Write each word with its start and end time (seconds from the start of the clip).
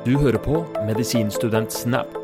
Du 0.00 0.14
hører 0.16 0.40
på 0.40 0.62
Medisinstudent 0.88 1.74
Snap. 1.76 2.14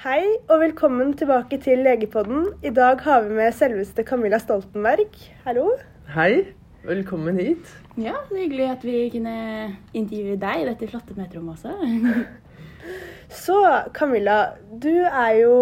Hei 0.00 0.22
og 0.48 0.62
velkommen 0.62 1.10
tilbake 1.20 1.58
til 1.60 1.82
Legepodden. 1.84 2.46
I 2.64 2.72
dag 2.72 3.02
har 3.04 3.26
vi 3.26 3.36
med 3.36 3.52
selveste 3.52 4.06
Camilla 4.08 4.38
Stoltenberg. 4.40 5.18
Hallo. 5.44 5.66
Hei, 6.14 6.46
velkommen 6.88 7.36
hit. 7.36 7.74
Ja, 8.00 8.16
så 8.30 8.38
hyggelig 8.40 8.70
at 8.70 8.86
vi 8.88 9.02
kunne 9.12 9.36
intervjue 9.92 10.40
deg 10.40 10.62
i 10.62 10.66
dette 10.70 10.88
flotte 10.94 11.18
møterommet 11.18 11.60
også. 11.60 11.76
Så 13.44 13.60
Camilla, 13.92 14.54
du 14.72 14.94
er 14.94 15.42
jo 15.42 15.54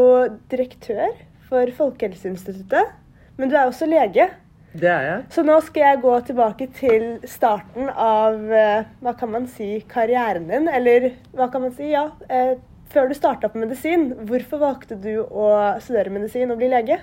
direktør 0.55 1.11
for 1.51 1.75
Folkehelseinstituttet, 1.75 2.95
men 3.35 3.51
du 3.51 3.59
er 3.59 3.67
også 3.67 3.91
lege. 3.91 4.31
Det 4.73 4.89
er 4.89 5.03
jeg. 5.05 5.25
Så 5.35 5.43
nå 5.45 5.59
skal 5.67 5.85
jeg 5.85 6.01
gå 6.01 6.13
tilbake 6.27 6.67
til 6.73 7.07
starten 7.29 7.91
av 7.93 8.39
eh, 8.57 8.87
hva 9.05 9.13
kan 9.21 9.33
man 9.35 9.49
si, 9.51 9.75
karrieren 9.89 10.47
din, 10.49 10.69
eller 10.73 11.11
hva 11.37 11.51
kan 11.53 11.67
man 11.67 11.75
si, 11.77 11.91
ja, 11.93 12.07
eh, 12.33 12.55
før 12.93 13.11
du 13.11 13.17
starta 13.17 13.51
på 13.53 13.61
medisin. 13.61 14.11
Hvorfor 14.29 14.63
valgte 14.63 14.97
du 15.01 15.19
å 15.25 15.49
studere 15.83 16.13
medisin 16.15 16.53
og 16.53 16.61
bli 16.61 16.71
lege? 16.73 17.03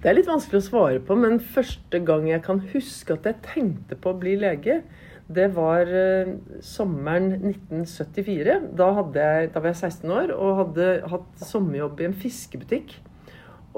Det 0.00 0.08
er 0.08 0.16
litt 0.16 0.28
vanskelig 0.28 0.60
å 0.60 0.66
svare 0.66 1.00
på, 1.04 1.16
men 1.16 1.40
første 1.40 2.00
gang 2.04 2.28
jeg 2.28 2.44
kan 2.44 2.60
huske 2.72 3.16
at 3.16 3.26
jeg 3.28 3.40
tenkte 3.44 3.96
på 4.00 4.12
å 4.12 4.20
bli 4.20 4.36
lege, 4.40 4.82
det 5.30 5.46
var 5.54 5.88
eh, 5.88 6.34
sommeren 6.64 7.32
1974. 7.38 8.58
Da, 8.76 8.90
jeg, 9.14 9.50
da 9.54 9.62
var 9.62 9.70
jeg 9.70 9.80
16 9.88 10.14
år 10.16 10.32
og 10.34 10.60
hadde 10.64 10.92
hatt 11.12 11.44
sommerjobb 11.48 12.00
i 12.00 12.08
en 12.08 12.16
fiskebutikk. 12.18 12.96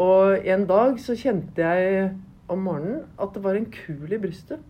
Og 0.00 0.46
en 0.48 0.66
dag 0.66 0.96
så 1.02 1.14
kjente 1.18 1.60
jeg 1.60 2.12
om 2.54 2.62
morgenen 2.68 3.02
at 3.22 3.34
det 3.34 3.42
var 3.44 3.58
en 3.58 3.70
kul 3.72 4.12
i 4.12 4.20
brystet. 4.22 4.62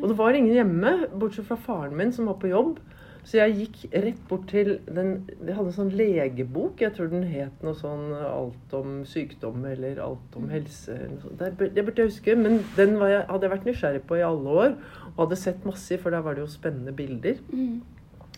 Og 0.00 0.08
det 0.08 0.16
var 0.16 0.36
ingen 0.36 0.54
hjemme, 0.54 0.94
bortsett 1.20 1.48
fra 1.48 1.58
faren 1.60 1.96
min 1.98 2.12
som 2.14 2.30
var 2.30 2.38
på 2.40 2.52
jobb. 2.52 2.78
Så 3.26 3.36
jeg 3.36 3.56
gikk 3.58 3.82
rett 3.92 4.20
bort 4.30 4.46
til 4.48 4.70
den 4.88 5.26
Vi 5.28 5.52
hadde 5.52 5.68
en 5.68 5.76
sånn 5.76 5.92
legebok. 5.92 6.80
Jeg 6.80 6.94
tror 6.96 7.10
den 7.12 7.26
het 7.28 7.64
noe 7.64 7.76
sånn 7.76 8.14
Alt 8.16 8.74
om 8.76 9.02
sykdom 9.08 9.66
eller 9.68 10.00
Alt 10.00 10.38
om 10.40 10.48
helse. 10.52 10.96
Det, 11.38 11.52
det 11.60 11.84
burde 11.84 12.06
jeg 12.06 12.14
huske, 12.14 12.36
men 12.38 12.62
den 12.78 12.96
var 13.00 13.12
jeg, 13.12 13.26
hadde 13.28 13.46
jeg 13.46 13.54
vært 13.54 13.68
nysgjerrig 13.68 14.02
på 14.08 14.20
i 14.20 14.24
alle 14.24 14.56
år. 14.64 14.76
Og 15.12 15.24
hadde 15.26 15.40
sett 15.42 15.68
masse 15.68 16.00
for 16.00 16.16
der 16.16 16.24
var 16.24 16.36
det 16.36 16.46
jo 16.46 16.50
spennende 16.50 16.96
bilder. 16.96 17.40
Mm. 17.52 17.80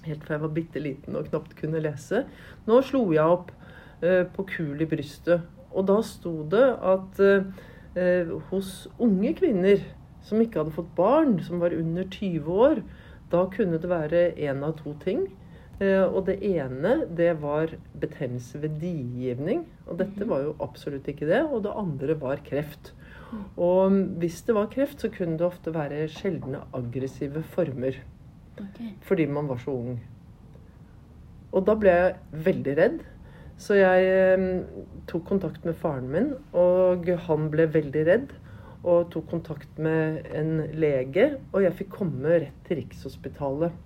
Helt 0.03 0.25
fra 0.27 0.35
jeg 0.35 0.43
var 0.43 0.55
bitte 0.57 0.83
liten 0.83 1.19
og 1.19 1.29
knapt 1.31 1.55
kunne 1.61 1.83
lese. 1.83 2.25
Nå 2.67 2.83
slo 2.87 3.05
jeg 3.15 3.37
opp 3.39 3.53
uh, 4.03 4.25
på 4.35 4.47
kul 4.51 4.83
i 4.83 4.89
brystet, 4.91 5.47
og 5.71 5.87
da 5.89 6.01
sto 6.05 6.43
det 6.53 6.67
at 6.85 7.21
eh, 7.23 7.47
eh, 7.99 8.31
hos 8.51 8.89
unge 9.03 9.35
kvinner 9.39 9.83
som 10.23 10.41
ikke 10.43 10.63
hadde 10.63 10.75
fått 10.77 10.91
barn, 10.97 11.39
som 11.43 11.63
var 11.63 11.75
under 11.75 12.07
20 12.07 12.59
år, 12.67 12.83
da 13.33 13.47
kunne 13.51 13.81
det 13.81 13.91
være 13.91 14.27
én 14.37 14.63
av 14.65 14.77
to 14.79 14.95
ting. 15.03 15.27
Eh, 15.81 16.05
og 16.05 16.27
det 16.29 16.39
ene, 16.47 17.07
det 17.09 17.35
var 17.43 17.75
betennelse 17.99 18.61
ved 18.63 18.79
digivning. 18.83 19.65
Og 19.89 19.99
dette 19.99 20.29
var 20.29 20.45
jo 20.45 20.57
absolutt 20.63 21.09
ikke 21.11 21.29
det. 21.31 21.43
Og 21.49 21.65
det 21.65 21.75
andre 21.75 22.19
var 22.21 22.43
kreft. 22.47 22.93
Og 23.57 23.95
hvis 24.21 24.43
det 24.47 24.55
var 24.55 24.69
kreft, 24.73 25.01
så 25.01 25.09
kunne 25.11 25.39
det 25.41 25.47
ofte 25.47 25.73
være 25.75 26.05
sjeldne 26.13 26.67
aggressive 26.77 27.43
former 27.43 28.03
Okay. 28.53 28.93
fordi 29.01 29.27
man 29.27 29.49
var 29.49 29.57
så 29.57 29.71
ung. 29.71 30.01
Og 31.53 31.67
da 31.67 31.75
ble 31.75 31.93
jeg 31.97 32.45
veldig 32.45 32.75
redd. 32.77 32.99
Så 33.63 33.77
jeg 33.79 34.07
eh, 34.11 34.47
tok 35.11 35.29
kontakt 35.29 35.67
med 35.67 35.79
faren 35.79 36.09
min, 36.11 36.33
og 36.59 37.07
han 37.29 37.47
ble 37.53 37.69
veldig 37.71 38.05
redd. 38.09 38.33
Og 38.83 39.13
tok 39.15 39.29
kontakt 39.31 39.77
med 39.79 40.25
en 40.35 40.57
lege, 40.75 41.37
og 41.53 41.63
jeg 41.63 41.77
fikk 41.79 41.93
komme 42.01 42.41
rett 42.43 42.65
til 42.67 42.81
Rikshospitalet. 42.81 43.77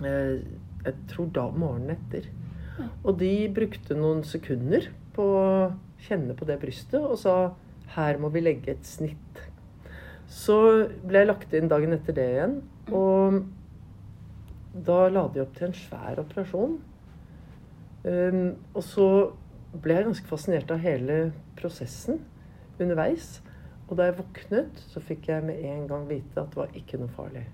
Eh, 0.00 0.38
jeg 0.86 0.94
tror 1.10 1.28
da 1.36 1.50
morgenen 1.52 1.92
etter. 1.98 2.30
Og 3.04 3.18
de 3.20 3.34
brukte 3.52 3.96
noen 3.98 4.22
sekunder 4.24 4.88
på 5.12 5.26
å 5.36 5.48
kjenne 6.06 6.32
på 6.36 6.46
det 6.48 6.56
brystet 6.62 7.02
og 7.02 7.18
sa 7.20 7.34
her 7.92 8.16
må 8.22 8.30
vi 8.32 8.40
legge 8.40 8.72
et 8.72 8.86
snitt. 8.88 9.42
Så 10.30 10.56
ble 11.04 11.24
jeg 11.24 11.28
lagt 11.28 11.52
inn 11.58 11.68
dagen 11.68 11.92
etter 11.92 12.16
det 12.16 12.28
igjen. 12.36 12.60
Og 12.94 13.42
da 14.86 15.02
la 15.10 15.26
de 15.34 15.42
opp 15.42 15.52
til 15.58 15.68
en 15.68 15.76
svær 15.76 16.22
operasjon. 16.22 16.78
Um, 18.04 18.56
og 18.72 18.84
så 18.86 19.06
ble 19.82 19.96
jeg 19.96 20.08
ganske 20.08 20.30
fascinert 20.30 20.70
av 20.72 20.82
hele 20.82 21.20
prosessen 21.58 22.20
underveis. 22.80 23.38
Og 23.90 23.96
da 23.98 24.08
jeg 24.08 24.20
våknet, 24.20 24.84
så 24.92 25.02
fikk 25.02 25.28
jeg 25.32 25.44
med 25.46 25.64
en 25.66 25.88
gang 25.90 26.06
vite 26.08 26.38
at 26.38 26.52
det 26.52 26.60
var 26.60 26.76
ikke 26.78 27.00
noe 27.00 27.12
farlig. 27.16 27.44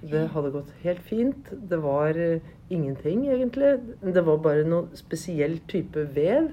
Det 0.00 0.24
hadde 0.32 0.52
gått 0.54 0.70
helt 0.82 1.02
fint. 1.04 1.50
Det 1.70 1.78
var 1.82 2.16
eh, 2.16 2.40
ingenting, 2.72 3.26
egentlig. 3.28 3.74
Det 4.00 4.24
var 4.26 4.40
bare 4.42 4.64
noen 4.64 4.88
spesiell 4.96 5.58
type 5.68 6.06
vev 6.16 6.50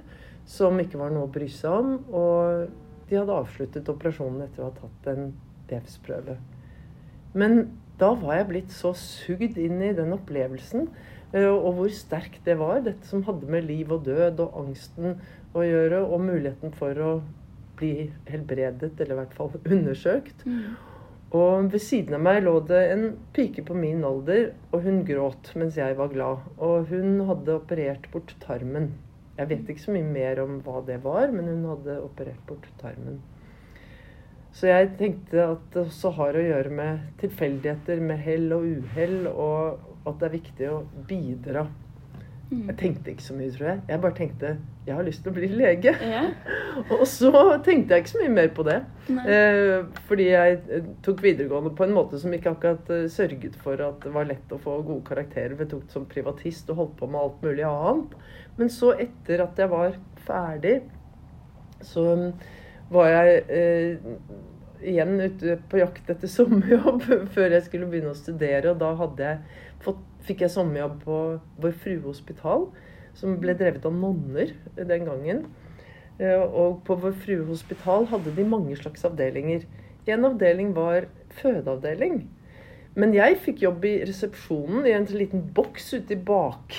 som 0.47 0.79
ikke 0.79 0.99
var 0.99 1.13
noe 1.15 1.29
å 1.29 1.31
bry 1.31 1.47
seg 1.51 1.71
om. 1.71 1.93
Og 2.11 3.07
de 3.07 3.17
hadde 3.17 3.39
avsluttet 3.39 3.91
operasjonen 3.91 4.43
etter 4.45 4.65
å 4.65 4.69
ha 4.69 4.75
tatt 4.81 5.11
en 5.13 5.31
vevsprøve. 5.71 6.37
Men 7.37 7.61
da 7.99 8.11
var 8.19 8.41
jeg 8.41 8.49
blitt 8.51 8.73
så 8.75 8.91
sugd 8.99 9.57
inn 9.61 9.79
i 9.81 9.93
den 9.95 10.13
opplevelsen, 10.15 10.89
og 11.35 11.71
hvor 11.75 11.91
sterkt 11.91 12.45
det 12.47 12.57
var. 12.59 12.79
Dette 12.85 13.07
som 13.09 13.25
hadde 13.27 13.49
med 13.51 13.67
liv 13.67 13.91
og 13.91 14.05
død 14.07 14.39
og 14.45 14.61
angsten 14.63 15.17
å 15.57 15.65
gjøre, 15.65 16.03
og 16.05 16.23
muligheten 16.23 16.75
for 16.75 17.03
å 17.03 17.11
bli 17.77 18.09
helbredet, 18.29 18.93
eller 18.99 19.15
i 19.15 19.19
hvert 19.21 19.35
fall 19.37 19.57
undersøkt. 19.75 20.45
Mm. 20.47 20.77
Og 21.37 21.73
ved 21.73 21.83
siden 21.83 22.15
av 22.15 22.23
meg 22.23 22.39
lå 22.45 22.53
det 22.69 22.83
en 22.93 23.09
pike 23.35 23.65
på 23.67 23.75
min 23.75 24.05
alder, 24.07 24.53
og 24.71 24.85
hun 24.87 25.01
gråt 25.07 25.51
mens 25.59 25.75
jeg 25.79 25.97
var 25.99 26.13
glad. 26.13 26.45
Og 26.63 26.87
hun 26.93 27.25
hadde 27.27 27.57
operert 27.57 28.07
bort 28.13 28.31
tarmen. 28.45 28.93
Jeg 29.37 29.51
vet 29.51 29.67
ikke 29.69 29.83
så 29.83 29.93
mye 29.93 30.07
mer 30.07 30.39
om 30.41 30.61
hva 30.65 30.79
det 30.87 31.01
var, 31.03 31.27
men 31.35 31.51
hun 31.51 31.67
hadde 31.73 31.99
operert 32.01 32.39
bort 32.47 32.69
tarmen. 32.79 33.19
Så 34.55 34.69
jeg 34.71 34.93
tenkte 34.99 35.43
at 35.43 35.65
det 35.73 35.83
også 35.83 36.13
har 36.17 36.37
å 36.37 36.45
gjøre 36.45 36.71
med 36.73 37.03
tilfeldigheter, 37.21 37.99
med 38.01 38.23
hell 38.25 38.47
og 38.55 38.69
uhell, 38.69 39.19
og 39.29 40.07
at 40.07 40.21
det 40.21 40.29
er 40.29 40.37
viktig 40.37 40.71
å 40.71 40.79
bidra. 41.09 41.67
Mm. 42.47 42.63
Jeg 42.69 42.77
tenkte 42.79 43.11
ikke 43.11 43.25
så 43.25 43.35
mye, 43.35 43.51
tror 43.51 43.67
jeg. 43.67 43.79
Jeg 43.89 44.01
bare 44.05 44.15
tenkte 44.15 44.51
jeg 44.87 44.95
har 44.95 45.03
lyst 45.03 45.19
til 45.25 45.33
å 45.33 45.35
bli 45.35 45.49
lege. 45.51 45.91
Ja. 45.99 46.21
Og 46.95 47.03
så 47.11 47.31
tenkte 47.65 47.95
jeg 47.95 48.05
ikke 48.05 48.11
så 48.13 48.21
mye 48.21 48.35
mer 48.37 48.51
på 48.55 48.63
det. 48.63 48.77
Eh, 49.11 49.81
fordi 50.07 50.29
jeg 50.29 50.59
eh, 50.71 50.85
tok 51.03 51.23
videregående 51.25 51.73
på 51.75 51.83
en 51.83 51.95
måte 51.97 52.19
som 52.21 52.31
ikke 52.31 52.53
akkurat 52.55 52.91
eh, 52.95 53.09
sørget 53.11 53.57
for 53.59 53.83
at 53.83 53.99
det 54.05 54.13
var 54.15 54.29
lett 54.29 54.55
å 54.55 54.61
få 54.63 54.77
gode 54.87 55.03
karakterer. 55.09 55.57
Vi 55.59 55.67
tok 55.73 55.83
det 55.89 55.97
som 55.97 56.07
privatist 56.07 56.71
og 56.71 56.79
holdt 56.79 56.95
på 57.01 57.11
med 57.11 57.19
alt 57.19 57.43
mulig 57.43 57.67
annet. 57.67 58.15
Men 58.61 58.71
så, 58.71 58.93
etter 58.95 59.43
at 59.43 59.59
jeg 59.59 59.73
var 59.73 59.99
ferdig, 60.29 60.77
så 61.83 62.07
var 62.93 63.09
jeg 63.11 63.41
eh, 63.51 64.11
igjen 64.87 65.15
ute 65.19 65.57
på 65.69 65.79
jakt 65.81 66.09
etter 66.13 66.31
sommerjobb 66.31 67.05
før 67.35 67.55
jeg 67.55 67.65
skulle 67.67 67.89
begynne 67.91 68.13
å 68.13 68.17
studere. 68.17 68.73
Og 68.73 68.81
da 68.81 68.93
jeg 69.23 69.39
fått, 69.83 70.03
fikk 70.27 70.43
jeg 70.45 70.53
sommerjobb 70.53 70.99
på 71.05 71.17
Vår 71.63 71.75
Frue 71.83 72.03
Hospital, 72.05 72.67
som 73.17 73.37
ble 73.41 73.55
drevet 73.57 73.85
av 73.87 73.95
nonner 73.95 74.53
den 74.77 75.07
gangen. 75.07 75.45
Eh, 76.19 76.41
Og 76.41 76.81
på 76.87 76.97
Vår 77.01 77.15
Frue 77.23 77.45
Hospital 77.49 78.07
hadde 78.11 78.35
de 78.37 78.47
mange 78.47 78.77
slags 78.79 79.05
avdelinger. 79.07 79.67
En 80.07 80.25
avdeling 80.25 80.73
var 80.75 81.09
fødeavdeling. 81.41 82.21
Men 82.97 83.11
jeg 83.13 83.35
fikk 83.45 83.59
jobb 83.61 83.83
i 83.85 83.93
resepsjonen 84.09 84.87
i 84.89 84.93
en 84.97 85.03
liten 85.13 85.43
boks 85.53 85.91
ute 85.93 86.15
i 86.15 86.17
bak, 86.17 86.73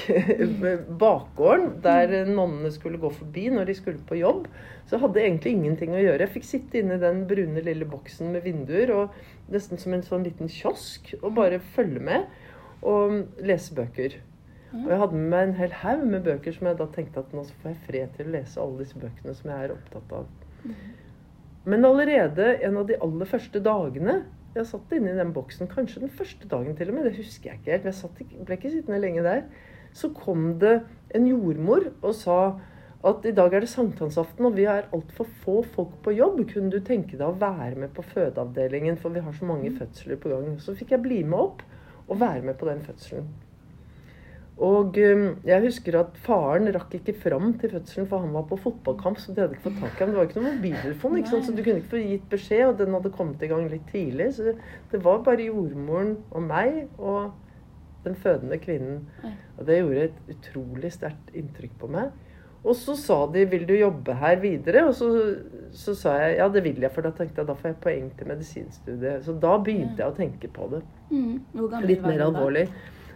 bakgården, 1.02 1.76
der 1.84 2.26
nonnene 2.26 2.72
skulle 2.74 2.98
gå 2.98 3.10
forbi 3.14 3.44
når 3.54 3.68
de 3.68 3.76
skulle 3.78 4.02
på 4.08 4.18
jobb. 4.18 4.48
Så 4.88 4.96
jeg 4.96 5.04
hadde 5.04 5.22
egentlig 5.22 5.52
ingenting 5.54 5.94
å 5.94 6.00
gjøre. 6.02 6.24
Jeg 6.24 6.34
fikk 6.34 6.48
sitte 6.48 6.80
inne 6.80 6.96
i 6.98 7.02
den 7.04 7.20
brune 7.30 7.62
lille 7.62 7.86
boksen 7.86 8.32
med 8.34 8.42
vinduer, 8.48 8.90
og 8.96 9.52
nesten 9.54 9.78
som 9.78 9.94
en 9.94 10.02
sånn 10.02 10.26
liten 10.26 10.50
kiosk, 10.50 11.12
og 11.20 11.36
bare 11.38 11.60
følge 11.76 12.02
med 12.10 12.26
og 12.82 13.44
lese 13.46 13.76
bøker. 13.78 14.16
Og 14.74 14.90
jeg 14.90 15.00
hadde 15.00 15.20
med 15.20 15.30
meg 15.32 15.44
en 15.46 15.54
hel 15.60 15.76
haug 15.84 16.02
med 16.02 16.26
bøker 16.26 16.56
som 16.56 16.66
jeg 16.68 16.80
da 16.80 16.88
tenkte 16.92 17.22
at 17.22 17.30
nå 17.32 17.44
får 17.62 17.70
jeg 17.70 17.78
fred 17.86 18.16
til 18.16 18.26
å 18.26 18.34
lese 18.34 18.60
alle 18.64 18.82
disse 18.82 18.98
bøkene 19.00 19.36
som 19.38 19.52
jeg 19.52 19.68
er 19.68 19.76
opptatt 19.76 20.16
av. 20.18 20.26
Men 21.68 21.86
allerede 21.86 22.50
en 22.66 22.76
av 22.80 22.90
de 22.90 22.98
aller 23.06 23.30
første 23.30 23.62
dagene 23.64 24.18
jeg 24.56 24.66
satt 24.66 24.94
inne 24.96 25.12
i 25.12 25.18
den 25.18 25.34
boksen, 25.36 25.68
kanskje 25.70 26.02
den 26.04 26.12
første 26.14 26.48
dagen 26.48 26.76
til 26.76 26.90
og 26.90 26.96
med, 26.96 27.08
det 27.08 27.18
husker 27.18 27.50
jeg 27.50 27.60
ikke 27.60 27.74
helt, 27.76 27.88
jeg 27.90 27.98
satt, 27.98 28.22
ble 28.46 28.58
ikke 28.58 28.72
sittende 28.72 29.00
lenge 29.02 29.24
der, 29.26 29.44
så 29.96 30.10
kom 30.14 30.58
det 30.60 30.80
en 31.16 31.28
jordmor 31.28 31.90
og 32.02 32.14
sa 32.16 32.38
at 33.06 33.26
i 33.30 33.32
dag 33.32 33.54
er 33.54 33.62
det 33.62 33.70
sankthansaften, 33.70 34.48
og 34.48 34.56
vi 34.56 34.64
er 34.66 34.88
altfor 34.94 35.28
få 35.44 35.60
folk 35.62 36.00
på 36.02 36.16
jobb. 36.16 36.40
Kunne 36.50 36.72
du 36.72 36.80
tenke 36.82 37.14
deg 37.14 37.28
å 37.28 37.36
være 37.38 37.78
med 37.78 37.92
på 37.94 38.02
fødeavdelingen, 38.02 38.98
for 38.98 39.14
vi 39.14 39.22
har 39.22 39.36
så 39.38 39.46
mange 39.46 39.70
fødsler 39.76 40.18
på 40.18 40.32
gang. 40.32 40.56
Så 40.58 40.74
fikk 40.74 40.96
jeg 40.96 41.04
bli 41.04 41.20
med 41.22 41.38
opp 41.38 41.62
og 42.08 42.18
være 42.18 42.42
med 42.42 42.58
på 42.58 42.66
den 42.66 42.82
fødselen. 42.82 43.30
Og 44.58 44.96
um, 44.98 45.24
jeg 45.46 45.62
husker 45.62 46.00
at 46.00 46.16
faren 46.18 46.66
rakk 46.74 46.96
ikke 46.98 47.14
fram 47.14 47.52
til 47.60 47.70
fødselen, 47.70 48.08
for 48.10 48.24
han 48.24 48.32
var 48.34 48.46
på 48.50 48.58
fotballkamp. 48.58 49.20
Så 49.22 49.32
de 49.32 49.44
hadde 49.44 49.54
ikke 49.54 49.68
fått 49.68 49.78
tak 49.84 49.92
i 49.94 50.02
ham. 50.02 50.10
Det 50.10 50.18
var 50.18 50.26
ikke 50.26 50.40
noen 50.40 50.56
mobiltelefon, 50.56 51.18
ikke 51.20 51.30
så 51.30 51.52
du 51.54 51.62
kunne 51.62 51.82
ikke 51.82 51.92
få 51.92 52.00
gitt 52.02 52.24
beskjed. 52.32 52.64
Og 52.72 52.80
den 52.80 52.96
hadde 52.96 53.12
kommet 53.14 53.44
i 53.44 53.50
gang 53.52 53.68
litt 53.70 53.86
tidlig. 53.92 54.32
Så 54.34 54.56
det 54.90 55.02
var 55.04 55.22
bare 55.26 55.46
jordmoren 55.46 56.16
og 56.32 56.48
meg 56.48 56.80
og 56.98 57.36
den 58.06 58.18
fødende 58.18 58.58
kvinnen. 58.58 59.04
Og 59.58 59.68
det 59.68 59.78
gjorde 59.78 60.08
et 60.08 60.34
utrolig 60.34 60.92
sterkt 60.96 61.30
inntrykk 61.38 61.78
på 61.78 61.92
meg. 61.94 62.10
Og 62.66 62.74
så 62.74 62.96
sa 62.98 63.26
de 63.32 63.46
'vil 63.46 63.68
du 63.68 63.74
jobbe 63.74 64.14
her 64.14 64.36
videre?' 64.36 64.88
Og 64.88 64.94
så, 64.94 65.36
så 65.72 65.94
sa 65.94 66.18
jeg 66.18 66.36
ja, 66.36 66.48
det 66.48 66.64
vil 66.64 66.80
jeg, 66.80 66.90
for 66.90 67.02
da 67.02 67.10
tenkte 67.10 67.40
jeg 67.40 67.46
da 67.46 67.54
får 67.54 67.68
jeg 67.68 67.76
poeng 67.80 68.12
til 68.18 68.26
medisinstudiet. 68.26 69.24
Så 69.24 69.32
da 69.32 69.56
begynte 69.58 70.02
jeg 70.02 70.06
å 70.06 70.16
tenke 70.16 70.48
på 70.48 70.68
det. 70.72 70.82
Mm. 71.10 71.40
Litt 71.86 72.02
mer 72.02 72.26
alvorlig. 72.26 72.68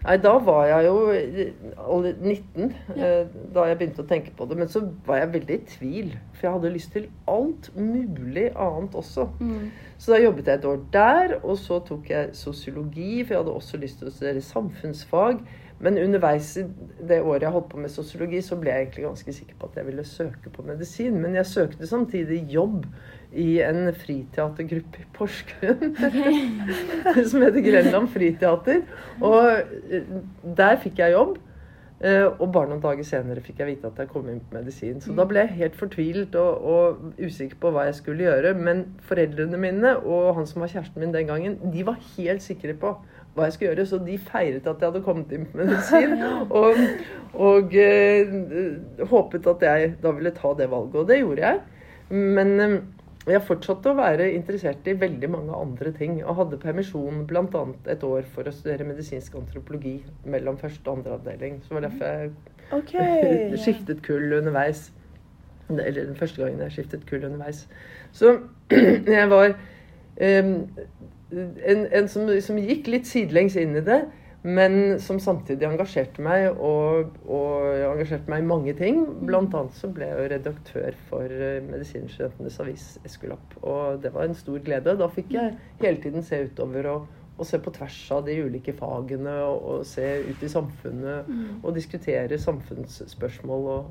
Nei, 0.02 0.16
da 0.18 0.32
var 0.42 0.64
jeg 0.66 0.86
jo 0.88 0.96
eh, 1.14 1.52
19 1.78 2.72
ja. 2.98 3.10
da 3.54 3.66
jeg 3.68 3.78
begynte 3.78 4.02
å 4.02 4.08
tenke 4.10 4.34
på 4.34 4.48
det. 4.50 4.58
Men 4.58 4.70
så 4.72 4.82
var 5.06 5.22
jeg 5.22 5.32
veldig 5.36 5.56
i 5.56 5.64
tvil, 5.76 6.12
for 6.34 6.48
jeg 6.48 6.56
hadde 6.56 6.74
lyst 6.74 6.92
til 6.96 7.08
alt 7.30 7.70
mulig 7.78 8.48
annet 8.50 8.96
også. 8.98 9.28
Mm. 9.38 9.70
Så 10.02 10.14
da 10.14 10.22
jobbet 10.22 10.50
jeg 10.50 10.58
et 10.58 10.70
år 10.72 10.84
der, 10.94 11.36
og 11.42 11.58
så 11.62 11.78
tok 11.86 12.10
jeg 12.10 12.32
sosiologi, 12.34 13.22
for 13.22 13.36
jeg 13.36 13.44
hadde 13.44 13.58
også 13.60 13.82
lyst 13.82 14.02
til 14.02 14.10
å 14.10 14.14
studere 14.14 14.42
samfunnsfag. 14.42 15.44
Men 15.82 15.98
underveis 15.98 16.52
i 16.60 16.62
det 17.08 17.18
året 17.26 17.42
jeg 17.42 17.54
holdt 17.54 17.72
på 17.72 17.80
med 17.82 17.90
sosiologi, 17.90 18.38
så 18.42 18.58
ble 18.58 18.70
jeg 18.70 18.84
egentlig 18.84 19.06
ganske 19.08 19.32
sikker 19.34 19.56
på 19.58 19.70
at 19.70 19.80
jeg 19.80 19.88
ville 19.88 20.04
søke 20.06 20.52
på 20.54 20.66
medisin. 20.66 21.16
Men 21.22 21.34
jeg 21.38 21.50
søkte 21.50 21.90
samtidig 21.90 22.44
jobb 22.50 22.86
i 23.34 23.60
en 23.64 23.86
friteatergruppe 23.96 25.00
i 25.02 25.06
Porsgrunn 25.16 25.96
som 27.30 27.44
heter 27.44 27.64
Grenland 27.64 28.10
Friteater. 28.12 28.82
Og 29.24 29.62
eh, 29.90 30.12
der 30.58 30.76
fikk 30.82 31.00
jeg 31.00 31.14
jobb. 31.16 31.38
Eh, 32.02 32.26
Og 32.26 32.48
bare 32.52 32.66
noen 32.66 32.82
dager 32.82 33.06
senere 33.06 33.40
fikk 33.44 33.60
jeg 33.62 33.68
vite 33.68 33.86
at 33.86 34.00
jeg 34.02 34.10
kom 34.10 34.26
inn 34.28 34.40
på 34.42 34.56
medisin. 34.58 35.00
Så 35.00 35.14
da 35.14 35.24
ble 35.28 35.44
jeg 35.44 35.56
helt 35.60 35.76
fortvilt 35.78 36.34
og, 36.40 36.64
og 36.74 37.02
usikker 37.22 37.60
på 37.62 37.70
hva 37.72 37.86
jeg 37.88 37.98
skulle 38.00 38.26
gjøre. 38.26 38.54
Men 38.58 38.84
foreldrene 39.06 39.60
mine 39.62 39.96
og 40.02 40.32
han 40.38 40.48
som 40.50 40.64
var 40.64 40.72
kjæresten 40.72 41.02
min 41.04 41.14
den 41.14 41.30
gangen, 41.30 41.58
de 41.72 41.84
var 41.86 42.00
helt 42.16 42.42
sikre 42.42 42.74
på 42.74 42.96
hva 43.36 43.46
jeg 43.46 43.54
skulle 43.54 43.70
gjøre. 43.70 43.86
Så 43.88 44.00
de 44.02 44.18
feiret 44.20 44.66
at 44.66 44.82
jeg 44.82 44.90
hadde 44.90 45.04
kommet 45.06 45.30
inn 45.32 45.46
på 45.48 45.62
medisin. 45.62 46.16
Og, 46.62 46.82
og 47.32 47.72
eh, 47.80 48.34
håpet 49.08 49.46
at 49.54 49.62
jeg 49.64 49.94
da 50.02 50.10
ville 50.12 50.34
ta 50.36 50.50
det 50.58 50.68
valget. 50.74 50.98
Og 51.00 51.08
det 51.08 51.22
gjorde 51.22 51.46
jeg. 51.46 51.62
Men 52.10 52.52
eh, 52.60 52.74
jeg 53.30 53.42
fortsatte 53.46 53.92
å 53.92 53.98
være 53.98 54.24
interessert 54.34 54.88
i 54.90 54.96
veldig 54.98 55.28
mange 55.30 55.54
andre 55.54 55.92
ting. 55.94 56.16
Og 56.24 56.40
hadde 56.40 56.58
permisjon 56.62 57.22
bl.a. 57.30 57.64
et 57.92 58.06
år 58.06 58.26
for 58.34 58.48
å 58.48 58.54
studere 58.54 58.86
medisinsk 58.88 59.36
antropologi 59.38 60.00
mellom 60.26 60.58
første 60.58 60.88
og 60.88 60.98
andre 60.98 61.18
avdeling. 61.20 61.60
Så 61.62 61.70
det 61.70 61.76
var 61.76 61.86
derfor 61.86 62.10
jeg 62.10 62.32
okay. 62.78 63.44
skiftet 63.64 64.02
kull 64.06 64.34
underveis. 64.40 64.88
Eller 65.70 66.08
den 66.08 66.18
første 66.18 66.42
gangen 66.42 66.64
jeg 66.66 66.74
skiftet 66.78 67.06
kull 67.06 67.22
underveis. 67.28 67.68
Så 68.12 68.34
jeg 69.16 69.30
var 69.30 69.54
um, 69.54 70.56
en, 71.30 71.86
en 71.86 72.10
som, 72.10 72.26
som 72.42 72.58
gikk 72.58 72.90
litt 72.90 73.06
sidelengs 73.08 73.54
inn 73.60 73.78
i 73.78 73.84
det, 73.86 74.02
men 74.42 74.98
som 74.98 75.20
samtidig 75.22 75.68
engasjerte 75.68 76.22
meg, 76.24 76.48
og, 76.58 77.14
og 77.30 77.68
engasjerte 77.92 78.30
meg 78.32 78.42
i 78.42 78.48
mange 78.48 78.74
ting. 78.78 79.04
Blant 79.22 79.54
annet 79.54 79.78
så 79.78 79.90
ble 79.94 80.08
jeg 80.08 80.18
jo 80.18 80.30
redaktør 80.32 80.98
for 81.10 81.30
eh, 81.30 81.62
Medisinstudentenes 81.62 82.58
avis 82.64 82.86
Eskulap. 83.06 83.54
Og 83.62 84.02
det 84.02 84.10
var 84.14 84.26
en 84.26 84.38
stor 84.38 84.58
glede. 84.66 84.96
Da 84.98 85.10
fikk 85.14 85.36
jeg 85.36 85.54
hele 85.82 86.02
tiden 86.02 86.26
se 86.26 86.42
utover 86.48 86.90
og, 86.90 87.06
og 87.36 87.46
se 87.46 87.62
på 87.62 87.74
tvers 87.78 88.00
av 88.18 88.26
de 88.26 88.40
ulike 88.42 88.74
fagene, 88.78 89.38
og, 89.46 89.62
og 89.62 89.86
se 89.86 90.10
ut 90.26 90.42
i 90.42 90.50
samfunnet 90.50 91.30
og 91.62 91.74
diskutere 91.78 92.40
samfunnsspørsmål. 92.42 93.68
og 93.78 93.90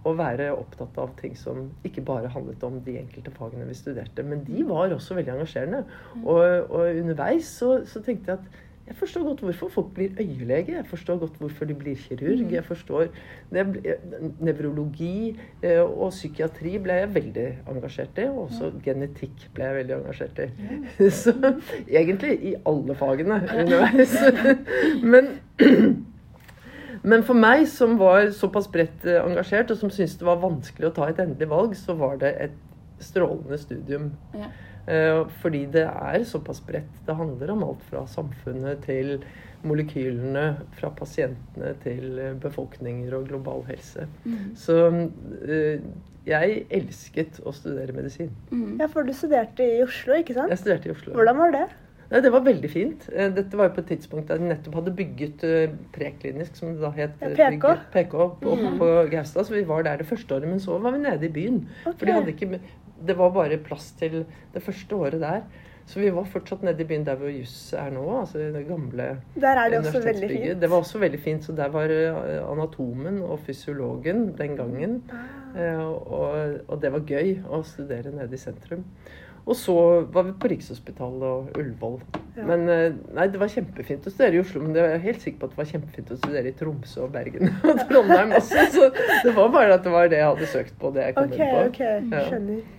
og 0.00 0.16
være 0.16 0.46
opptatt 0.56 0.96
av 0.96 1.10
ting 1.18 1.34
som 1.36 1.66
ikke 1.84 2.00
bare 2.08 2.30
handlet 2.32 2.62
om 2.64 2.78
de 2.86 2.94
enkelte 3.02 3.32
fagene 3.36 3.66
vi 3.68 3.76
studerte. 3.76 4.24
Men 4.24 4.46
de 4.46 4.62
var 4.64 4.94
også 4.94 5.18
veldig 5.18 5.34
engasjerende. 5.34 5.82
Og, 6.22 6.70
og 6.70 7.00
underveis 7.02 7.50
så, 7.60 7.82
så 7.84 8.00
tenkte 8.04 8.32
jeg 8.32 8.40
at 8.40 8.62
jeg 8.90 8.96
forstår 8.98 9.22
godt 9.22 9.40
hvorfor 9.40 9.68
folk 9.68 9.90
blir 9.94 10.08
øyelege. 10.20 10.72
Jeg 10.76 10.86
forstår 10.86 11.18
godt 11.18 11.36
hvorfor 11.38 11.64
de 11.64 11.74
blir 11.74 11.94
kirurg. 11.94 12.52
Jeg 12.52 12.64
forstår 12.64 13.04
Nevrologi 14.40 15.38
eh, 15.62 15.82
og 15.82 16.10
psykiatri 16.10 16.72
ble 16.82 16.96
jeg 16.98 17.14
veldig 17.14 17.44
engasjert 17.70 18.18
i. 18.18 18.24
Og 18.32 18.40
også 18.48 18.72
genetikk 18.82 19.44
ble 19.54 19.68
jeg 19.68 19.76
veldig 19.76 19.94
engasjert 19.94 20.40
i. 20.42 20.48
Så 21.22 21.34
egentlig 21.86 22.32
i 22.50 22.54
alle 22.66 22.96
fagene 22.98 23.38
underveis. 23.60 24.16
Men 25.14 25.30
men 27.02 27.22
for 27.24 27.38
meg 27.38 27.62
som 27.70 27.94
var 28.00 28.26
såpass 28.36 28.66
bredt 28.68 29.06
eh, 29.06 29.22
engasjert, 29.22 29.70
og 29.70 29.78
som 29.78 29.92
syntes 29.94 30.18
det 30.18 30.26
var 30.26 30.42
vanskelig 30.42 30.90
å 30.90 30.96
ta 30.98 31.06
et 31.08 31.22
endelig 31.22 31.48
valg, 31.48 31.78
så 31.78 31.94
var 31.96 32.18
det 32.20 32.34
et 32.48 32.58
strålende 33.00 33.56
studium. 33.58 34.10
Ja. 34.34 34.50
Eh, 34.90 35.20
Fordi 35.42 35.64
det 35.70 35.86
er 35.86 36.24
såpass 36.26 36.60
bredt. 36.66 37.00
Det 37.06 37.16
handler 37.16 37.54
om 37.54 37.64
alt 37.68 37.82
fra 37.90 38.04
samfunnet 38.10 38.82
til 38.86 39.18
molekylene, 39.66 40.46
fra 40.78 40.90
pasientene 40.96 41.74
til 41.84 42.18
eh, 42.18 42.38
befolkninger 42.40 43.14
og 43.18 43.28
global 43.28 43.62
helse. 43.68 44.08
Mm. 44.24 44.54
Så 44.58 44.78
eh, 45.44 45.84
jeg 46.28 46.64
elsket 46.80 47.38
å 47.46 47.54
studere 47.56 47.94
medisin. 47.96 48.32
Mm. 48.50 48.80
Ja, 48.80 48.90
for 48.90 49.06
du 49.06 49.14
studerte 49.16 49.66
i 49.66 49.84
Oslo, 49.84 50.18
ikke 50.18 50.36
sant? 50.36 50.52
Jeg 50.52 50.64
studerte 50.64 50.90
i 50.90 50.96
Oslo. 50.96 51.14
Hvordan 51.16 51.38
var 51.38 51.56
det? 51.56 51.68
Nei, 52.10 52.18
Det 52.24 52.32
var 52.34 52.42
veldig 52.42 52.68
fint. 52.72 53.04
Dette 53.36 53.54
var 53.54 53.68
jo 53.68 53.76
på 53.76 53.82
et 53.84 53.92
tidspunkt 53.92 54.32
da 54.32 54.34
de 54.34 54.48
nettopp 54.48 54.80
hadde 54.80 54.92
bygget 54.98 55.44
preklinisk, 55.94 56.56
som 56.58 56.72
det 56.74 56.82
da 56.82 56.90
het. 56.96 57.20
Ja, 57.22 57.28
PK. 57.38 57.68
PK 57.94 58.16
på, 58.40 58.56
på 58.80 58.88
Gaustad. 59.12 59.46
Så 59.46 59.54
vi 59.54 59.62
var 59.68 59.86
der 59.86 60.02
det 60.02 60.08
første 60.08 60.34
året. 60.34 60.50
Men 60.50 60.58
så 60.58 60.80
var 60.82 60.96
vi 60.96 61.04
nede 61.04 61.28
i 61.28 61.30
byen. 61.36 61.60
For 61.84 62.02
de 62.02 62.16
hadde 62.16 62.34
ikke, 62.34 62.58
det 63.06 63.16
var 63.18 63.32
bare 63.34 63.58
plass 63.64 63.90
til 63.98 64.24
det 64.54 64.62
første 64.62 64.96
året 64.96 65.20
der. 65.22 65.42
Så 65.90 65.98
vi 65.98 66.10
var 66.14 66.26
fortsatt 66.30 66.62
nede 66.62 66.84
i 66.84 66.86
byen 66.86 67.02
der 67.06 67.18
hvor 67.18 67.30
juss 67.32 67.72
er 67.74 67.90
nå. 67.90 68.04
altså 68.20 68.38
det 68.54 68.62
gamle 68.68 69.08
Der 69.34 69.58
er 69.58 69.72
det 69.72 69.78
også 69.80 70.02
veldig 70.04 70.28
fint. 70.30 70.60
Det 70.62 70.70
var 70.70 70.84
også 70.84 71.00
veldig 71.02 71.20
fint. 71.20 71.44
Så 71.44 71.52
der 71.56 71.72
var 71.74 71.90
eh, 71.90 72.44
anatomen 72.46 73.22
og 73.26 73.40
fysiologen 73.46 74.28
den 74.38 74.56
gangen. 74.56 75.02
Ah. 75.10 75.62
Eh, 75.62 75.80
Og, 75.88 76.60
og 76.68 76.82
det 76.82 76.92
var 76.92 77.02
gøy 77.08 77.40
å 77.48 77.62
studere 77.66 78.14
nede 78.14 78.34
i 78.34 78.38
sentrum. 78.38 78.84
Og 79.50 79.56
så 79.56 79.74
var 80.14 80.28
vi 80.28 80.32
på 80.38 80.48
Rikshospitalet 80.52 81.22
og 81.26 81.58
Ullevål. 81.58 82.00
Ja. 82.36 82.44
Men 82.46 82.68
eh, 82.70 82.92
nei, 83.16 83.26
det 83.32 83.40
var 83.40 83.50
kjempefint 83.50 84.06
å 84.06 84.12
studere 84.14 84.38
i 84.38 84.42
Oslo. 84.44 84.62
Men 84.62 84.76
det 84.76 84.84
var 84.84 84.94
jeg 84.94 85.06
helt 85.08 85.24
sikker 85.24 85.40
på 85.40 85.48
at 85.48 85.56
det 85.56 85.62
var 85.64 85.70
kjempefint 85.72 86.12
å 86.14 86.18
studere 86.20 86.52
i 86.52 86.58
Tromsø 86.60 87.06
og 87.08 87.14
Bergen 87.16 87.50
og 87.72 87.86
Trondheim 87.90 88.36
også. 88.38 88.66
Så 88.76 88.90
det 89.24 89.34
var 89.34 89.50
bare 89.56 89.80
at 89.80 89.88
det 89.88 89.94
var 89.96 90.12
det 90.12 90.20
jeg 90.22 90.28
hadde 90.28 90.52
søkt 90.54 90.76
på. 90.78 90.92
det 90.94 91.08
jeg 91.08 91.18
kom 91.18 91.32
okay, 91.32 91.48
inn 91.48 91.56
på. 91.56 91.64
ok. 91.72 91.82
Ja. 92.14 92.76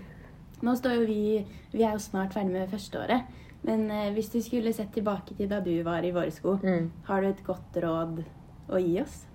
Nå 0.62 0.76
står 0.78 1.00
jo 1.00 1.06
vi 1.10 1.46
Vi 1.74 1.84
er 1.84 1.94
jo 1.96 2.00
snart 2.04 2.34
ferdig 2.36 2.52
med 2.54 2.70
førsteåret. 2.70 3.24
Men 3.64 3.84
eh, 3.94 4.12
hvis 4.16 4.30
du 4.34 4.40
skulle 4.42 4.74
sett 4.74 4.92
tilbake 4.94 5.36
til 5.38 5.48
da 5.50 5.60
du 5.62 5.74
var 5.86 6.02
i 6.06 6.12
våre 6.12 6.32
sko, 6.34 6.56
Mm. 6.64 6.92
har 7.08 7.22
du 7.22 7.28
et 7.28 7.44
godt 7.46 7.78
råd 7.84 8.24
å 8.70 8.80
gi 8.82 8.96
oss? 9.02 9.26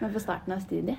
Nå 0.00 0.08
på 0.14 0.20
starten 0.22 0.52
av 0.56 0.60
studiet. 0.64 0.96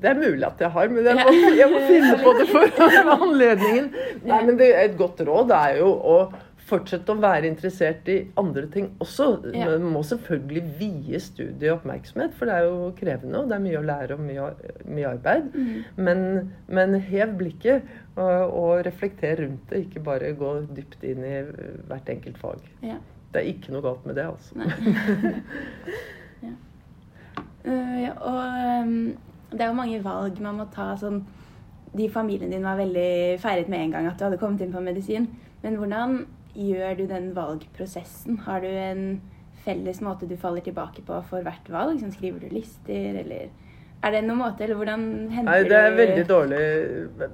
Det 0.00 0.10
er 0.12 0.14
mulig 0.18 0.44
at 0.46 0.60
jeg 0.62 0.70
har, 0.70 0.88
men 0.94 1.04
jeg 1.06 1.16
må, 1.18 1.30
jeg 1.58 1.70
må 1.72 1.78
finne 1.88 2.18
på 2.22 2.32
det 2.38 2.44
for 2.52 2.82
anledningen. 3.18 3.88
Nei, 4.24 4.42
men 4.46 4.56
det, 4.60 4.68
Et 4.84 4.94
godt 4.98 5.20
råd 5.26 5.50
er 5.54 5.78
jo 5.80 5.88
å 5.90 6.18
fortsette 6.68 7.12
å 7.12 7.20
være 7.20 7.48
interessert 7.48 8.08
i 8.12 8.18
andre 8.40 8.66
ting 8.72 8.90
også. 9.02 9.28
Ja. 9.54 9.70
Man 9.70 9.92
må 9.94 10.02
selvfølgelig 10.06 10.62
vie 10.78 11.20
studiet 11.22 11.72
oppmerksomhet, 11.74 12.34
for 12.36 12.48
det 12.48 12.56
er 12.56 12.66
jo 12.68 12.90
krevende, 12.98 13.42
og 13.42 13.50
det 13.50 13.56
er 13.58 13.64
mye 13.64 13.80
å 13.80 13.86
lære 13.88 14.18
og 14.18 14.24
mye, 14.24 14.48
mye 14.88 15.12
arbeid. 15.14 15.48
Men, 15.96 16.24
men 16.68 16.98
hev 17.08 17.36
blikket 17.40 17.88
og, 18.16 18.54
og 18.58 18.84
reflekter 18.86 19.42
rundt 19.44 19.72
det, 19.72 19.86
ikke 19.86 20.04
bare 20.06 20.34
gå 20.38 20.54
dypt 20.76 21.06
inn 21.08 21.24
i 21.26 21.36
hvert 21.88 22.12
enkelt 22.12 22.40
fag. 22.42 22.68
Ja. 22.84 23.00
Det 23.32 23.42
er 23.42 23.50
ikke 23.50 23.74
noe 23.74 23.84
galt 23.84 24.06
med 24.08 24.20
det, 24.20 24.28
altså. 24.28 24.54
Ja. 26.38 26.52
Uh, 27.66 27.96
ja, 27.98 28.12
og 28.22 28.84
um, 28.86 28.92
det 29.50 29.64
er 29.64 29.72
jo 29.72 29.74
mange 29.74 29.98
valg 30.04 30.38
man 30.40 30.60
må 30.60 30.68
ta. 30.70 30.92
Sånn, 31.00 31.24
de 31.98 32.06
familien 32.12 32.52
din 32.52 32.62
var 32.62 32.78
veldig 32.78 33.40
feiret 33.42 33.66
med 33.72 33.82
en 33.82 33.94
gang 33.96 34.06
at 34.06 34.20
du 34.20 34.22
hadde 34.28 34.38
kommet 34.38 34.62
inn 34.62 34.70
på 34.70 34.82
medisin. 34.84 35.26
Men 35.64 35.80
hvordan 35.80 36.20
gjør 36.58 36.98
du 36.98 37.06
den 37.10 37.30
valgprosessen? 37.36 38.42
Har 38.48 38.64
du 38.64 38.68
en 38.68 39.20
felles 39.64 40.02
måte 40.04 40.28
du 40.28 40.36
faller 40.40 40.64
tilbake 40.64 41.04
på 41.06 41.22
for 41.30 41.46
hvert 41.46 41.70
valg? 41.72 42.00
Sånn, 42.02 42.14
skriver 42.14 42.42
du 42.42 42.52
lister, 42.52 43.18
eller 43.22 43.48
er 43.98 44.14
det 44.14 44.20
noen 44.28 44.38
måte, 44.38 44.62
eller 44.62 44.78
hvordan 44.78 45.04
henter 45.34 45.48
Nei, 45.48 45.62
det 45.66 45.78
er 45.78 45.96
veldig 45.98 46.24
dårlig, 46.28 46.58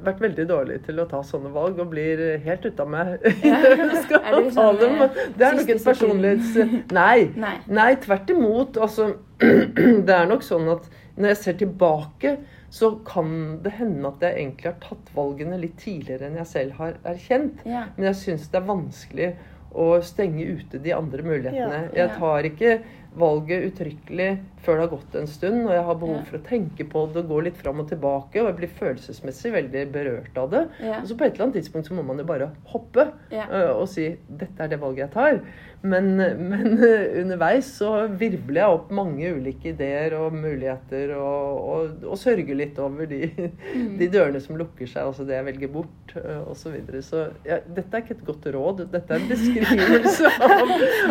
vært 0.06 0.22
veldig 0.24 0.46
dårlig 0.48 0.78
til 0.86 1.02
å 1.02 1.04
ta 1.10 1.20
sånne 1.26 1.50
valg 1.52 1.80
og 1.82 1.90
blir 1.92 2.22
helt 2.46 2.64
ute 2.64 2.86
av 2.86 2.88
meg. 2.94 3.26
Ja. 3.44 3.58
Er 4.24 4.38
du 4.38 4.48
sånn, 4.54 4.80
eh, 4.80 5.18
Det 5.36 5.44
er 5.44 5.58
nok 5.58 5.72
et 5.74 5.84
personlighets... 5.84 6.56
Nei. 7.00 7.28
Nei. 7.36 7.54
Nei, 7.68 7.90
tvert 8.00 8.32
imot. 8.32 8.80
Altså, 8.80 9.10
det 10.08 10.16
er 10.16 10.30
nok 10.30 10.46
sånn 10.46 10.70
at 10.72 10.88
når 11.18 11.34
jeg 11.34 11.40
ser 11.42 11.58
tilbake, 11.60 12.38
så 12.74 12.90
kan 13.06 13.60
det 13.62 13.76
hende 13.78 14.08
at 14.08 14.22
jeg 14.24 14.34
egentlig 14.40 14.66
har 14.66 14.78
tatt 14.82 15.10
valgene 15.14 15.58
litt 15.62 15.76
tidligere 15.78 16.26
enn 16.26 16.40
jeg 16.40 16.50
selv 16.50 16.78
har 16.80 16.96
erkjent. 17.06 17.60
Ja. 17.68 17.84
Men 17.94 18.08
jeg 18.08 18.18
syns 18.18 18.48
det 18.50 18.58
er 18.58 18.66
vanskelig 18.66 19.28
å 19.74 19.86
stenge 20.06 20.46
ute 20.58 20.80
de 20.82 20.94
andre 20.94 21.22
mulighetene. 21.22 21.78
Ja. 21.92 21.94
Jeg 22.00 22.16
tar 22.18 22.48
ikke 22.50 22.72
valget 23.18 23.68
uttrykkelig 23.70 24.30
før 24.64 24.78
det 24.78 24.84
har 24.86 24.92
gått 24.94 25.14
en 25.20 25.26
stund, 25.28 25.66
og 25.66 25.72
jeg 25.74 25.84
har 25.84 25.94
behov 26.00 26.14
Ja. 26.16 26.22
for 26.24 26.38
å 26.38 26.42
tenke 26.46 26.84
på 26.88 27.02
det 27.12 27.26
gå 27.28 27.40
litt 27.44 27.56
fram 27.60 27.80
og 27.82 27.88
tilbake, 27.90 28.40
og 28.40 28.46
jeg 28.48 28.56
blir 28.56 28.70
følelsesmessig 28.78 29.52
veldig 29.52 29.82
berørt 29.92 30.38
av 30.40 30.50
det. 30.50 30.62
Ja. 30.80 31.00
Og 31.02 31.06
så 31.10 31.16
på 31.18 31.24
et 31.26 31.34
eller 31.34 31.44
annet 31.50 31.58
tidspunkt 31.60 31.86
så 31.90 31.94
må 31.98 32.02
man 32.02 32.18
jo 32.18 32.24
bare 32.24 32.50
hoppe 32.72 33.10
Ja. 33.30 33.44
øh, 33.50 33.76
og 33.82 33.88
si 33.88 34.16
'dette 34.30 34.60
er 34.60 34.68
det 34.68 34.80
valget 34.80 34.98
jeg 35.04 35.10
tar'. 35.12 35.40
Men, 35.82 36.16
men 36.16 36.78
øh, 36.80 37.20
underveis 37.22 37.64
så 37.76 38.06
virvler 38.08 38.54
jeg 38.62 38.64
opp 38.72 38.90
mange 38.90 39.34
ulike 39.36 39.68
ideer 39.68 40.14
og 40.16 40.32
muligheter, 40.32 41.14
og, 41.14 41.68
og, 41.68 41.90
og 42.08 42.16
sørger 42.18 42.54
litt 42.56 42.78
over 42.78 43.04
de, 43.06 43.30
Mm. 43.74 43.98
de 43.98 44.08
dørene 44.08 44.40
som 44.40 44.56
lukker 44.56 44.86
seg, 44.88 45.02
altså 45.06 45.24
det 45.26 45.34
jeg 45.34 45.44
velger 45.44 45.68
bort, 45.68 46.16
øh, 46.16 46.48
osv. 46.50 46.56
Så, 46.56 46.70
videre. 46.70 47.02
så 47.02 47.28
dette 47.74 47.92
er 47.96 48.00
ikke 48.00 48.16
et 48.16 48.24
godt 48.24 48.46
råd. 48.54 48.86
Dette 48.92 49.12
er 49.14 49.20
en 49.20 49.28
beskrivelse 49.28 50.24
av, 50.40 50.68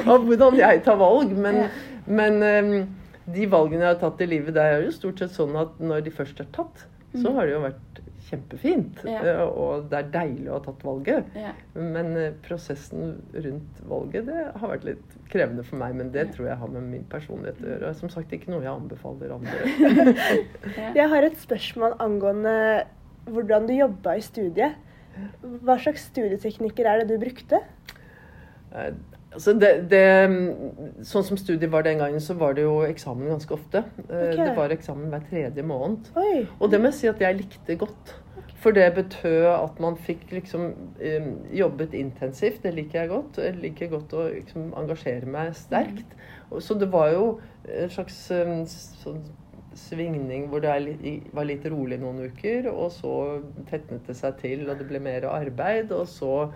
av 0.15 0.25
hvordan 0.25 0.57
jeg 0.57 0.83
tar 0.83 0.95
valg. 0.97 1.37
Men. 1.37 1.65
Men 2.07 2.41
øhm, 2.43 2.87
de 3.33 3.45
valgene 3.47 3.85
jeg 3.85 3.95
har 3.95 4.01
tatt 4.01 4.21
i 4.21 4.25
livet, 4.27 4.53
det 4.55 4.63
er 4.63 4.81
jo 4.83 4.91
stort 4.91 5.19
sett 5.23 5.31
sånn 5.31 5.55
at 5.59 5.79
når 5.79 6.01
de 6.03 6.11
først 6.11 6.39
er 6.43 6.49
tatt, 6.55 6.85
så 7.13 7.29
Mm. 7.29 7.35
har 7.35 7.45
det 7.45 7.53
jo 7.53 7.61
vært 7.61 7.99
kjempefint. 8.29 9.03
Ja. 9.05 9.19
øh, 9.21 9.57
Og 9.57 9.89
det 9.91 9.97
er 9.99 10.07
deilig 10.11 10.47
å 10.49 10.53
ha 10.57 10.59
tatt 10.65 10.81
valget. 10.83 11.25
Ja. 11.37 11.51
Men 11.75 12.17
eh, 12.17 12.31
prosessen 12.41 13.21
rundt 13.35 13.81
valget 13.85 14.25
det 14.25 14.45
har 14.55 14.69
vært 14.71 14.83
litt 14.87 15.17
krevende 15.29 15.63
for 15.63 15.77
meg. 15.77 15.93
Men 15.95 16.09
det 16.11 16.31
tror 16.33 16.47
jeg 16.47 16.57
har 16.57 16.67
med 16.73 16.81
min 16.89 17.03
personlighet 17.11 17.61
å 17.61 17.67
gjøre. 17.69 17.93
Som 17.99 18.09
sagt 18.09 18.31
ikke 18.33 18.49
noe 18.49 18.63
jeg 18.63 18.73
anbefaler 18.73 19.35
andre. 19.35 20.17
Jeg 20.97 21.09
har 21.09 21.23
et 21.27 21.37
spørsmål 21.37 21.95
angående 21.99 22.55
hvordan 23.29 23.67
du 23.67 23.73
jobba 23.77 24.15
i 24.17 24.21
studiet. 24.25 24.73
Hva 25.63 25.77
slags 25.79 26.07
studieteknikker 26.09 26.85
er 26.89 27.03
det 27.03 27.13
du 27.13 27.19
brukte? 27.21 27.59
Eh, 29.33 29.37
Altså 29.37 29.53
det, 29.57 29.71
det, 29.89 31.05
sånn 31.09 31.25
som 31.25 31.39
studiet 31.39 31.71
var 31.73 31.85
den 31.85 32.01
gangen, 32.01 32.21
så 32.21 32.35
var 32.37 32.53
det 32.53 32.67
jo 32.67 32.83
eksamen 32.85 33.31
ganske 33.31 33.55
ofte. 33.55 33.83
Okay. 34.05 34.37
Det 34.37 34.51
var 34.57 34.73
eksamen 34.73 35.09
hver 35.09 35.25
tredje 35.29 35.65
måned. 35.65 36.11
Oi. 36.19 36.45
Og 36.59 36.69
det 36.71 36.81
må 36.81 36.91
jeg 36.91 36.99
si 36.99 37.09
at 37.09 37.23
jeg 37.23 37.41
likte 37.41 37.79
godt. 37.81 38.13
For 38.63 38.71
det 38.71 38.93
betød 38.95 39.49
at 39.51 39.79
man 39.83 39.97
fikk 39.99 40.29
liksom 40.31 40.69
eh, 41.03 41.25
jobbet 41.51 41.95
intensivt. 41.99 42.61
Det 42.63 42.71
liker 42.77 43.01
jeg 43.01 43.11
godt. 43.11 43.41
Jeg 43.43 43.57
liker 43.59 43.91
godt 43.91 44.13
å 44.15 44.27
liksom 44.29 44.71
engasjere 44.79 45.27
meg 45.27 45.51
sterkt. 45.57 46.15
Mm. 46.15 46.61
Så 46.63 46.77
det 46.79 46.87
var 46.93 47.11
jo 47.11 47.25
en 47.67 47.91
slags 47.91 48.19
eh, 48.31 48.53
sånn 49.03 49.23
svingning 49.79 50.47
hvor 50.51 50.61
det 50.63 50.73
litt, 50.83 51.27
var 51.33 51.47
litt 51.49 51.65
rolig 51.71 51.99
noen 52.01 52.23
uker, 52.29 52.69
og 52.71 52.91
så 52.93 53.13
tetnet 53.69 54.07
det 54.07 54.15
seg 54.19 54.37
til, 54.41 54.65
og 54.69 54.79
det 54.79 54.87
ble 54.89 55.01
mer 55.03 55.27
arbeid, 55.29 55.91
og 55.95 56.07
så 56.07 56.49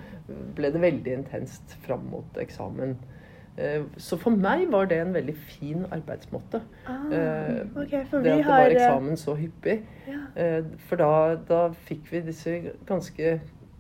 ble 0.58 0.72
det 0.74 0.82
veldig 0.84 1.14
intenst 1.22 1.78
fram 1.86 2.08
mot 2.12 2.40
eksamen. 2.42 2.96
Eh, 3.58 3.84
Så 3.98 4.18
for 4.22 4.30
meg 4.32 4.68
var 4.72 4.86
det 4.86 5.00
en 5.02 5.14
veldig 5.16 5.36
fin 5.36 5.86
arbeidsmåte. 5.92 6.62
Ah, 6.86 7.06
okay, 7.82 8.04
for 8.06 8.22
det 8.22 8.36
vi 8.36 8.42
at 8.42 8.46
det 8.46 8.48
var 8.48 8.66
eh, 8.68 8.76
eksamen 8.76 9.18
så 9.18 9.36
hyppig. 9.36 9.80
Ja. 10.08 10.20
Eh, 10.36 10.64
For 10.90 10.96
da, 11.02 11.12
da 11.50 11.62
fikk 11.90 12.12
vi 12.12 12.22
disse 12.28 12.60
ganske 12.86 13.40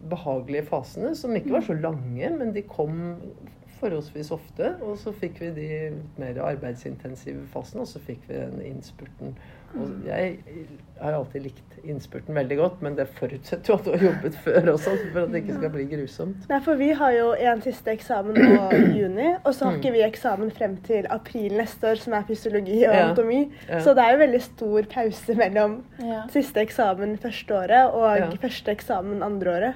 behagelige 0.10 0.66
fasene, 0.66 1.16
som 1.16 1.36
ikke 1.36 1.52
var 1.58 1.66
så 1.66 1.74
lange, 1.74 2.30
men 2.38 2.54
de 2.54 2.62
kom 2.62 3.16
forholdsvis 3.80 4.32
ofte. 4.32 4.76
Og 4.82 4.98
så 4.98 5.12
fikk 5.14 5.40
vi 5.42 5.50
de 5.56 5.70
mer 6.18 6.42
arbeidsintensive 6.42 7.46
fasene, 7.54 7.82
og 7.82 7.88
så 7.88 8.00
fikk 8.00 8.26
vi 8.30 8.36
den 8.36 8.62
innspurten. 8.66 9.36
Og 9.78 10.06
jeg 10.08 10.38
har 11.02 11.14
alltid 11.18 11.44
likt 11.44 11.74
innspurten 11.84 12.34
veldig 12.36 12.56
godt, 12.58 12.82
men 12.82 12.96
det 12.96 13.06
forutsetter 13.18 13.68
jo 13.74 13.76
at 13.78 13.86
du 13.86 13.92
har 13.92 14.06
jobbet 14.08 14.38
før 14.46 14.70
også, 14.74 14.94
for 15.12 15.20
at 15.26 15.32
det 15.34 15.42
ikke 15.44 15.58
skal 15.60 15.74
bli 15.76 15.84
grusomt. 15.92 16.48
Nei, 16.50 16.60
for 16.66 16.80
vi 16.80 16.88
har 16.98 17.12
jo 17.18 17.28
en 17.52 17.62
siste 17.62 17.92
eksamen 17.94 18.40
nå 18.40 18.70
i 18.74 18.82
juni, 19.02 19.28
og 19.44 19.52
så 19.54 19.66
har 19.68 19.76
Mm. 19.76 19.80
ikke 19.84 19.92
vi 19.98 20.02
eksamen 20.08 20.52
frem 20.56 20.78
til 20.88 21.06
april 21.14 21.54
neste 21.60 21.92
år, 21.92 22.00
som 22.02 22.14
er 22.18 22.24
fysiologi 22.28 22.80
og 22.88 22.94
Ja. 22.96 23.04
anatomi. 23.06 23.42
Ja. 23.70 23.80
Så 23.84 23.94
det 23.94 24.04
er 24.08 24.12
jo 24.16 24.24
veldig 24.24 24.42
stor 24.48 24.88
pause 24.96 25.36
mellom 25.36 25.84
Ja. 26.02 26.24
siste 26.34 26.64
eksamen 26.64 27.18
første 27.22 27.54
året 27.60 27.94
og 27.94 28.18
Ja. 28.18 28.30
første 28.42 28.72
eksamen 28.72 29.22
andre 29.24 29.52
året. 29.60 29.76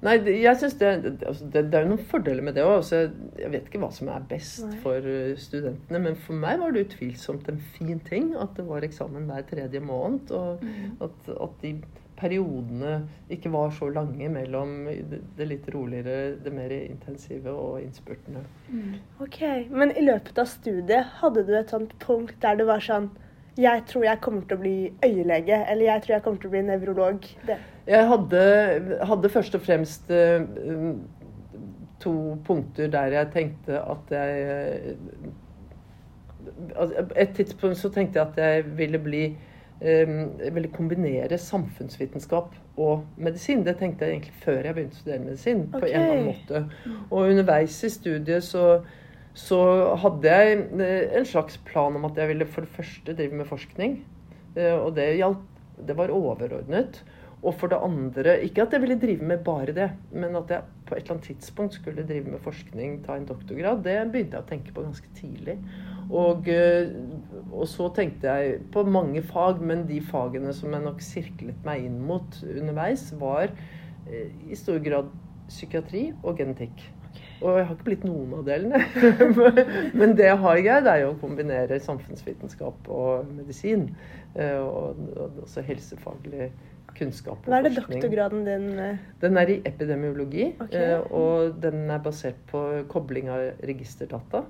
Nei, 0.00 0.14
jeg 0.40 0.56
synes 0.56 0.76
det, 0.80 0.90
det, 1.04 1.26
altså 1.28 1.46
det, 1.52 1.64
det 1.68 1.76
er 1.76 1.84
jo 1.84 1.92
noen 1.92 2.06
fordeler 2.08 2.44
med 2.44 2.56
det 2.56 2.64
òg. 2.64 2.78
Altså, 2.78 3.02
jeg 3.36 3.52
vet 3.52 3.66
ikke 3.68 3.82
hva 3.82 3.90
som 3.92 4.08
er 4.08 4.26
best 4.30 4.62
Nei. 4.64 4.78
for 4.80 5.04
uh, 5.04 5.32
studentene, 5.40 6.00
men 6.06 6.16
for 6.16 6.40
meg 6.40 6.60
var 6.62 6.72
det 6.72 6.86
utvilsomt 6.88 7.50
en 7.52 7.60
fin 7.76 8.00
ting 8.08 8.30
at 8.40 8.54
det 8.56 8.64
var 8.68 8.86
eksamen 8.86 9.28
hver 9.28 9.44
tredje 9.50 9.82
måned. 9.84 10.32
Og 10.32 10.64
at, 11.04 11.32
at 11.36 11.58
de 11.64 11.74
periodene 12.20 12.94
ikke 13.32 13.52
var 13.52 13.72
så 13.76 13.88
lange 13.92 14.28
mellom 14.32 14.74
det, 14.88 15.22
det 15.38 15.46
litt 15.48 15.68
roligere, 15.72 16.36
det 16.44 16.52
mer 16.52 16.72
intensive 16.76 17.52
og 17.52 17.80
innspurtene. 17.84 18.44
Ok, 19.24 19.40
Men 19.72 19.94
i 19.96 20.04
løpet 20.04 20.40
av 20.40 20.48
studiet, 20.48 21.16
hadde 21.20 21.44
du 21.48 21.54
et 21.56 21.72
sånt 21.72 21.96
punkt 22.02 22.36
der 22.44 22.60
du 22.60 22.66
var 22.68 22.84
sånn 22.84 23.10
Jeg 23.58 23.82
tror 23.86 24.04
jeg 24.04 24.20
kommer 24.22 24.42
til 24.46 24.56
å 24.56 24.60
bli 24.60 24.76
øyelege, 25.04 25.58
eller 25.70 25.84
jeg 25.84 26.02
tror 26.02 26.14
jeg 26.14 26.22
kommer 26.22 26.40
til 26.40 26.50
å 26.50 26.54
bli 26.54 26.62
nevrolog. 26.68 27.30
Det. 27.46 27.56
Jeg 27.90 28.06
hadde, 28.06 28.42
hadde 29.10 29.32
først 29.32 29.56
og 29.58 29.64
fremst 29.64 30.10
eh, 30.14 30.44
to 32.00 32.14
punkter 32.46 32.90
der 32.92 33.16
jeg 33.16 33.30
tenkte 33.34 33.80
at 33.82 34.14
jeg 34.14 34.96
altså, 36.76 37.06
Et 37.16 37.34
tidspunkt 37.36 37.76
så 37.76 37.90
tenkte 37.92 38.20
jeg 38.20 38.28
at 38.28 38.38
jeg 38.38 38.78
ville 38.78 38.98
bli 38.98 39.24
um, 39.80 40.16
jeg 40.40 40.54
ville 40.54 40.68
kombinere 40.68 41.38
samfunnsvitenskap 41.38 42.54
og 42.76 43.04
medisin. 43.16 43.66
Det 43.66 43.76
tenkte 43.76 44.04
jeg 44.04 44.12
egentlig 44.14 44.34
før 44.44 44.62
jeg 44.64 44.74
begynte 44.74 44.96
å 44.96 45.00
studere 45.00 45.24
medisin. 45.24 45.66
på 45.72 45.84
en 45.84 45.84
eller 45.84 46.12
annen 46.12 46.30
måte. 46.30 46.64
Og 47.10 47.28
underveis 47.28 47.82
i 47.84 47.92
studiet 47.92 48.44
så, 48.44 48.80
så 49.38 49.60
hadde 50.00 50.32
jeg 50.32 50.58
eh, 50.82 51.12
en 51.18 51.26
slags 51.28 51.58
plan 51.66 51.94
om 51.96 52.08
at 52.08 52.18
jeg 52.18 52.32
ville 52.32 52.48
for 52.50 52.66
det 52.66 52.74
første 52.74 53.14
drive 53.14 53.38
med 53.38 53.46
forskning. 53.46 54.00
Eh, 54.56 54.74
Og 54.74 54.94
det 54.96 55.16
hjalp, 55.16 55.46
Det 55.80 55.96
var 55.96 56.10
overordnet. 56.10 57.02
Og 57.42 57.54
for 57.54 57.68
det 57.68 57.78
andre 57.80 58.42
Ikke 58.44 58.62
at 58.62 58.72
jeg 58.72 58.82
ville 58.82 59.00
drive 59.00 59.24
med 59.24 59.38
bare 59.38 59.72
det, 59.72 59.90
men 60.12 60.36
at 60.36 60.50
jeg 60.50 60.62
på 60.86 60.94
et 60.94 61.02
eller 61.02 61.12
annet 61.12 61.24
tidspunkt 61.24 61.74
skulle 61.74 62.06
drive 62.06 62.28
med 62.28 62.38
forskning, 62.38 63.02
ta 63.06 63.14
en 63.16 63.24
doktorgrad, 63.24 63.82
det 63.84 64.12
begynte 64.12 64.36
jeg 64.36 64.44
å 64.44 64.48
tenke 64.48 64.74
på 64.74 64.82
ganske 64.82 65.08
tidlig. 65.14 65.56
Og, 66.10 66.48
eh, 66.48 66.90
og 67.52 67.66
så 67.68 67.88
tenkte 67.94 68.28
jeg 68.28 68.60
på 68.72 68.82
mange 68.82 69.22
fag, 69.22 69.62
men 69.62 69.86
de 69.86 70.00
fagene 70.00 70.52
som 70.52 70.72
jeg 70.72 70.82
nok 70.82 71.00
sirklet 71.00 71.64
meg 71.64 71.84
inn 71.84 72.00
mot 72.00 72.42
underveis, 72.42 73.12
var 73.12 73.48
i 74.50 74.54
stor 74.54 74.78
grad 74.82 75.06
psykiatri 75.48 76.12
og 76.24 76.36
genetikk. 76.36 76.90
Og 77.40 77.56
jeg 77.56 77.66
har 77.66 77.74
ikke 77.76 77.86
blitt 77.86 78.02
noen 78.04 78.34
av 78.36 78.42
delene. 78.44 78.80
Men 80.00 80.12
det 80.18 80.26
jeg 80.28 80.40
har 80.42 80.58
jeg, 80.60 80.82
det 80.84 80.92
er 80.92 81.04
jo 81.06 81.12
å 81.14 81.20
kombinere 81.22 81.78
samfunnsvitenskap 81.80 82.90
og 82.92 83.30
medisin. 83.36 83.86
eh, 84.34 84.58
Og 84.60 85.00
og 85.16 85.40
også 85.46 85.62
helsefaglig 85.64 86.50
kunnskap 86.98 87.38
og 87.38 87.46
forskning. 87.46 87.52
Hva 87.54 87.58
er 87.58 87.62
det 87.68 87.72
forskning. 87.78 88.02
doktorgraden 88.02 88.44
din 88.44 88.78
eh, 88.78 88.96
Den 89.22 89.36
er 89.40 89.52
i 89.54 89.60
epidemiologi, 89.64 90.50
Ok. 90.60 90.74
eh, 90.74 91.00
og 91.12 91.60
den 91.62 91.90
er 91.90 91.98
basert 92.04 92.40
på 92.50 92.64
kobling 92.92 93.30
av 93.30 93.46
registerdata. 93.64 94.44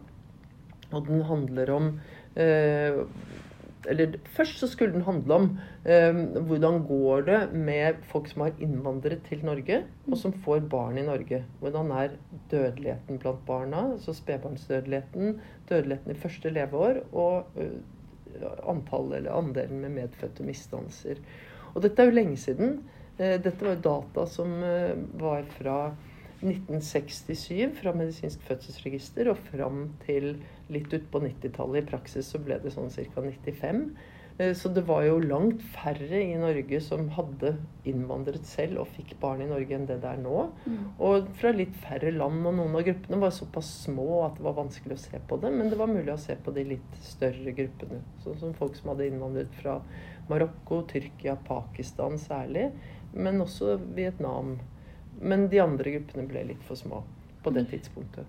Og 0.93 1.07
den 1.07 1.23
handler 1.23 1.71
om 1.77 1.91
eh, 2.35 2.97
Eller 3.89 4.19
først 4.37 4.59
så 4.61 4.69
skulle 4.69 4.93
den 4.93 5.07
handle 5.07 5.35
om 5.35 5.47
eh, 5.89 6.17
hvordan 6.49 6.83
går 6.89 7.23
det 7.29 7.39
med 7.53 8.03
folk 8.11 8.29
som 8.29 8.45
har 8.45 8.59
innvandret 8.61 9.23
til 9.29 9.45
Norge, 9.47 9.83
og 10.07 10.19
som 10.21 10.35
får 10.45 10.67
barn 10.73 10.99
i 11.01 11.07
Norge. 11.07 11.45
Hvordan 11.63 11.93
er 11.97 12.19
dødeligheten 12.51 13.19
blant 13.23 13.47
barna, 13.47 13.87
altså 13.95 14.13
spedbarnsdødeligheten, 14.17 15.41
dødeligheten 15.69 16.13
i 16.13 16.21
første 16.21 16.53
leveår, 16.53 17.03
og 17.13 17.47
eh, 17.57 17.79
antallet 18.69 19.17
eller 19.17 19.39
andelen 19.39 19.81
med 19.81 19.97
medfødte 19.97 20.45
misdannelser. 20.47 21.23
Og 21.75 21.83
dette 21.83 22.03
er 22.03 22.11
jo 22.11 22.19
lenge 22.19 22.37
siden. 22.37 22.81
Eh, 23.19 23.37
Dette 23.43 23.65
var 23.65 23.77
jo 23.77 23.85
data 23.85 24.27
som 24.27 24.63
eh, 24.65 24.97
var 25.21 25.45
fra 25.59 25.79
1967 26.43 27.75
fra 27.81 27.93
Medisinsk 27.97 28.41
fødselsregister 28.49 29.29
og 29.33 29.43
fram 29.51 29.91
til 30.07 30.39
litt 30.73 30.93
utpå 30.97 31.21
90-tallet. 31.27 31.83
I 31.83 31.91
praksis 31.91 32.31
så 32.33 32.41
ble 32.43 32.61
det 32.63 32.73
sånn 32.75 32.91
ca. 32.91 33.21
95. 33.21 33.85
Eh, 34.41 34.55
Så 34.57 34.71
det 34.73 34.87
var 34.89 35.03
jo 35.05 35.19
langt 35.21 35.61
færre 35.75 36.21
i 36.23 36.39
Norge 36.41 36.81
som 36.81 37.09
hadde 37.13 37.57
innvandret 37.85 38.47
selv 38.49 38.81
og 38.81 38.89
fikk 38.95 39.17
barn 39.21 39.43
i 39.45 39.49
Norge 39.51 39.75
enn 39.77 39.85
det 39.89 39.99
det 40.01 40.15
er 40.15 40.23
nå. 40.23 40.47
Og 40.99 41.29
fra 41.41 41.53
litt 41.53 41.77
færre 41.83 42.11
land, 42.15 42.41
og 42.47 42.57
noen 42.57 42.77
av 42.79 42.87
gruppene 42.87 43.21
var 43.21 43.31
såpass 43.37 43.69
små 43.85 44.25
at 44.25 44.39
det 44.39 44.47
var 44.49 44.57
vanskelig 44.63 44.97
å 44.97 45.03
se 45.05 45.21
på 45.29 45.37
dem, 45.43 45.59
men 45.59 45.69
det 45.69 45.77
var 45.79 45.93
mulig 45.93 46.15
å 46.15 46.21
se 46.21 46.37
på 46.37 46.55
de 46.57 46.65
litt 46.73 46.97
større 47.05 47.53
gruppene. 47.53 48.01
Sånn 48.25 48.39
som 48.41 48.55
folk 48.57 48.77
som 48.77 48.95
hadde 48.95 49.11
innvandret 49.11 49.53
fra 49.61 49.81
Marokko, 50.31 50.87
Tyrkia, 50.89 51.37
Pakistan 51.45 52.17
særlig, 52.19 52.71
men 53.13 53.41
også 53.43 53.77
Vietnam. 53.97 54.61
Men 55.21 55.49
de 55.53 55.61
andre 55.63 55.97
gruppene 55.97 56.27
ble 56.29 56.45
litt 56.53 56.63
for 56.67 56.79
små 56.81 57.03
på 57.45 57.53
det 57.55 57.67
tidspunktet. 57.71 58.29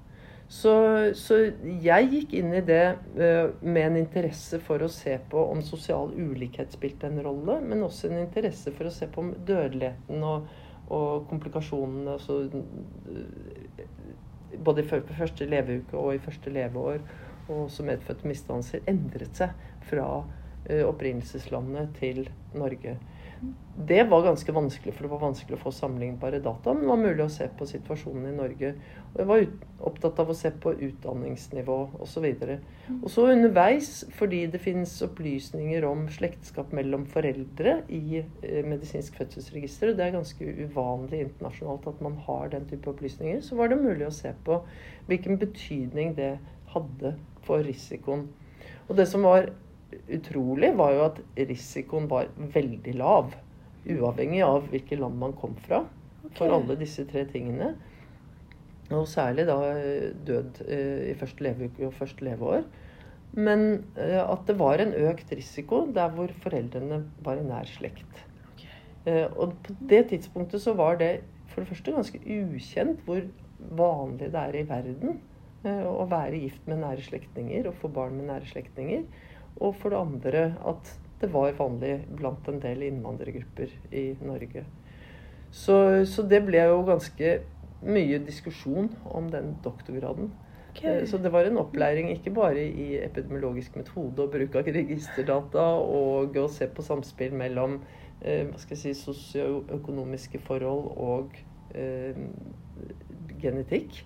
Så, 0.52 0.72
så 1.16 1.38
jeg 1.64 2.08
gikk 2.12 2.34
inn 2.36 2.52
i 2.52 2.64
det 2.68 2.84
eh, 3.16 3.54
med 3.64 3.86
en 3.86 4.00
interesse 4.02 4.58
for 4.60 4.84
å 4.84 4.90
se 4.92 5.14
på 5.32 5.46
om 5.54 5.62
sosial 5.64 6.12
ulikhet 6.12 6.74
spilte 6.76 7.08
en 7.08 7.22
rolle, 7.24 7.56
men 7.64 7.86
også 7.86 8.10
en 8.10 8.20
interesse 8.20 8.74
for 8.76 8.90
å 8.90 8.92
se 8.92 9.08
på 9.08 9.24
om 9.24 9.30
dødeligheten 9.48 10.26
og, 10.28 10.50
og 10.92 11.24
komplikasjonene 11.32 12.18
altså, 12.18 12.44
eh, 12.52 13.88
Både 14.52 14.84
i 14.84 14.88
første 14.92 15.46
leveuke 15.48 15.96
og 15.96 16.18
i 16.18 16.20
første 16.20 16.52
leveår. 16.52 17.00
og 17.48 17.70
også 17.70 17.86
medfødte 17.88 18.28
misdannelser 18.28 18.84
endret 18.92 19.40
seg 19.40 19.56
fra 19.88 20.10
eh, 20.68 20.84
opprinnelseslandet 20.84 21.96
til 22.02 22.26
Norge. 22.54 22.98
Det 23.88 24.04
var 24.04 24.22
ganske 24.22 24.54
vanskelig, 24.54 24.94
for 24.94 25.06
det 25.06 25.10
var 25.10 25.22
vanskelig 25.24 25.56
å 25.58 25.62
få 25.64 25.72
sammenlignbare 25.74 26.42
data. 26.44 26.74
Men 26.74 26.84
det 26.84 26.90
var 26.92 27.00
mulig 27.02 27.24
å 27.24 27.32
se 27.34 27.48
på 27.58 27.66
situasjonen 27.66 28.28
i 28.30 28.34
Norge. 28.36 28.70
Og 29.14 29.16
jeg 29.18 29.30
var 29.32 29.46
opptatt 29.90 30.20
av 30.22 30.30
å 30.30 30.36
se 30.38 30.52
på 30.62 30.74
utdanningsnivå 30.76 31.78
osv. 32.06 32.28
Og 33.00 33.08
så 33.10 33.26
underveis, 33.32 33.90
fordi 34.20 34.44
det 34.54 34.62
finnes 34.62 34.94
opplysninger 35.08 35.88
om 35.90 36.06
slektskap 36.14 36.76
mellom 36.78 37.08
foreldre 37.10 37.80
i 37.90 38.22
eh, 38.22 38.62
medisinsk 38.68 39.18
fødselsregister, 39.18 39.90
og 39.90 39.98
det 39.98 40.06
er 40.06 40.16
ganske 40.20 40.54
uvanlig 40.62 41.24
internasjonalt 41.26 41.90
at 41.90 42.06
man 42.06 42.20
har 42.28 42.54
den 42.54 42.70
type 42.70 42.94
opplysninger, 42.94 43.42
så 43.42 43.58
var 43.58 43.72
det 43.72 43.82
mulig 43.82 44.06
å 44.06 44.14
se 44.14 44.36
på 44.46 44.62
hvilken 45.10 45.42
betydning 45.42 46.14
det 46.20 46.36
hadde 46.76 47.16
for 47.48 47.66
risikoen. 47.66 48.28
Og 48.86 48.98
det 49.00 49.10
som 49.10 49.26
var 49.26 49.50
utrolig, 50.12 50.74
var 50.78 50.94
jo 50.96 51.06
at 51.08 51.22
risikoen 51.38 52.10
var 52.12 52.30
veldig 52.54 52.94
lav. 53.00 53.34
Uavhengig 53.90 54.44
av 54.46 54.68
hvilket 54.70 55.02
land 55.02 55.18
man 55.22 55.34
kom 55.38 55.56
fra. 55.66 55.84
For 56.38 56.54
alle 56.54 56.78
disse 56.80 57.06
tre 57.10 57.26
tingene. 57.30 57.74
Og 58.92 59.08
særlig 59.08 59.48
da 59.48 59.58
eh, 59.72 60.12
død 60.28 60.64
eh, 60.68 61.12
i 61.12 61.18
første 61.20 61.46
leveuke 61.46 61.88
og 61.88 61.96
første 61.96 62.26
leveår. 62.28 62.66
Men 63.38 63.86
eh, 63.96 64.20
at 64.20 64.44
det 64.48 64.58
var 64.60 64.84
en 64.84 64.94
økt 65.08 65.32
risiko 65.32 65.86
der 65.96 66.12
hvor 66.16 66.34
foreldrene 66.44 67.04
var 67.24 67.40
i 67.40 67.48
nær 67.48 67.70
slekt. 67.70 68.28
Og 69.02 69.56
på 69.66 69.74
det 69.90 70.04
tidspunktet 70.12 70.62
så 70.62 70.76
var 70.78 71.00
det 71.00 71.24
for 71.50 71.64
det 71.64 71.72
første 71.72 71.94
ganske 71.96 72.20
ukjent 72.22 73.00
hvor 73.08 73.24
vanlig 73.74 74.28
det 74.30 74.38
er 74.38 74.58
i 74.60 74.68
verden 74.70 75.16
å 75.66 76.06
være 76.10 76.38
gift 76.44 76.68
med 76.70 76.84
nære 76.84 77.02
slektninger 77.08 77.66
og 77.70 77.80
få 77.82 77.90
barn 77.96 78.20
med 78.20 78.30
nære 78.30 78.52
slektninger. 78.52 79.08
Og 79.62 79.76
for 79.78 79.94
det 79.94 80.02
andre 80.02 80.46
at 80.68 80.94
det 81.22 81.30
var 81.34 81.54
vanlig 81.58 82.00
blant 82.18 82.48
en 82.50 82.62
del 82.62 82.88
innvandrergrupper 82.88 83.74
i 83.94 84.06
Norge. 84.26 84.66
Så, 85.52 85.76
så 86.10 86.24
det 86.26 86.42
ble 86.48 86.64
jo 86.66 86.82
ganske 86.88 87.36
mye 87.82 88.22
diskusjon 88.26 88.90
om 89.06 89.30
den 89.30 89.56
doktorgraden. 89.64 90.32
Okay. 90.72 91.06
Så 91.06 91.18
det 91.18 91.34
var 91.34 91.46
en 91.46 91.60
opplæring 91.60 92.10
ikke 92.14 92.32
bare 92.32 92.64
i 92.64 92.96
epidemiologisk 93.04 93.76
metode 93.76 94.24
og 94.24 94.32
bruk 94.32 94.56
av 94.56 94.70
registerdata 94.72 95.66
og 95.84 96.38
å 96.40 96.48
se 96.52 96.68
på 96.72 96.86
samspill 96.86 97.36
mellom 97.36 97.82
eh, 98.24 98.48
hva 98.48 98.62
skal 98.62 98.78
jeg 98.78 98.96
si, 98.96 99.02
sosioøkonomiske 99.02 100.40
forhold 100.48 100.88
og 100.96 101.36
eh, 101.76 102.16
genetikk. 103.42 104.00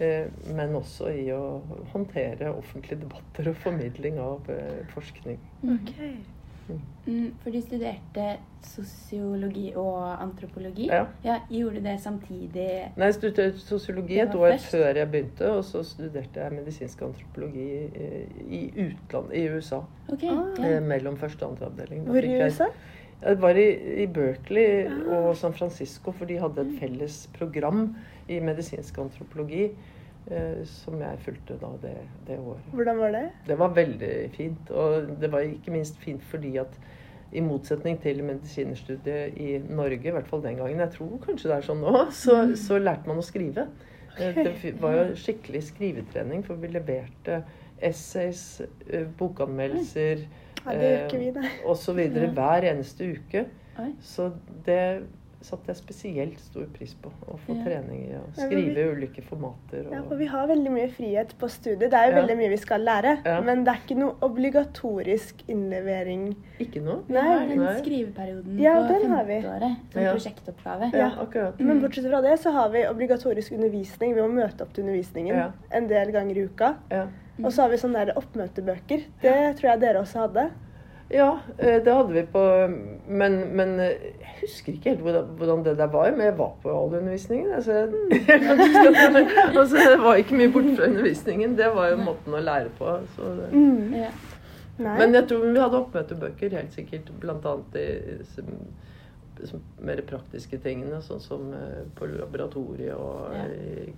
Eh, 0.00 0.26
men 0.56 0.74
også 0.78 1.10
i 1.12 1.26
å 1.34 1.60
håndtere 1.92 2.54
offentlige 2.54 3.02
debatter 3.02 3.50
og 3.52 3.56
formidling 3.60 4.20
av 4.22 4.46
eh, 4.52 4.84
forskning. 4.94 5.40
Okay. 5.76 6.14
Mm, 6.70 7.32
for 7.42 7.50
du 7.50 7.58
studerte 7.60 8.26
sosiologi 8.62 9.72
og 9.74 10.04
antropologi. 10.22 10.86
Ja. 10.86 11.02
ja 11.24 11.40
gjorde 11.50 11.82
du 11.82 11.88
det 11.88 11.96
samtidig? 12.00 12.68
Nei, 12.94 13.08
jeg 13.10 13.16
studerte 13.18 13.64
sosiologi 13.64 14.20
et 14.22 14.36
år 14.38 14.54
før 14.62 15.02
jeg 15.02 15.10
begynte, 15.10 15.50
og 15.50 15.64
så 15.66 15.82
studerte 15.84 16.44
jeg 16.44 16.54
medisinsk 16.54 17.02
antropologi 17.08 17.66
i 18.46 18.62
utlandet, 18.86 19.34
i 19.36 19.44
USA. 19.50 19.82
Okay. 20.14 20.30
Ah. 20.30 20.78
Mellom 20.86 21.18
første 21.20 21.44
og 21.44 21.56
andre 21.56 21.72
avdeling. 21.72 22.06
Hvor 22.08 22.30
i 22.30 22.38
USA? 22.38 22.70
Jeg 23.20 23.36
var 23.42 23.58
i, 23.60 23.66
i 24.00 24.06
Berkeley 24.08 24.86
og 25.12 25.34
San 25.36 25.52
Francisco, 25.52 26.14
for 26.16 26.30
de 26.30 26.38
hadde 26.40 26.64
et 26.64 26.78
felles 26.80 27.26
program 27.36 27.90
i 28.30 28.38
medisinsk 28.44 28.98
antropologi 29.02 29.66
eh, 30.30 30.62
som 30.68 31.00
jeg 31.02 31.20
fulgte 31.24 31.58
da 31.60 31.72
det, 31.82 31.96
det, 32.28 32.38
året. 32.38 32.70
Hvordan 32.76 33.02
var 33.02 33.14
det? 33.16 33.26
Det 33.48 33.58
var 33.58 33.76
veldig 33.76 34.14
fint. 34.36 34.70
Og 34.70 35.12
det 35.20 35.30
var 35.32 35.46
ikke 35.46 35.74
minst 35.74 35.98
fint 36.02 36.24
fordi 36.30 36.56
at 36.62 36.80
i 37.32 37.42
motsetning 37.46 38.00
til 38.02 38.24
medisinstudiet 38.26 39.36
i 39.38 39.52
Norge, 39.70 40.02
i 40.02 40.14
hvert 40.14 40.26
fall 40.26 40.42
den 40.42 40.58
gangen, 40.58 40.80
jeg 40.82 40.90
tror 40.96 41.20
kanskje 41.22 41.50
det 41.52 41.56
er 41.60 41.66
sånn 41.68 41.84
nå, 41.84 41.92
så, 42.10 42.40
så 42.58 42.78
lærte 42.82 43.06
man 43.10 43.20
å 43.22 43.26
skrive. 43.26 43.68
Eh, 44.18 44.40
Det 44.42 44.74
var 44.82 44.96
jo 44.98 45.04
skikkelig 45.18 45.62
skrivetrening, 45.68 46.42
for 46.46 46.58
vi 46.58 46.72
leverte 46.74 47.42
essays, 47.80 48.60
eh, 48.90 49.06
bokanmeldelser 49.18 50.26
Ja, 50.60 50.74
osv. 51.70 51.96
hver 52.36 52.66
eneste 52.68 53.14
uke. 53.14 53.46
Så 54.04 54.32
det 54.66 54.82
satte 55.42 55.68
jeg 55.72 55.76
spesielt 55.76 56.40
stor 56.40 56.66
pris 56.74 56.92
på. 57.00 57.08
Å 57.26 57.38
få 57.46 57.56
Ja. 57.56 57.64
trening 57.64 58.02
i 58.10 58.12
å 58.12 58.20
Ja, 58.36 58.46
skrive 58.46 58.74
vi- 58.74 59.06
ulike 59.06 59.22
formater. 59.22 59.86
Og, 59.86 59.92
Ja, 59.92 60.02
for 60.02 60.16
vi 60.16 60.26
har 60.26 60.46
veldig 60.48 60.70
mye 60.70 60.90
frihet 60.90 61.34
på 61.38 61.48
studiet. 61.48 61.90
Det 61.90 61.94
er 61.94 62.10
jo 62.10 62.16
Ja. 62.16 62.22
veldig 62.22 62.36
mye 62.36 62.48
vi 62.50 62.56
skal 62.56 62.80
lære. 62.80 63.24
Ja. 63.24 63.40
Men 63.40 63.64
det 63.64 63.72
er 63.74 63.78
ikke 63.86 63.96
noe 63.98 64.14
obligatorisk 64.20 65.34
innlevering. 65.48 66.36
Ikke 66.60 66.82
noe? 66.82 67.02
Vi 67.08 67.14
har 67.14 67.46
den 67.48 67.58
Nei. 67.58 67.80
skriveperioden 67.80 68.58
Ja, 68.60 68.74
på 68.86 69.00
den 69.00 69.10
har 69.10 69.24
vi. 69.24 69.40
femteåret 69.40 69.76
som 69.92 70.02
Ja. 70.02 70.12
prosjektoppgave. 70.14 70.92
Ja, 70.92 71.10
akkurat. 71.18 71.58
Men 71.60 71.80
bortsett 71.80 72.08
fra 72.10 72.20
det 72.20 72.38
så 72.40 72.52
har 72.52 72.68
vi 72.70 72.84
obligatorisk 72.86 73.52
undervisning. 73.52 74.14
Vi 74.14 74.20
må 74.20 74.30
møte 74.30 74.60
opp 74.62 74.72
til 74.74 74.84
undervisningen 74.84 75.34
Ja. 75.34 75.52
en 75.72 75.88
del 75.88 76.12
ganger 76.12 76.36
i 76.36 76.44
uka. 76.48 76.76
Ja. 76.90 77.06
Og 77.42 77.50
så 77.52 77.62
har 77.62 77.68
vi 77.70 77.76
sånne 77.76 78.04
der 78.06 78.12
oppmøtebøker. 78.14 79.04
Det 79.22 79.56
tror 79.56 79.62
jeg 79.62 79.80
dere 79.80 80.00
også 80.02 80.28
hadde. 80.28 80.50
Ja, 81.10 81.40
eh, 81.58 81.80
det 81.84 81.90
hadde 81.94 82.12
vi 82.14 82.22
på 82.32 82.42
Men, 83.08 83.40
men 83.58 83.72
eh, 83.82 83.86
jeg 84.20 84.36
husker 84.44 84.72
ikke 84.72 84.90
helt 84.92 85.00
hvordan, 85.02 85.24
hvordan 85.40 85.64
det 85.66 85.76
der 85.78 85.86
var. 85.90 86.10
Men 86.14 86.26
jeg 86.28 86.36
var 86.38 86.52
på 86.62 86.70
all 86.70 86.94
undervisningen. 86.94 87.50
Altså, 87.56 87.72
jeg 87.72 87.88
jeg- 88.28 89.56
altså, 89.58 89.76
det 89.90 89.98
var 90.04 90.14
ikke 90.22 90.38
mye 90.38 90.52
borte 90.54 90.76
fra 90.76 90.86
undervisningen. 90.86 91.56
Det 91.58 91.66
var 91.74 91.88
jo 91.90 91.96
måten 92.04 92.34
å 92.38 92.40
lære 92.46 92.70
på. 92.78 92.94
Så 93.16 93.32
det. 93.40 93.50
Mm. 93.52 93.94
Ja. 93.94 94.12
Men 94.80 95.12
jeg 95.14 95.26
tror 95.28 95.42
vi 95.52 95.58
hadde 95.60 95.76
oppmøtebøker, 95.82 96.54
helt 96.56 96.72
sikkert. 96.78 97.10
Blant 97.20 97.44
annet 97.44 97.74
i 97.76 97.88
mer 99.80 100.00
praktiske 100.08 100.58
tingene, 100.62 101.00
sånn 101.02 101.20
som 101.20 101.52
eh, 101.56 101.82
på 101.96 102.06
laboratoriet 102.10 102.94
og 102.96 103.32
Ja. 103.34 103.44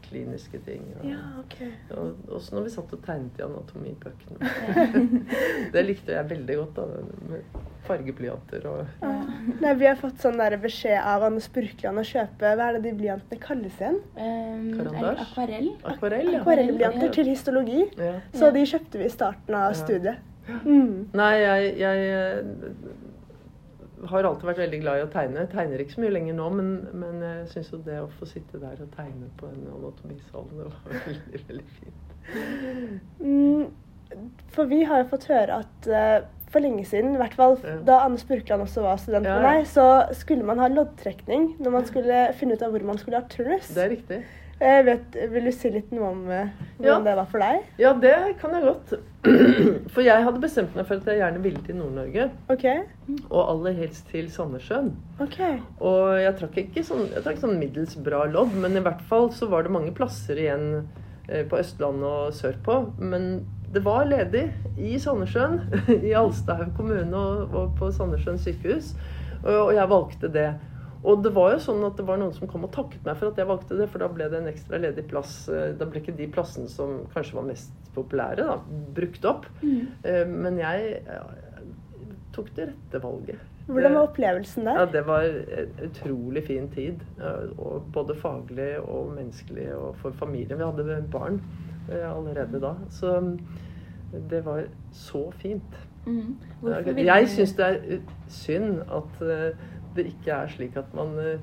kliniske 0.08 0.58
ting. 0.64 0.82
Og, 1.00 1.04
Ja, 1.10 1.18
okay. 1.40 1.70
og 1.96 2.16
også 2.38 2.54
når 2.56 2.62
vi 2.68 2.70
satt 2.70 2.92
og 2.92 3.02
tegnet 3.06 3.38
i 3.38 3.42
anatomibøkene. 3.42 4.38
det 5.74 5.84
likte 5.86 6.12
jeg 6.16 6.28
veldig 6.30 6.56
godt. 6.62 6.74
da, 6.76 6.86
Med 7.30 7.60
fargeblyanter 7.82 8.66
og 8.70 8.82
ja. 9.02 9.08
Nei, 9.60 9.72
vi 9.74 9.86
har 9.88 9.96
fått 9.98 10.20
sånn 10.22 10.36
der 10.38 10.54
beskjed 10.62 11.00
av 11.02 11.24
Anne 11.26 11.40
Spurkland 11.42 11.98
å 11.98 12.04
kjøpe 12.06 12.52
Hva 12.54 12.68
er 12.68 12.76
det 12.78 12.82
de 12.84 12.92
blyantene 13.00 13.40
kalles 13.42 13.74
igjen? 13.80 13.96
Um, 14.14 14.68
Karandasj? 14.78 15.24
akvarell. 15.24 15.70
akvarell. 15.90 16.28
Ja. 16.32 16.40
Akvarellblyanter 16.44 17.08
Ja. 17.08 17.14
til 17.16 17.26
histologi. 17.32 17.80
Ja. 17.98 18.20
Så 18.32 18.52
de 18.54 18.62
kjøpte 18.70 18.98
vi 19.02 19.08
i 19.10 19.14
starten 19.16 19.54
av 19.58 19.72
Ja. 19.72 19.80
studiet. 19.82 20.16
Mm. 20.64 21.08
Nei, 21.14 21.32
jeg, 21.38 21.76
jeg 21.78 22.06
eh, 22.12 22.44
har 24.10 24.24
alltid 24.28 24.48
vært 24.48 24.58
veldig 24.64 24.80
glad 24.82 24.98
i 24.98 25.04
å 25.06 25.10
tegne. 25.12 25.44
Jeg 25.44 25.50
tegner 25.54 25.82
ikke 25.84 25.94
så 25.96 26.00
mye 26.02 26.14
lenger 26.16 26.34
nå, 26.38 26.48
men, 26.58 26.70
men 26.98 27.20
jeg 27.22 27.48
syns 27.54 27.72
jo 27.72 27.78
det 27.86 28.00
å 28.02 28.08
få 28.18 28.26
sitte 28.26 28.58
der 28.62 28.80
og 28.82 28.90
tegne 28.96 29.28
på 29.38 29.46
en 29.50 29.62
anatomisal, 29.76 30.46
det 30.50 30.66
var 30.66 31.00
veldig, 31.06 31.42
veldig 31.48 31.66
fint. 31.78 32.12
Mm, 33.22 33.66
For 34.54 34.68
vi 34.70 34.82
har 34.88 35.02
jo 35.02 35.10
fått 35.14 35.28
høre 35.30 35.62
at 35.62 35.88
uh, 35.90 36.26
for 36.52 36.60
lenge 36.60 36.84
siden, 36.84 37.14
i 37.16 37.20
hvert 37.22 37.34
fall 37.38 37.56
Ja. 37.64 37.78
da 37.86 38.00
Anne 38.04 38.20
Spurkland 38.20 38.62
også 38.66 38.82
var 38.84 38.98
student 39.00 39.24
Ja, 39.26 39.38
med 39.38 39.46
ja. 39.46 39.52
meg, 39.56 39.66
så 39.70 39.86
skulle 40.18 40.44
man 40.44 40.60
ha 40.60 40.68
loddtrekning 40.68 41.54
når 41.62 41.70
man 41.78 41.86
skulle 41.88 42.26
finne 42.36 42.58
ut 42.58 42.62
av 42.66 42.74
hvor 42.74 42.84
man 42.92 43.00
skulle 43.00 43.22
ha 43.22 43.28
turnus. 43.32 43.70
Det 43.72 43.84
er 43.86 43.94
riktig. 43.94 44.18
Jeg 44.62 44.84
vet, 44.86 45.16
vil 45.32 45.48
du 45.48 45.52
si 45.54 45.70
litt 45.74 45.88
noe 45.90 46.10
om 46.12 46.20
hvordan 46.28 46.52
Ja. 46.86 46.98
det 47.02 47.14
var 47.18 47.26
for 47.30 47.42
deg? 47.42 47.64
Ja, 47.82 47.92
det 47.98 48.12
kan 48.40 48.52
jeg 48.54 48.62
godt. 48.68 48.92
For 49.94 50.02
jeg 50.02 50.24
hadde 50.26 50.40
bestemt 50.42 50.74
meg 50.78 50.86
for 50.88 50.98
at 50.98 51.06
jeg 51.10 51.18
gjerne 51.20 51.42
ville 51.44 51.60
til 51.66 51.76
Nord-Norge. 51.78 52.24
OK. 52.50 52.64
Og 53.30 53.40
aller 53.42 53.76
helst 53.78 54.08
til 54.10 54.26
Sandnessjøen. 54.34 54.88
ok. 55.22 55.38
Og 55.82 56.16
jeg 56.22 56.34
trakk 56.40 56.58
ikke 56.64 56.82
sånn, 56.86 57.04
jeg 57.14 57.22
trakk 57.26 57.38
sånn 57.42 57.58
middels 57.60 57.94
bra 58.02 58.24
lodd, 58.30 58.54
men 58.62 58.78
i 58.78 58.82
hvert 58.82 59.02
fall 59.10 59.30
så 59.34 59.46
var 59.50 59.62
det 59.66 59.74
mange 59.74 59.94
plasser 59.94 60.38
igjen 60.42 60.66
eh, 61.28 61.44
på 61.46 61.58
Østlandet 61.60 62.08
og 62.08 62.34
sørpå. 62.38 62.78
Men 62.98 63.44
det 63.72 63.84
var 63.86 64.06
ledig 64.10 64.48
i 64.78 64.96
Sandnessjøen, 65.00 65.60
i 66.10 66.14
Alstahaug 66.18 66.74
kommune 66.78 67.14
og, 67.18 67.54
og 67.54 67.74
på 67.78 67.90
Sandnessjøen 67.94 68.38
sykehus. 68.42 68.92
Og, 69.44 69.54
og 69.68 69.72
jeg 69.78 69.90
valgte 69.90 70.32
det. 70.34 70.48
Og 71.04 71.22
det 71.24 71.32
var 71.34 71.52
jo 71.56 71.58
sånn 71.64 71.82
at 71.86 71.96
det 71.98 72.04
var 72.06 72.18
noen 72.20 72.32
som 72.36 72.46
kom 72.50 72.64
og 72.68 72.70
takket 72.74 73.02
meg 73.04 73.16
for 73.18 73.32
at 73.32 73.38
jeg 73.40 73.48
valgte 73.48 73.78
det, 73.78 73.88
for 73.90 73.98
da 74.04 74.08
ble 74.12 74.28
det 74.30 74.38
en 74.38 74.50
ekstra 74.52 74.78
ledig 74.78 75.06
plass. 75.10 75.48
Eh, 75.50 75.72
Da 75.78 75.84
ble 75.90 76.00
ikke 76.02 76.14
de 76.16 76.28
plassene 76.30 76.68
som 76.70 77.00
kanskje 77.14 77.34
var 77.40 77.48
mest 77.48 77.72
populære, 77.96 78.44
da, 78.46 78.58
brukt 78.94 79.24
opp. 79.24 79.46
Mm. 79.62 79.88
Eh, 80.04 80.26
Men 80.30 80.58
jeg 80.62 81.02
ja, 81.06 81.24
tok 82.32 82.52
det 82.56 82.68
rette 82.70 83.02
valget. 83.02 83.48
Hvordan 83.66 83.94
var 83.94 84.08
opplevelsen 84.08 84.64
der? 84.66 84.78
ja, 84.80 84.84
det 84.90 85.02
var 85.06 85.22
en 85.22 85.68
utrolig 85.84 86.44
fin 86.46 86.68
tid. 86.68 87.02
Og 87.58 87.82
både 87.94 88.14
faglig 88.18 88.78
og 88.80 89.12
menneskelig 89.14 89.68
og 89.76 89.96
for 90.02 90.10
familien. 90.18 90.58
Vi 90.58 90.64
hadde 90.64 91.04
barn 91.12 91.40
eh, 91.90 92.08
allerede 92.16 92.60
da. 92.60 92.74
Så 92.90 93.20
mm, 93.20 93.38
det 94.30 94.44
var 94.44 94.64
så 94.92 95.30
fint. 95.38 95.78
Mm. 96.06 96.36
Jeg 96.98 97.28
syns 97.30 97.52
det 97.54 97.66
er 97.66 97.78
eh, 97.86 98.00
synd 98.28 98.80
at 98.90 99.22
eh, 99.22 99.54
det 99.96 100.06
ikke 100.12 100.32
er 100.32 100.48
slik 100.48 100.76
at 100.80 100.94
man 100.94 101.12
eh, 101.18 101.38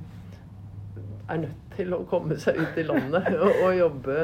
er 1.30 1.38
nødt 1.44 1.76
til 1.76 1.94
å 1.94 2.04
komme 2.10 2.38
seg 2.42 2.58
ut 2.60 2.78
i 2.82 2.84
landet 2.88 3.28
og, 3.44 3.52
og 3.64 3.76
jobbe 3.78 4.18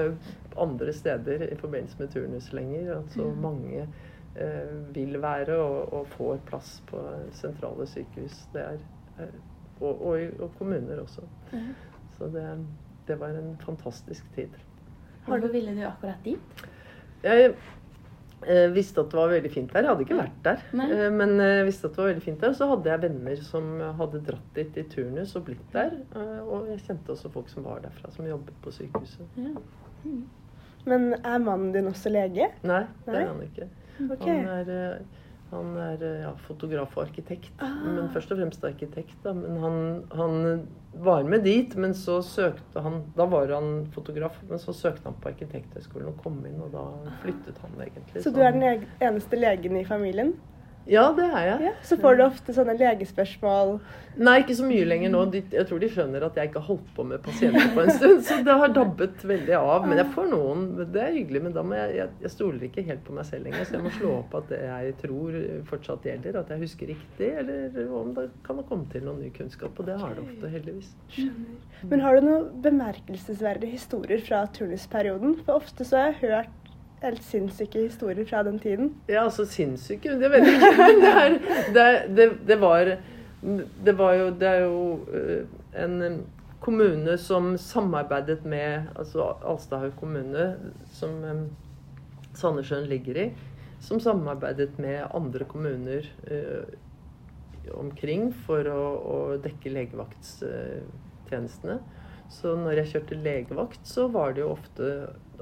andre 0.58 0.94
steder 0.96 1.44
i 1.52 1.56
forbindelse 1.60 2.00
med 2.00 2.14
turnus 2.14 2.52
lenger. 2.54 2.94
At 3.00 3.12
så 3.14 3.28
Mm. 3.30 3.42
mange 3.44 3.88
eh, 4.36 4.72
vil 4.96 5.18
være 5.22 5.58
og, 5.62 5.94
og 5.94 6.08
får 6.16 6.38
plass 6.50 6.82
på 6.90 7.02
sentrale 7.32 7.88
sykehus. 7.88 8.48
Det 8.54 8.62
er, 8.62 8.80
eh, 9.20 9.36
og, 9.82 10.02
og, 10.02 10.20
og 10.40 10.52
kommuner 10.58 11.02
også. 11.04 11.22
Ja. 11.54 11.60
Så 12.18 12.30
det, 12.32 12.46
det 13.08 13.20
var 13.20 13.36
en 13.36 13.58
fantastisk 13.66 14.26
tid. 14.36 14.50
Hvorfor 15.26 15.48
ville 15.52 15.74
du 15.76 15.82
akkurat 15.88 16.22
dit? 16.26 16.66
Jeg 17.24 17.54
eh, 18.48 18.68
visste 18.74 19.02
at 19.04 19.12
det 19.12 19.20
var 19.20 19.32
veldig 19.34 19.52
fint 19.54 19.74
der. 19.74 19.86
Jeg 19.86 19.92
hadde 19.92 20.06
ikke 20.06 20.20
vært 20.20 20.40
der. 20.46 20.64
Eh, 20.86 21.10
men 21.14 21.36
jeg 21.42 21.66
visste 21.68 21.90
at 21.90 21.98
det 21.98 22.04
var 22.04 22.10
veldig 22.12 22.26
fint 22.26 22.46
der. 22.46 22.56
Så 22.58 22.70
hadde 22.72 22.92
jeg 22.92 23.04
venner 23.06 23.44
som 23.50 23.68
hadde 24.00 24.24
dratt 24.30 24.56
dit 24.58 24.80
i 24.82 24.86
turnus 24.92 25.36
og 25.40 25.46
blitt 25.50 25.76
der. 25.76 25.98
Eh, 26.16 26.40
og 26.46 26.72
jeg 26.72 26.82
kjente 26.88 27.16
også 27.16 27.34
folk 27.34 27.52
som 27.52 27.68
var 27.68 27.84
derfra, 27.86 28.14
som 28.16 28.30
jobbet 28.30 28.58
på 28.64 28.74
sykehuset. 28.76 29.40
Ja. 29.42 29.54
Men 30.86 31.14
er 31.18 31.42
mannen 31.42 31.72
din 31.74 31.90
også 31.90 32.12
lege? 32.14 32.52
Nei, 32.64 32.84
det 33.08 33.22
er 33.22 33.30
han 33.32 33.42
ikke. 33.46 33.70
Okay. 34.06 34.42
Han 34.44 34.50
er, 34.60 34.74
eh, 34.76 35.24
han 35.56 35.76
er 35.82 36.04
eh, 36.06 36.24
ja, 36.24 36.32
fotograf 36.48 36.96
og 36.98 37.06
arkitekt. 37.08 37.52
Ah. 37.64 37.78
Men 37.86 38.10
først 38.14 38.34
og 38.34 38.42
fremst 38.42 38.66
arkitekt. 38.68 39.16
Da. 39.24 39.34
Men 39.38 39.60
han, 39.64 39.78
han 40.16 40.66
var 41.06 41.28
med 41.28 41.46
dit, 41.48 41.76
men 41.76 41.94
så 41.98 42.22
søkte 42.24 42.82
han 42.82 43.02
Da 43.18 43.28
var 43.30 43.52
han 43.52 43.86
fotograf, 43.96 44.38
men 44.50 44.62
så 44.62 44.74
søkte 44.74 45.10
han 45.10 45.18
på 45.22 45.32
Arkitekthøgskolen 45.34 46.12
og 46.14 46.20
kom 46.24 46.40
inn, 46.48 46.60
og 46.64 46.74
da 46.76 46.86
flyttet 47.24 47.60
han 47.64 47.80
egentlig. 47.82 48.24
Så 48.24 48.34
du 48.36 48.42
er 48.44 48.56
den 48.56 48.86
eneste 49.04 49.40
legen 49.40 49.80
i 49.80 49.86
familien? 49.88 50.36
Ja, 50.86 51.08
det 51.18 51.26
er 51.26 51.46
jeg. 51.48 51.62
Ja. 51.66 51.72
Så 51.86 51.98
får 51.98 52.18
du 52.20 52.24
ofte 52.28 52.54
sånne 52.54 52.76
legespørsmål. 52.78 53.80
Nei, 54.16 54.36
ikke 54.44 54.56
så 54.56 54.68
mye 54.68 54.86
lenger 54.88 55.12
nå. 55.12 55.24
De, 55.34 55.42
jeg 55.52 55.68
tror 55.68 55.82
de 55.82 55.88
skjønner 55.92 56.24
at 56.28 56.38
jeg 56.40 56.50
ikke 56.50 56.62
har 56.62 56.68
holdt 56.70 56.92
på 56.96 57.06
med 57.10 57.24
pasienter 57.26 57.72
på 57.76 57.84
en 57.84 57.92
stund. 57.98 58.22
Så 58.28 58.38
det 58.46 58.58
har 58.62 58.74
dabbet 58.76 59.24
veldig 59.28 59.56
av. 59.58 59.88
Men 59.90 60.00
jeg 60.00 60.12
får 60.14 60.30
noen. 60.32 60.68
Det 60.94 61.02
er 61.02 61.16
hyggelig, 61.18 61.42
men 61.48 61.56
da 61.56 61.64
må 61.66 61.78
jeg, 61.80 61.96
jeg, 61.98 62.14
jeg 62.24 62.34
stoler 62.36 62.68
ikke 62.70 62.86
helt 62.86 63.02
på 63.08 63.16
meg 63.18 63.28
selv 63.28 63.50
lenger. 63.50 63.66
Så 63.66 63.78
jeg 63.78 63.86
må 63.88 63.94
slå 63.98 64.12
opp 64.20 64.38
at 64.40 64.52
det 64.54 64.62
jeg 64.62 64.94
tror 65.02 65.40
fortsatt 65.72 66.06
gjelder. 66.08 66.38
At 66.44 66.54
jeg 66.54 66.64
husker 66.64 66.92
riktig. 66.94 67.32
Eller 67.44 67.96
om 68.02 68.14
det 68.16 68.28
kan 68.46 68.62
ha 68.62 68.68
kommet 68.70 68.94
til 68.94 69.08
noen 69.08 69.24
ny 69.26 69.32
kunnskap. 69.36 69.74
Og 69.82 69.90
det 69.90 69.98
har 70.00 70.14
det 70.14 70.28
ofte, 70.28 70.54
heldigvis. 70.54 70.94
Men 71.90 72.06
har 72.06 72.20
du 72.20 72.30
noen 72.30 72.48
bemerkelsesverdige 72.66 73.74
historier 73.74 74.22
fra 74.24 74.46
turnusperioden? 74.54 75.40
For 75.42 75.58
ofte 75.66 75.88
så 75.88 76.00
har 76.04 76.14
jeg 76.14 76.22
hørt 76.30 76.65
helt 77.06 77.24
sinnssyke 77.26 77.80
historier 77.86 78.26
fra 78.28 78.44
den 78.46 78.60
tiden. 78.60 78.94
Ja, 79.10 79.24
altså 79.26 79.46
sinnssyke 79.50 80.10
Det 80.20 80.32
vet 80.32 80.48
jeg 80.48 80.56
ikke. 80.60 80.78
Men 80.80 81.02
det, 81.02 81.12
er, 81.12 81.30
det, 81.76 81.86
det, 82.18 82.26
det 82.48 82.58
var 82.62 82.84
Det 83.86 83.98
var 83.98 84.14
jo 84.20 84.26
Det 84.40 84.48
er 84.50 84.60
jo 84.66 85.00
eh, 85.14 85.44
en 85.84 86.02
eh, 86.02 86.20
kommune 86.66 87.18
som 87.22 87.58
samarbeidet 87.62 88.46
med 88.46 88.82
Altså 88.96 89.22
Alstahaug 89.46 89.96
kommune, 90.00 90.56
som 90.94 91.24
eh, 91.24 91.44
Sandnessjøen 92.36 92.90
ligger 92.92 93.16
i, 93.22 93.34
som 93.80 94.00
samarbeidet 94.04 94.80
med 94.80 95.08
andre 95.16 95.46
kommuner 95.48 96.10
omkring 97.80 98.34
for 98.44 98.68
å, 98.68 98.82
å 99.00 99.38
dekke 99.40 99.70
legevaktstjenestene. 99.72 101.80
Så 102.28 102.56
når 102.60 102.76
jeg 102.82 102.92
kjørte 102.92 103.16
legevakt, 103.24 103.88
så 103.88 104.08
var 104.12 104.34
det 104.36 104.42
jo 104.44 104.52
ofte 104.56 104.86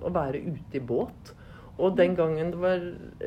å 0.03 0.11
være 0.13 0.41
ute 0.43 0.77
i 0.77 0.83
båt. 0.83 1.33
Og 1.81 1.95
den 1.97 2.13
gangen 2.17 2.51
det 2.53 2.59
var 2.61 2.83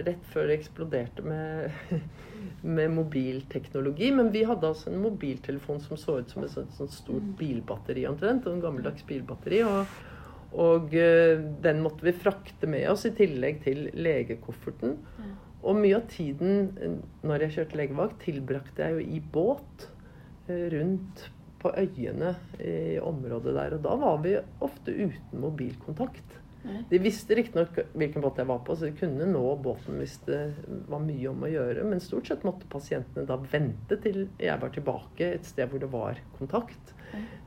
rett 0.06 0.26
før 0.30 0.46
det 0.46 0.60
eksploderte 0.60 1.24
med, 1.26 1.72
med 2.78 2.92
mobilteknologi. 2.94 4.12
Men 4.14 4.30
vi 4.34 4.44
hadde 4.46 4.70
altså 4.70 4.92
en 4.92 5.02
mobiltelefon 5.02 5.82
som 5.82 5.98
så 5.98 6.20
ut 6.20 6.30
som 6.30 6.46
et 6.46 6.52
sånt, 6.54 6.76
sånt 6.78 6.94
stort 6.94 7.32
bilbatteri 7.40 8.06
omtrent. 8.06 8.46
En 8.46 8.62
gammeldags 8.62 9.06
bilbatteri. 9.08 9.64
Og, 9.66 9.98
og 10.62 10.94
eh, 10.94 11.42
den 11.64 11.82
måtte 11.82 12.06
vi 12.06 12.14
frakte 12.14 12.70
med 12.70 12.86
oss 12.92 13.08
i 13.08 13.14
tillegg 13.18 13.64
til 13.66 13.88
legekofferten. 13.98 14.94
Og 15.66 15.80
mye 15.80 15.98
av 15.98 16.06
tiden 16.12 16.70
eh, 16.78 16.98
når 17.26 17.48
jeg 17.48 17.58
kjørte 17.58 17.82
legevakt, 17.82 18.20
tilbrakte 18.28 18.86
jeg 18.86 18.94
jo 19.00 19.18
i 19.18 19.22
båt 19.34 19.88
eh, 20.46 20.68
rundt 20.76 21.26
på 21.66 21.72
øyene 21.74 22.36
i 22.62 22.98
området 23.02 23.58
der. 23.58 23.74
Og 23.74 23.82
da 23.82 23.98
var 23.98 24.20
vi 24.22 24.38
ofte 24.62 24.94
uten 24.94 25.42
mobilkontakt. 25.42 26.36
De 26.90 26.98
visste 27.02 27.36
riktignok 27.38 27.78
hvilken 27.94 28.24
båt 28.24 28.40
jeg 28.40 28.48
var 28.48 28.62
på, 28.66 28.76
så 28.76 28.88
de 28.88 28.98
kunne 28.98 29.28
nå 29.30 29.44
båten 29.62 30.00
hvis 30.00 30.18
det 30.26 30.40
var 30.90 31.02
mye 31.04 31.30
om 31.30 31.44
å 31.46 31.50
gjøre. 31.52 31.84
Men 31.88 32.02
stort 32.02 32.30
sett 32.30 32.46
måtte 32.46 32.68
pasientene 32.72 33.26
da 33.28 33.38
vente 33.52 33.98
til 34.02 34.26
jeg 34.42 34.62
var 34.62 34.74
tilbake 34.74 35.32
et 35.36 35.48
sted 35.48 35.70
hvor 35.70 35.82
det 35.82 35.92
var 35.92 36.20
kontakt. 36.38 36.94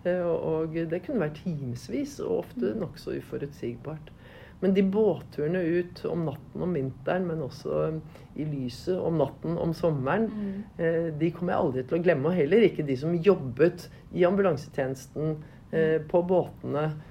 Eh, 0.04 0.24
Og 0.24 0.78
det 0.90 1.04
kunne 1.06 1.26
være 1.26 1.42
timevis, 1.44 2.20
og 2.24 2.46
ofte 2.46 2.74
nokså 2.80 3.18
uforutsigbart. 3.20 4.14
Men 4.60 4.74
de 4.76 4.84
båtturene 4.84 5.62
ut 5.64 6.02
om 6.10 6.26
natten 6.28 6.64
om 6.66 6.74
vinteren, 6.76 7.28
men 7.30 7.46
også 7.46 8.02
i 8.36 8.48
lyset 8.48 8.98
om 9.00 9.16
natten 9.22 9.56
om 9.60 9.72
sommeren, 9.76 10.28
mm. 10.28 11.14
de 11.20 11.30
kommer 11.32 11.54
jeg 11.54 11.64
aldri 11.64 11.84
til 11.88 12.00
å 12.00 12.02
glemme. 12.04 12.28
Og 12.28 12.36
heller 12.42 12.66
ikke 12.68 12.84
de 12.88 12.98
som 13.00 13.16
jobbet 13.16 13.88
i 14.12 14.26
ambulansetjenesten 14.28 15.38
eh, 15.72 15.96
på 16.12 16.22
båtene, 16.28 16.90
eh, 16.90 17.09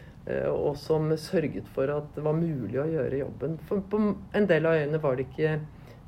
og 0.51 0.77
som 0.77 1.09
sørget 1.17 1.69
for 1.75 1.91
at 1.93 2.09
det 2.15 2.25
var 2.25 2.37
mulig 2.37 2.79
å 2.81 2.89
gjøre 2.89 3.23
jobben. 3.23 3.59
For 3.69 3.81
på 3.81 4.01
en 4.37 4.49
del 4.51 4.69
av 4.69 4.77
øyene 4.81 5.01
var 5.03 5.17
det 5.17 5.29
ikke 5.29 5.55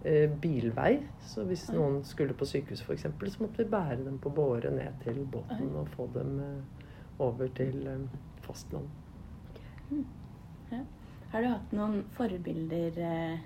eh, 0.05 0.27
bilvei, 0.43 0.93
så 1.33 1.45
hvis 1.49 1.69
noen 1.75 2.01
skulle 2.05 2.37
på 2.37 2.49
sykehus 2.49 2.83
f.eks., 2.85 3.09
så 3.09 3.43
måtte 3.45 3.63
vi 3.63 3.71
bære 3.73 4.03
dem 4.05 4.19
på 4.23 4.33
båre 4.35 4.73
ned 4.75 5.01
til 5.05 5.23
båten 5.25 5.73
og 5.77 5.89
få 5.97 6.09
dem 6.15 6.37
eh, 6.45 6.89
over 7.21 7.53
til 7.57 7.87
eh, 7.87 8.03
fastland. 8.45 8.89
Har 11.31 11.43
du 11.43 11.47
hatt 11.47 11.73
noen 11.75 12.03
forbilder 12.17 12.97
eh, 13.07 13.39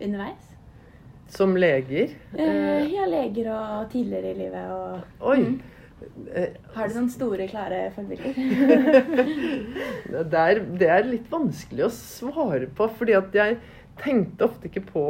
underveis? 0.00 0.48
Som 1.32 1.56
leger 1.56 2.10
Eh, 2.36 2.88
ja, 2.92 3.06
leger 3.08 3.52
og 3.52 3.90
tidligere 3.92 4.32
i 4.32 4.38
livet 4.38 4.72
og 4.72 5.28
Oi! 5.32 5.38
Mm. 5.44 5.60
Har 6.74 6.88
du 6.88 6.96
noen 6.96 7.10
store, 7.12 7.46
klare 7.50 7.84
forbilder? 7.94 8.34
Det 10.32 10.46
det 10.80 10.88
er 10.90 11.06
litt 11.08 11.28
vanskelig 11.32 11.86
å 11.86 11.92
svare 11.94 12.68
på, 12.76 12.88
fordi 12.98 13.14
at 13.16 13.34
jeg 13.36 13.58
tenkte 14.00 14.48
ofte 14.48 14.68
ikke 14.68 14.84
på 14.88 15.06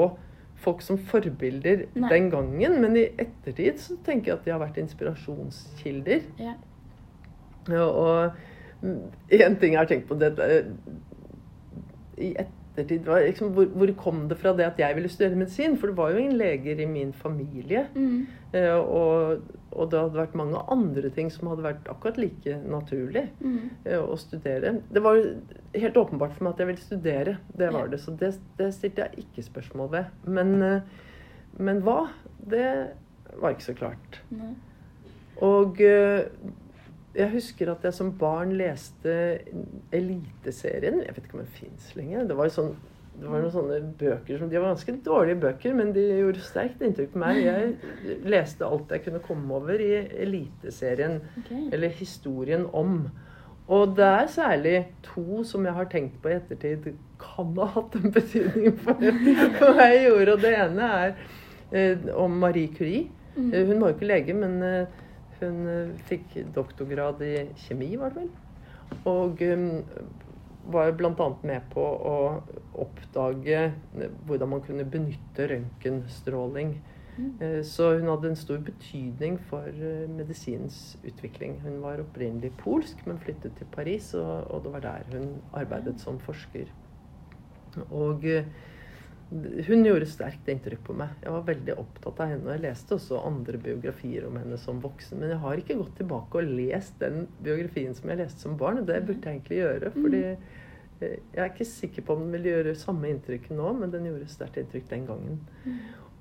folk 0.63 0.83
som 0.85 0.99
forbilder 1.11 1.87
Nei. 1.95 2.09
den 2.11 2.31
gangen, 2.31 2.79
men 2.85 2.97
i 2.99 3.09
ettertid 3.19 3.81
så 3.83 3.97
tenker 4.07 4.33
jeg 4.33 4.39
at 4.39 4.47
de 4.47 4.55
har 4.55 4.63
vært 4.63 4.81
inspirasjonskilder. 4.83 6.29
ja. 6.39 6.55
Og 7.71 8.33
én 9.31 9.55
ting 9.61 9.77
jeg 9.77 9.79
har 9.79 9.87
tenkt 9.87 10.09
på 10.09 10.17
det, 10.19 10.33
det 10.35 10.65
I 12.19 12.33
ettertid 12.33 12.62
var 12.77 13.21
liksom, 13.27 13.51
hvor, 13.53 13.67
hvor 13.77 13.91
kom 14.01 14.29
det 14.29 14.39
fra 14.41 14.53
det 14.57 14.65
at 14.67 14.79
jeg 14.79 14.95
ville 14.97 15.09
studere 15.09 15.37
medisin? 15.37 15.77
For 15.77 15.87
det 15.89 15.97
var 15.97 16.11
jo 16.13 16.19
ingen 16.23 16.39
leger 16.39 16.81
i 16.81 16.87
min 16.87 17.13
familie. 17.13 17.87
Mm. 17.95 18.27
Eh, 18.55 18.75
Og, 18.77 19.43
og 19.73 19.91
det 19.91 20.01
hadde 20.01 20.19
vært 20.19 20.35
mange 20.35 20.61
andre 20.71 21.11
ting 21.11 21.31
som 21.33 21.49
hadde 21.49 21.63
vært 21.65 21.89
akkurat 21.89 22.19
like 22.19 22.59
naturlig 22.69 23.29
Mm. 23.41 23.71
eh, 23.85 23.99
å 23.99 24.17
studere. 24.19 24.81
Det 24.93 25.03
var 25.03 25.21
helt 25.75 25.97
åpenbart 25.97 26.33
for 26.33 26.45
meg 26.45 26.53
at 26.55 26.59
jeg 26.59 26.67
ville 26.67 26.81
studere. 26.81 27.37
Det 27.57 27.73
var 27.73 27.81
Ja. 27.85 27.87
det. 27.89 28.01
Så 28.01 28.17
det, 28.19 28.35
det 28.59 28.73
stilte 28.75 29.03
jeg 29.09 29.25
ikke 29.27 29.43
spørsmål 29.51 29.91
ved. 29.91 30.05
Men, 30.27 30.63
eh, 30.63 30.81
men 31.59 31.81
hva? 31.83 32.09
Det 32.47 32.91
var 33.41 33.51
ikke 33.51 33.69
så 33.73 33.75
klart. 33.75 34.21
Nei. 34.31 34.55
Og 35.41 35.81
eh, 35.81 36.25
jeg 37.15 37.29
husker 37.35 37.73
at 37.73 37.85
jeg 37.85 37.95
som 37.97 38.13
barn 38.19 38.55
leste 38.57 39.13
Eliteserien. 39.93 41.03
Jeg 41.03 41.17
vet 41.17 41.27
ikke 41.27 41.39
om 41.39 41.45
den 41.45 41.55
fins 41.57 41.91
lenger. 41.99 42.25
Det 42.29 42.37
var, 42.39 42.53
sånn, 42.53 42.71
det 43.19 43.29
var 43.29 43.43
noen 43.43 43.53
sånne 43.55 43.81
bøker 44.01 44.41
som 44.41 44.51
De 44.51 44.61
var 44.61 44.73
ganske 44.73 44.95
dårlige 45.05 45.41
bøker, 45.43 45.77
men 45.77 45.93
de 45.97 46.07
gjorde 46.09 46.45
sterkt 46.47 46.85
inntrykk 46.85 47.13
på 47.13 47.23
meg. 47.23 47.43
Jeg 47.45 48.17
leste 48.33 48.69
alt 48.69 48.95
jeg 48.97 49.05
kunne 49.07 49.23
komme 49.27 49.61
over 49.61 49.83
i 49.83 49.93
Eliteserien, 50.25 51.21
okay. 51.43 51.69
eller 51.73 51.93
historien 52.01 52.65
om. 52.73 53.05
Og 53.73 53.95
det 53.97 54.09
er 54.09 54.33
særlig 54.33 54.77
to 55.07 55.45
som 55.49 55.65
jeg 55.69 55.77
har 55.77 55.89
tenkt 55.93 56.17
på 56.23 56.33
i 56.33 56.37
ettertid 56.41 56.93
kan 57.23 57.53
ha 57.61 57.69
hatt 57.77 57.95
en 58.01 58.11
betydning 58.13 58.75
for, 58.83 58.99
for 59.59 59.77
hva 59.77 59.93
jeg 59.93 60.07
gjorde. 60.09 60.35
Og 60.35 60.43
det 60.43 60.57
ene 60.65 60.89
er 60.97 61.13
eh, 61.71 62.09
om 62.19 62.41
Marie 62.43 62.73
Curie. 62.75 63.07
Mm. 63.37 63.53
Hun 63.53 63.79
var 63.81 63.93
jo 63.93 63.95
ikke 63.95 64.11
lege, 64.11 64.35
men 64.37 64.59
eh, 64.67 65.02
hun 65.47 65.69
eh, 65.71 65.95
fikk 66.09 66.39
doktorgrad 66.55 67.23
i 67.27 67.35
kjemi, 67.67 67.95
var 68.01 68.15
det 68.15 68.25
vel. 68.25 68.33
Og 69.09 69.41
um, 69.49 69.69
var 70.73 70.93
bl.a. 70.95 71.29
med 71.43 71.69
på 71.73 71.83
å 71.83 72.17
oppdage 72.85 73.61
eh, 73.69 74.17
hvordan 74.27 74.53
man 74.55 74.65
kunne 74.67 74.87
benytte 74.89 75.49
røntgenstråling. 75.51 76.77
Mm. 77.13 77.65
Så 77.69 77.91
hun 77.99 78.09
hadde 78.09 78.31
en 78.31 78.39
stor 78.41 78.61
betydning 78.65 79.37
for 79.51 79.69
eh, 79.69 80.05
medisinens 80.09 80.97
utvikling. 81.05 81.59
Hun 81.65 81.83
var 81.85 82.01
opprinnelig 82.01 82.53
polsk, 82.63 83.03
men 83.07 83.21
flyttet 83.21 83.57
til 83.59 83.69
Paris, 83.75 84.13
og, 84.19 84.47
og 84.51 84.65
det 84.65 84.73
var 84.77 84.87
der 84.87 85.11
hun 85.13 85.35
arbeidet 85.53 85.99
som 86.01 86.21
forsker. 86.23 86.71
Og 87.91 88.25
eh, 88.29 88.49
hun 89.67 89.85
gjorde 89.87 90.09
sterkt 90.11 90.49
inntrykk 90.53 90.83
på 90.85 90.97
meg. 90.97 91.13
Jeg 91.25 91.33
var 91.33 91.45
veldig 91.47 91.77
opptatt 91.81 92.19
av 92.21 92.33
henne. 92.35 92.45
og 92.47 92.53
Jeg 92.53 92.65
leste 92.67 92.97
også 92.99 93.23
andre 93.25 93.61
biografier 93.63 94.27
om 94.29 94.37
henne 94.37 94.59
som 94.61 94.83
voksen, 94.83 95.21
men 95.21 95.33
jeg 95.33 95.41
har 95.45 95.63
ikke 95.63 95.79
gått 95.79 95.95
tilbake 96.01 96.41
og 96.41 96.51
lest 96.59 96.99
den 97.01 97.25
biografien 97.45 97.97
som 97.97 98.13
jeg 98.13 98.21
leste 98.21 98.45
som 98.45 98.59
barn. 98.61 98.83
og 98.83 98.91
Det 98.91 99.01
burde 99.07 99.25
jeg 99.25 99.41
egentlig 99.41 99.63
gjøre, 99.63 99.95
fordi 99.97 100.23
eh, 100.27 101.17
Jeg 101.33 101.41
er 101.43 101.49
ikke 101.51 101.65
sikker 101.67 102.05
på 102.07 102.15
om 102.15 102.21
den 102.27 102.37
vil 102.37 102.53
gjøre 102.53 102.77
samme 102.79 103.09
inntrykk 103.11 103.49
nå, 103.51 103.73
men 103.81 103.91
den 103.91 104.05
gjorde 104.07 104.29
sterkt 104.31 104.61
inntrykk 104.61 104.91
den 104.91 105.09
gangen. 105.09 105.41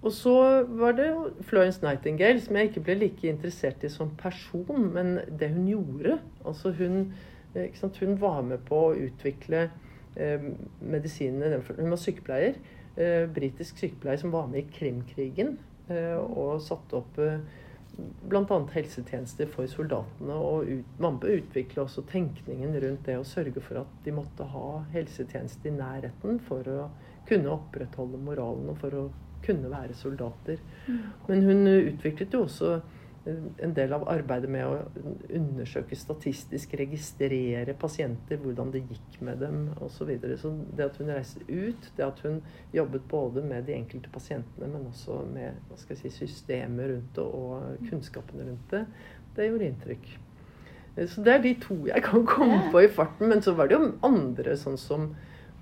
Og 0.01 0.15
så 0.15 0.63
var 0.65 0.95
det 0.97 1.11
Florence 1.45 1.83
Nightingale, 1.83 2.41
som 2.41 2.55
jeg 2.57 2.71
ikke 2.71 2.85
ble 2.87 2.95
like 3.03 3.29
interessert 3.29 3.83
i 3.85 3.91
som 3.93 4.09
person, 4.17 4.87
men 4.95 5.19
det 5.27 5.51
hun 5.53 5.67
gjorde. 5.69 6.17
Altså 6.45 6.71
hun, 6.79 7.11
hun 7.53 8.21
var 8.21 8.41
med 8.41 8.65
på 8.65 8.79
å 8.87 8.95
utvikle 8.97 9.67
eh, 10.15 10.47
medisinene. 10.81 11.61
Hun 11.77 11.93
var 11.93 12.01
sykepleier. 12.01 12.57
Eh, 12.95 13.27
britisk 13.31 13.77
sykepleier 13.77 14.17
som 14.17 14.31
var 14.31 14.47
med 14.47 14.59
i 14.59 14.71
Krimkrigen. 14.71 15.57
Eh, 15.87 16.17
og 16.17 16.61
satte 16.63 16.99
opp 16.99 17.19
eh, 17.23 17.39
bl.a. 18.27 18.57
helsetjenester 18.73 19.47
for 19.51 19.69
soldatene. 19.71 20.35
Og 20.35 20.67
ut, 20.67 20.93
man 20.99 21.19
bør 21.21 21.39
utvikle 21.39 21.85
også 21.85 22.03
tenkningen 22.11 22.75
rundt 22.83 23.07
det 23.07 23.17
å 23.19 23.27
sørge 23.27 23.63
for 23.63 23.83
at 23.83 23.97
de 24.05 24.15
måtte 24.15 24.47
ha 24.53 24.83
helsetjeneste 24.93 25.71
i 25.71 25.75
nærheten 25.77 26.41
for 26.47 26.67
å 26.67 26.87
kunne 27.29 27.53
opprettholde 27.53 28.19
moralen 28.19 28.71
og 28.73 28.81
for 28.81 28.97
å 28.97 29.09
kunne 29.45 29.71
være 29.71 29.95
soldater. 29.97 30.59
Men 31.27 31.45
hun 31.47 31.69
utviklet 31.71 32.35
jo 32.35 32.43
også 32.45 32.75
en 33.25 33.73
del 33.77 33.93
av 33.93 34.07
arbeidet 34.09 34.49
med 34.49 34.65
å 34.65 35.03
undersøke 35.29 35.97
statistisk, 35.97 36.73
registrere 36.79 37.75
pasienter, 37.77 38.39
hvordan 38.41 38.71
det 38.73 38.81
gikk 38.87 39.19
med 39.21 39.43
dem 39.43 39.67
osv. 39.77 39.99
Så, 40.01 40.07
videre. 40.09 40.37
så 40.41 40.49
det 40.77 40.87
at 40.87 40.97
hun 40.97 41.11
reiste 41.13 41.43
ut, 41.45 41.91
det 41.97 42.05
at 42.07 42.21
hun 42.25 42.39
jobbet 42.73 43.05
både 43.11 43.43
med 43.45 43.67
de 43.69 43.75
enkelte 43.77 44.09
pasientene, 44.13 44.71
men 44.71 44.87
også 44.89 45.19
med 45.29 45.59
hva 45.69 45.77
skal 45.77 45.93
jeg 45.97 46.15
si, 46.15 46.25
systemet 46.25 46.89
rundt 46.89 47.11
det 47.19 47.25
og 47.27 47.85
kunnskapene 47.89 48.47
rundt 48.49 48.73
det, 48.73 48.85
det 49.35 49.49
gjorde 49.51 49.67
inntrykk. 49.69 50.07
Eh, 50.95 51.07
Så 51.07 51.21
det 51.21 51.35
er 51.35 51.43
de 51.45 51.53
to 51.61 51.77
jeg 51.91 52.03
kan 52.07 52.25
komme 52.25 52.63
på 52.71 52.81
i 52.81 52.89
farten. 52.89 53.29
Men 53.29 53.45
så 53.45 53.53
var 53.53 53.69
det 53.69 53.77
jo 53.77 53.91
andre, 54.07 54.57
sånn 54.57 54.79
som, 54.81 55.11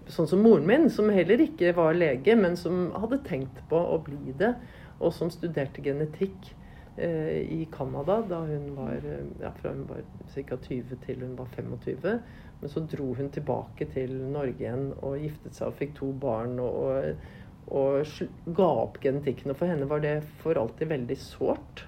sånn 0.07 0.31
som 0.31 0.45
moren 0.45 0.67
min, 0.69 0.87
som 0.89 1.11
heller 1.11 1.43
ikke 1.43 1.75
var 1.75 1.97
lege, 1.97 2.39
men 2.39 2.55
som 2.57 2.87
hadde 2.95 3.19
tenkt 3.27 3.59
på 3.69 3.83
å 3.83 3.99
bli 4.05 4.31
det, 4.39 4.55
og 4.99 5.11
som 5.15 5.29
studerte 5.31 5.83
genetikk 5.83 6.55
i 6.99 7.67
Canada 7.71 8.19
da 8.27 8.39
hun 8.45 8.71
var 8.75 9.05
eh, 9.05 9.25
ja, 9.41 9.51
fra 9.62 9.73
hun 9.73 9.85
var 9.89 10.03
ca. 10.33 10.57
20 10.57 10.99
til 11.05 11.21
hun 11.25 11.35
var 11.39 11.51
25. 11.55 12.19
Men 12.59 12.71
så 12.73 12.83
dro 12.91 13.13
hun 13.15 13.29
tilbake 13.31 13.88
til 13.93 14.15
Norge 14.33 14.65
igjen 14.65 14.89
og 14.99 15.19
giftet 15.21 15.55
seg 15.55 15.71
og 15.71 15.77
fikk 15.79 15.95
to 15.99 16.12
barn. 16.12 16.59
og, 16.59 16.81
og 16.83 17.38
og 17.69 18.55
ga 18.57 18.67
opp 18.83 18.95
genetikken. 19.03 19.51
Og 19.51 19.59
for 19.59 19.69
henne 19.69 19.85
var 19.89 20.01
det 20.01 20.23
for 20.41 20.57
alltid 20.57 20.89
veldig 20.89 21.17
sårt. 21.21 21.83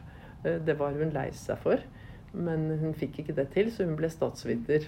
Eh, 0.46 0.60
Det 0.62 0.78
var 0.78 0.94
hun 0.94 1.14
lei 1.14 1.32
seg 1.34 1.58
for. 1.58 1.82
Men 2.34 2.70
hun 2.80 2.94
fikk 2.94 3.20
ikke 3.20 3.36
det 3.36 3.50
til, 3.52 3.72
så 3.72 3.84
hun 3.88 3.98
ble 3.98 4.10
statsviter. 4.10 4.86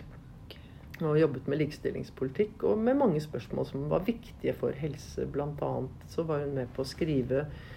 Og 1.01 1.17
jobbet 1.17 1.47
med 1.49 1.57
likestillingspolitikk 1.57 2.63
og 2.69 2.77
med 2.77 2.95
mange 2.95 3.19
spørsmål 3.19 3.65
som 3.65 3.89
var 3.89 4.05
viktige 4.05 4.53
for 4.53 4.71
helse. 4.77 5.25
Blant 5.25 5.61
annet 5.65 6.05
så 6.07 6.23
var 6.23 6.45
hun 6.45 6.53
med 6.55 6.69
på 6.75 6.85
å 6.85 6.87
skrive 6.87 7.47
eh, 7.47 7.73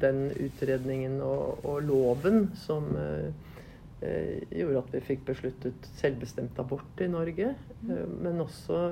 den 0.00 0.30
utredningen 0.40 1.18
og, 1.24 1.64
og 1.68 1.82
loven 1.84 2.46
som 2.56 2.86
eh, 2.96 3.28
eh, 4.00 4.42
gjorde 4.56 4.82
at 4.82 4.94
vi 4.94 5.02
fikk 5.10 5.24
besluttet 5.28 5.88
selvbestemt 6.00 6.58
abort 6.62 7.02
i 7.02 7.08
Norge. 7.10 7.52
Eh, 7.88 8.04
men 8.22 8.42
også 8.42 8.82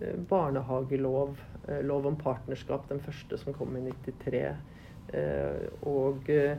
eh, 0.00 0.16
barnehagelov, 0.30 1.36
eh, 1.68 1.82
lov 1.86 2.08
om 2.10 2.18
partnerskap, 2.20 2.88
den 2.88 3.02
første 3.04 3.38
som 3.40 3.56
kom 3.56 3.76
i 3.76 3.84
93. 3.88 4.44
eh, 5.12 5.64
Og 5.88 6.30
eh, 6.32 6.58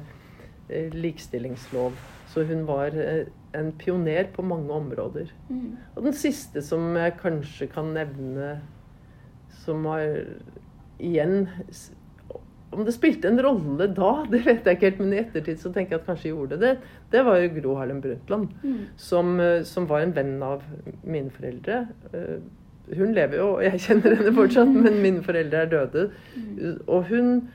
eh, 0.70 0.90
likestillingslov. 0.94 1.98
Så 2.32 2.46
hun 2.48 2.66
var 2.68 2.96
eh, 2.96 3.26
en 3.58 3.72
pioner 3.76 4.30
på 4.34 4.46
mange 4.46 4.72
områder. 4.72 5.34
Mm. 5.50 5.78
Og 5.96 6.04
den 6.04 6.14
siste 6.16 6.62
som 6.64 6.94
jeg 6.96 7.18
kanskje 7.20 7.68
kan 7.72 7.92
nevne, 7.96 8.60
som 9.66 9.86
har 9.86 10.24
igjen 11.02 11.50
Om 12.72 12.86
det 12.88 12.94
spilte 12.96 13.28
en 13.28 13.42
rolle 13.44 13.88
da, 13.92 14.12
det 14.32 14.44
vet 14.46 14.64
jeg 14.66 14.78
ikke 14.78 14.90
helt, 14.90 15.00
men 15.04 15.14
i 15.14 15.20
ettertid 15.26 15.60
så 15.60 15.72
tenker 15.76 15.98
jeg 15.98 16.02
at 16.02 16.08
kanskje 16.08 16.32
gjorde 16.32 16.58
det. 16.62 16.74
Det 17.12 17.24
var 17.28 17.42
jo 17.42 17.50
Gro 17.58 17.76
Harlem 17.80 18.02
Brundtland, 18.04 18.50
Mm. 18.64 18.78
som, 18.98 19.40
eh, 19.44 19.64
som 19.68 19.88
var 19.90 20.02
en 20.06 20.14
venn 20.16 20.38
av 20.44 20.64
mine 21.04 21.30
foreldre. 21.36 21.88
Eh, 22.14 22.40
Hun 22.98 23.14
lever 23.14 23.38
jo, 23.38 23.46
og 23.56 23.62
jeg 23.64 23.80
kjenner 23.80 24.16
henne 24.18 24.32
fortsatt, 24.36 24.68
men 24.74 24.98
mine 25.04 25.22
foreldre 25.24 25.62
er 25.62 25.70
døde. 25.72 26.02
Og 26.88 27.06
hun 27.08 27.48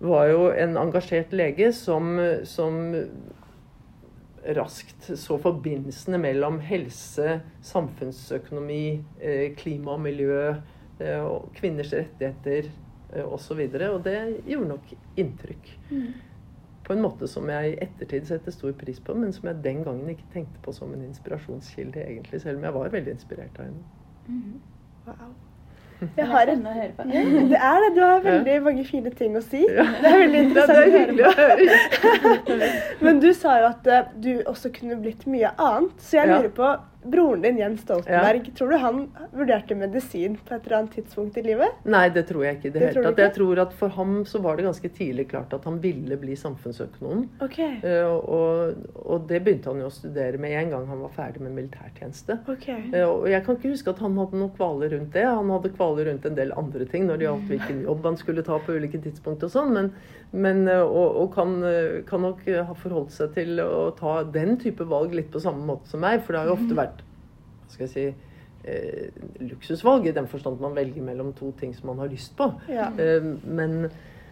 var 0.00 0.28
jo 0.28 0.44
en 0.52 0.76
engasjert 0.78 1.32
lege 1.32 1.72
som, 1.74 2.12
som 2.46 2.76
raskt 4.54 5.08
så 5.18 5.38
forbindelsene 5.40 6.18
mellom 6.20 6.60
helse, 6.60 7.40
samfunnsøkonomi, 7.64 9.00
eh, 9.20 9.54
klima 9.56 9.94
og 9.96 10.00
miljø, 10.04 10.54
kvinners 11.58 11.90
rettigheter 11.96 12.68
osv. 13.22 13.60
Og, 13.60 13.70
så 13.78 13.90
og 13.90 14.04
det 14.04 14.18
gjorde 14.46 14.68
nok 14.68 14.94
inntrykk. 15.16 15.72
Mm. 15.90 16.06
På 16.84 16.92
en 16.92 17.00
måte 17.00 17.28
som 17.30 17.48
jeg 17.48 17.70
i 17.70 17.78
ettertid 17.80 18.26
setter 18.28 18.52
stor 18.52 18.74
pris 18.76 19.00
på, 19.00 19.14
men 19.16 19.32
som 19.32 19.48
jeg 19.48 19.62
den 19.64 19.84
gangen 19.86 20.10
ikke 20.12 20.28
tenkte 20.34 20.60
på 20.64 20.72
som 20.76 20.92
en 20.92 21.06
inspirasjonskilde, 21.06 22.02
egentlig, 22.04 22.42
selv 22.42 22.58
om 22.58 22.68
jeg 22.68 22.74
var 22.74 22.92
veldig 22.92 23.16
inspirert 23.16 23.58
av 23.58 23.70
henne. 23.70 23.84
Mm. 24.28 24.60
Wow. 25.06 25.32
Jeg 26.16 26.26
har 26.28 26.50
en 26.52 26.64
å 26.66 26.72
høre 26.74 26.90
på. 26.96 27.04
det 27.52 27.58
er 27.58 27.82
det. 27.84 27.90
Du 27.96 28.00
har 28.02 28.24
veldig 28.24 28.56
mange 28.64 28.84
fine 28.88 29.12
ting 29.16 29.36
å 29.38 29.42
si. 29.44 29.62
Ja. 29.62 29.86
Det 30.02 30.10
er 30.10 30.18
veldig 30.24 30.40
interessant 30.48 30.78
er 30.80 31.28
å 31.28 31.34
høre 31.38 31.78
på. 32.42 32.58
Men 33.06 33.20
du 33.22 33.30
sa 33.36 33.58
jo 33.62 33.68
at 33.70 33.88
eh, 33.90 34.10
du 34.26 34.32
også 34.42 34.72
kunne 34.74 34.98
blitt 35.00 35.24
mye 35.30 35.54
annet. 35.54 35.94
Så 36.02 36.18
jeg 36.18 36.32
lurer 36.32 36.50
på 36.56 36.72
Broren 37.04 37.42
din, 37.44 37.58
Jens 37.60 37.82
Stoltenberg, 37.84 38.46
tror 38.56 38.70
du 38.72 38.76
han 38.80 39.00
vurderte 39.36 39.76
medisin 39.76 40.38
på 40.40 40.54
et 40.54 40.64
eller 40.66 40.78
annet 40.78 40.94
tidspunkt 40.96 41.36
i 41.36 41.42
livet? 41.44 41.82
Nei, 41.84 42.06
det 42.14 42.24
tror 42.30 42.46
jeg 42.46 42.56
ikke 42.58 42.68
i 42.70 42.72
det 42.72 42.80
Det 42.80 42.88
hele 42.88 43.02
tatt. 43.10 43.20
Jeg 43.24 43.34
tror 43.36 43.60
at 43.64 43.74
for 43.76 43.92
ham 43.98 44.14
så 44.28 44.40
var 44.40 44.56
det 44.56 44.64
ganske 44.64 44.90
tidlig 44.96 45.26
klart 45.30 45.52
at 45.52 45.66
han 45.68 45.76
ville 45.82 46.16
bli 46.20 46.36
samfunnsøkonom. 46.40 47.26
OK. 47.44 47.58
Uh, 47.84 48.14
Og, 48.24 48.88
og 49.04 49.28
det 49.28 49.42
begynte 49.44 49.68
han 49.68 49.82
jo 49.84 49.90
å 49.90 49.92
studere 49.92 50.40
med 50.40 50.56
en 50.56 50.72
gang 50.72 50.88
han 50.88 51.02
var 51.04 51.12
ferdig 51.12 51.44
med 51.44 51.52
militærtjeneste. 51.58 52.38
ok. 52.48 52.68
Uh, 52.94 53.04
Og 53.10 53.28
jeg 53.28 53.44
kan 53.44 53.60
ikke 53.60 53.74
huske 53.74 53.92
at 53.92 54.00
han 54.00 54.16
hadde 54.22 54.40
noen 54.40 54.54
kvaler 54.56 54.96
rundt 54.96 55.12
det. 55.12 55.26
Han 55.28 55.52
hadde 55.52 55.74
kvaler 55.76 56.08
rundt 56.10 56.24
en 56.30 56.40
del 56.40 56.56
andre 56.56 56.88
ting 56.88 57.04
når 57.10 57.20
det 57.20 57.28
gjaldt 57.28 57.48
hvilken 57.52 57.84
jobb 57.84 58.10
han 58.10 58.16
skulle 58.20 58.46
ta 58.46 58.58
på 58.64 58.78
ulike 58.78 59.02
tidspunkt 59.04 59.44
og 59.44 59.52
sånn, 59.52 59.74
men, 59.76 59.92
men 60.32 60.64
uh, 60.70 60.82
og, 60.82 61.20
og 61.20 61.30
kan, 61.36 61.54
kan 62.08 62.24
nok 62.24 62.44
ha 62.48 62.74
forholdt 62.78 63.12
seg 63.12 63.34
til 63.36 63.60
å 63.60 63.90
ta 63.98 64.22
den 64.24 64.56
type 64.62 64.86
valg 64.88 65.12
litt 65.14 65.30
på 65.34 65.42
samme 65.42 65.66
måte 65.68 65.90
som 65.90 66.00
meg, 66.00 66.22
for 66.24 66.32
det 66.32 66.40
har 66.40 66.48
jo 66.48 66.54
ofte 66.56 66.74
vært 66.78 66.92
hva 66.93 66.93
skal 67.74 67.88
jeg 67.88 67.92
si, 67.92 68.32
eh, 68.64 69.22
luksusvalg 69.44 70.08
i 70.08 70.16
den 70.16 70.28
forstand 70.30 70.60
man 70.62 70.76
velger 70.76 71.02
mellom 71.02 71.32
to 71.36 71.52
ting 71.60 71.74
som 71.76 71.92
man 71.92 72.02
har 72.04 72.12
lyst 72.12 72.36
på. 72.36 72.52
Ja. 72.68 72.90
Eh, 72.98 73.24
men, 73.44 73.88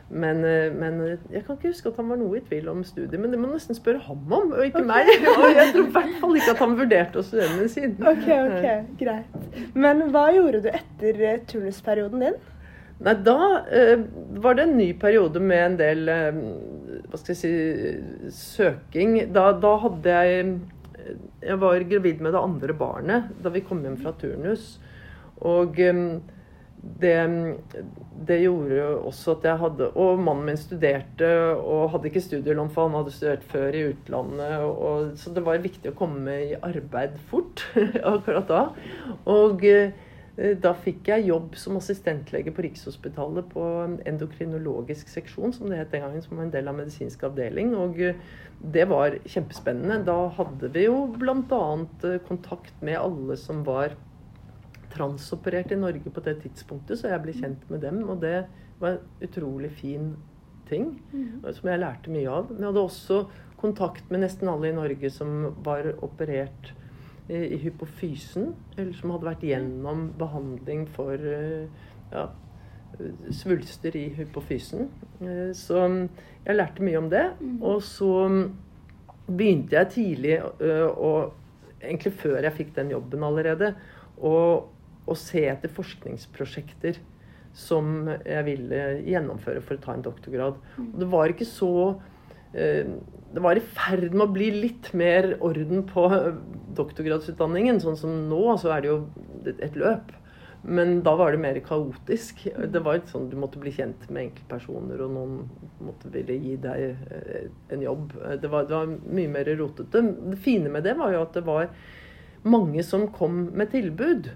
men, 0.09 0.45
eh, 0.45 0.73
men 0.75 1.01
jeg 1.33 1.45
kan 1.45 1.57
ikke 1.57 1.73
huske 1.73 1.93
at 1.93 1.99
han 2.01 2.09
var 2.13 2.21
noe 2.21 2.39
i 2.39 2.45
tvil 2.47 2.71
om 2.73 2.85
studiet. 2.85 3.19
Men 3.21 3.35
det 3.35 3.41
må 3.43 3.51
nesten 3.53 3.79
spørre 3.79 4.03
ham 4.07 4.33
om, 4.33 4.53
og 4.53 4.65
ikke 4.67 4.85
meg. 4.87 5.11
Og 5.37 5.49
jeg 5.51 5.75
tror 5.75 5.87
i 5.89 5.93
hvert 5.99 6.17
fall 6.21 6.41
ikke 6.41 6.55
at 6.55 6.65
han 6.65 6.79
vurderte 6.79 7.21
å 7.21 7.27
studere 7.27 7.59
medisin. 7.59 7.99
OK, 8.01 8.31
ok, 8.39 8.97
greit. 9.03 9.69
Men 9.75 10.09
hva 10.15 10.29
gjorde 10.35 10.65
du 10.65 10.73
etter 10.73 11.23
eh, 11.29 11.45
turnusperioden 11.51 12.27
din? 12.29 12.41
Nei, 13.03 13.15
da 13.27 13.37
eh, 13.73 13.99
var 14.43 14.55
det 14.55 14.69
en 14.69 14.77
ny 14.79 14.93
periode 14.99 15.41
med 15.43 15.65
en 15.65 15.79
del 15.81 16.11
eh, 16.13 16.37
Hva 17.11 17.19
skal 17.19 17.35
jeg 17.35 17.41
si 17.41 18.37
søking. 18.37 19.17
Da, 19.35 19.49
da 19.59 19.73
hadde 19.83 20.19
jeg 20.19 20.45
eh, 20.45 20.53
Jeg 21.43 21.59
var 21.63 21.89
gravid 21.91 22.23
med 22.23 22.35
det 22.35 22.43
andre 22.43 22.77
barnet 22.77 23.33
da 23.43 23.53
vi 23.55 23.65
kom 23.67 23.83
hjem 23.85 23.99
fra 24.01 24.15
turnus. 24.19 24.77
Og 25.43 25.81
eh, 25.83 26.01
det, 26.83 27.17
det 28.27 28.39
gjorde 28.43 28.87
også 29.07 29.37
at 29.37 29.45
jeg 29.47 29.61
hadde 29.61 29.89
Og 30.03 30.19
mannen 30.19 30.49
min 30.49 30.59
studerte 30.59 31.29
og 31.55 31.93
hadde 31.93 32.11
ikke 32.11 32.25
studielån, 32.25 32.73
for 32.75 32.89
han 32.89 32.97
hadde 32.99 33.15
studert 33.15 33.45
før 33.53 33.77
i 33.79 33.85
utlandet. 33.93 34.57
Og, 34.67 35.13
så 35.19 35.35
det 35.35 35.45
var 35.47 35.63
viktig 35.63 35.93
å 35.93 35.99
komme 35.99 36.39
i 36.49 36.57
arbeid 36.59 37.19
fort 37.31 37.63
akkurat 38.15 38.51
da. 38.51 38.65
Og 39.31 39.63
da 40.33 40.71
fikk 40.73 41.11
jeg 41.11 41.27
jobb 41.29 41.57
som 41.61 41.77
assistentlege 41.77 42.55
på 42.57 42.63
Rikshospitalet 42.65 43.51
på 43.53 43.65
en 43.83 43.99
endokrinologisk 44.09 45.11
seksjon, 45.13 45.53
som 45.53 45.69
det 45.69 45.83
het 45.83 45.93
den 45.93 46.07
gangen, 46.07 46.25
som 46.25 46.39
var 46.39 46.47
en 46.47 46.55
del 46.55 46.71
av 46.71 46.79
medisinsk 46.79 47.27
avdeling. 47.29 47.75
Og 47.77 48.01
eh, 48.01 48.17
det 48.63 48.87
var 48.89 49.19
kjempespennende. 49.29 50.01
Da 50.09 50.17
hadde 50.39 50.73
vi 50.73 50.87
jo 50.87 51.05
bl.a. 51.19 51.61
kontakt 52.29 52.81
med 52.81 52.97
alle 52.97 53.37
som 53.37 53.61
var 53.69 53.99
transoperert 54.93 55.73
i 55.73 55.81
Norge 55.81 56.13
på 56.13 56.25
det 56.25 56.39
tidspunktet, 56.43 57.01
så 57.01 57.13
jeg 57.13 57.25
ble 57.25 57.37
kjent 57.37 57.69
med 57.73 57.85
dem. 57.85 58.03
Og 58.09 58.25
det 58.25 58.47
var 58.81 58.97
en 58.97 59.27
utrolig 59.29 59.73
fin 59.77 60.15
ting 60.69 60.95
som 61.13 61.69
jeg 61.69 61.81
lærte 61.83 62.13
mye 62.13 62.29
av. 62.31 62.49
Men 62.49 62.65
jeg 62.65 62.73
hadde 62.73 62.87
også 62.89 63.25
kontakt 63.61 64.09
med 64.11 64.25
nesten 64.25 64.49
alle 64.51 64.71
i 64.71 64.77
Norge 64.77 65.11
som 65.13 65.53
var 65.67 65.93
operert 66.03 66.73
i, 67.33 67.59
hypofysen, 67.65 68.53
eller 68.77 68.93
som 68.99 69.15
hadde 69.15 69.29
vært 69.31 69.47
gjennom 69.49 70.09
behandling 70.21 70.87
for 70.93 71.17
eh, 71.17 71.67
ja, 72.13 72.27
svulster 73.33 73.97
i 73.97 74.09
hypofysen. 74.19 74.89
Eh, 75.21 75.49
Så 75.57 75.81
jeg 76.45 76.59
lærte 76.59 76.85
mye 76.85 77.01
om 77.01 77.09
det. 77.13 77.25
Og 77.61 77.81
så 77.87 78.13
begynte 79.27 79.79
jeg 79.79 79.93
tidlig, 79.97 80.37
eh, 80.61 80.87
og 80.91 81.33
egentlig 81.81 82.13
før 82.21 82.43
jeg 82.43 82.59
fikk 82.61 82.77
den 82.77 82.95
jobben 82.95 83.25
allerede, 83.27 83.75
å 84.23 84.37
å 85.03 85.17
se 85.19 85.41
etter 85.51 85.73
forskningsprosjekter 85.75 87.01
som 87.59 88.07
jeg 88.09 88.45
ville 88.47 88.83
gjennomføre 89.03 89.63
for 89.65 89.75
å 89.77 89.83
ta 89.83 89.97
en 89.97 90.05
doktorgrad. 90.07 90.61
Og 90.79 90.93
det 91.01 91.09
var 91.11 91.33
ikke 91.33 91.49
så 91.49 91.71
eh, 92.55 92.87
Det 93.33 93.41
var 93.41 93.57
i 93.57 93.65
ferd 93.65 94.11
med 94.13 94.27
å 94.27 94.33
bli 94.33 94.51
litt 94.55 94.91
mer 94.97 95.35
orden 95.41 95.87
på 95.89 96.09
doktorgradsutdanningen. 96.77 97.81
Sånn 97.81 97.97
som 97.97 98.19
nå, 98.29 98.43
så 98.61 98.75
er 98.75 98.85
det 98.85 98.91
jo 98.91 98.99
et 99.55 99.79
løp. 99.79 100.13
Men 100.63 101.01
da 101.03 101.15
var 101.19 101.33
det 101.35 101.41
mer 101.43 101.59
kaotisk. 101.65 102.45
Det 102.71 102.83
var 102.85 103.01
sånn 103.11 103.27
Du 103.33 103.35
måtte 103.41 103.59
bli 103.63 103.73
kjent 103.75 104.05
med 104.11 104.29
enkeltpersoner, 104.29 105.01
og 105.03 105.17
noen 105.17 105.41
måtte 105.83 106.13
ville 106.15 106.37
gi 106.39 106.55
deg 106.63 106.85
eh, 106.93 107.49
en 107.75 107.83
jobb. 107.83 108.15
Det 108.43 108.53
var, 108.53 108.69
det 108.69 108.77
var 108.77 108.93
mye 108.93 109.33
mer 109.33 109.51
rotete. 109.59 110.05
Det 110.23 110.39
fine 110.45 110.71
med 110.71 110.87
det 110.87 110.95
var 111.01 111.17
jo 111.17 111.25
at 111.25 111.35
det 111.35 111.45
var 111.49 111.73
mange 112.47 112.85
som 112.87 113.09
kom 113.15 113.49
med 113.59 113.73
tilbud. 113.75 114.31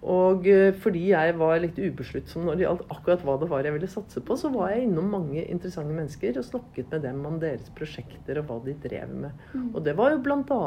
Og 0.00 0.46
eh, 0.48 0.70
fordi 0.80 1.10
jeg 1.10 1.34
var 1.36 1.58
litt 1.60 1.76
ubesluttsom 1.76 2.46
når 2.46 2.56
det 2.56 2.64
gjaldt 2.64 2.86
akkurat 2.94 3.24
hva 3.26 3.36
det 3.40 3.50
var 3.50 3.66
jeg 3.66 3.74
ville 3.74 3.90
satse 3.90 4.22
på, 4.24 4.36
så 4.40 4.48
var 4.54 4.72
jeg 4.72 4.86
innom 4.86 5.10
mange 5.12 5.42
interessante 5.42 5.92
mennesker 5.92 6.40
og 6.40 6.46
snakket 6.46 6.94
med 6.94 7.04
dem 7.04 7.20
om 7.28 7.36
deres 7.42 7.68
prosjekter 7.76 8.40
og 8.40 8.48
hva 8.48 8.58
de 8.64 8.76
drev 8.80 9.12
med. 9.26 9.44
Og 9.74 9.82
det 9.84 9.96
var 9.98 10.14
jo 10.14 10.22
bl.a. 10.24 10.62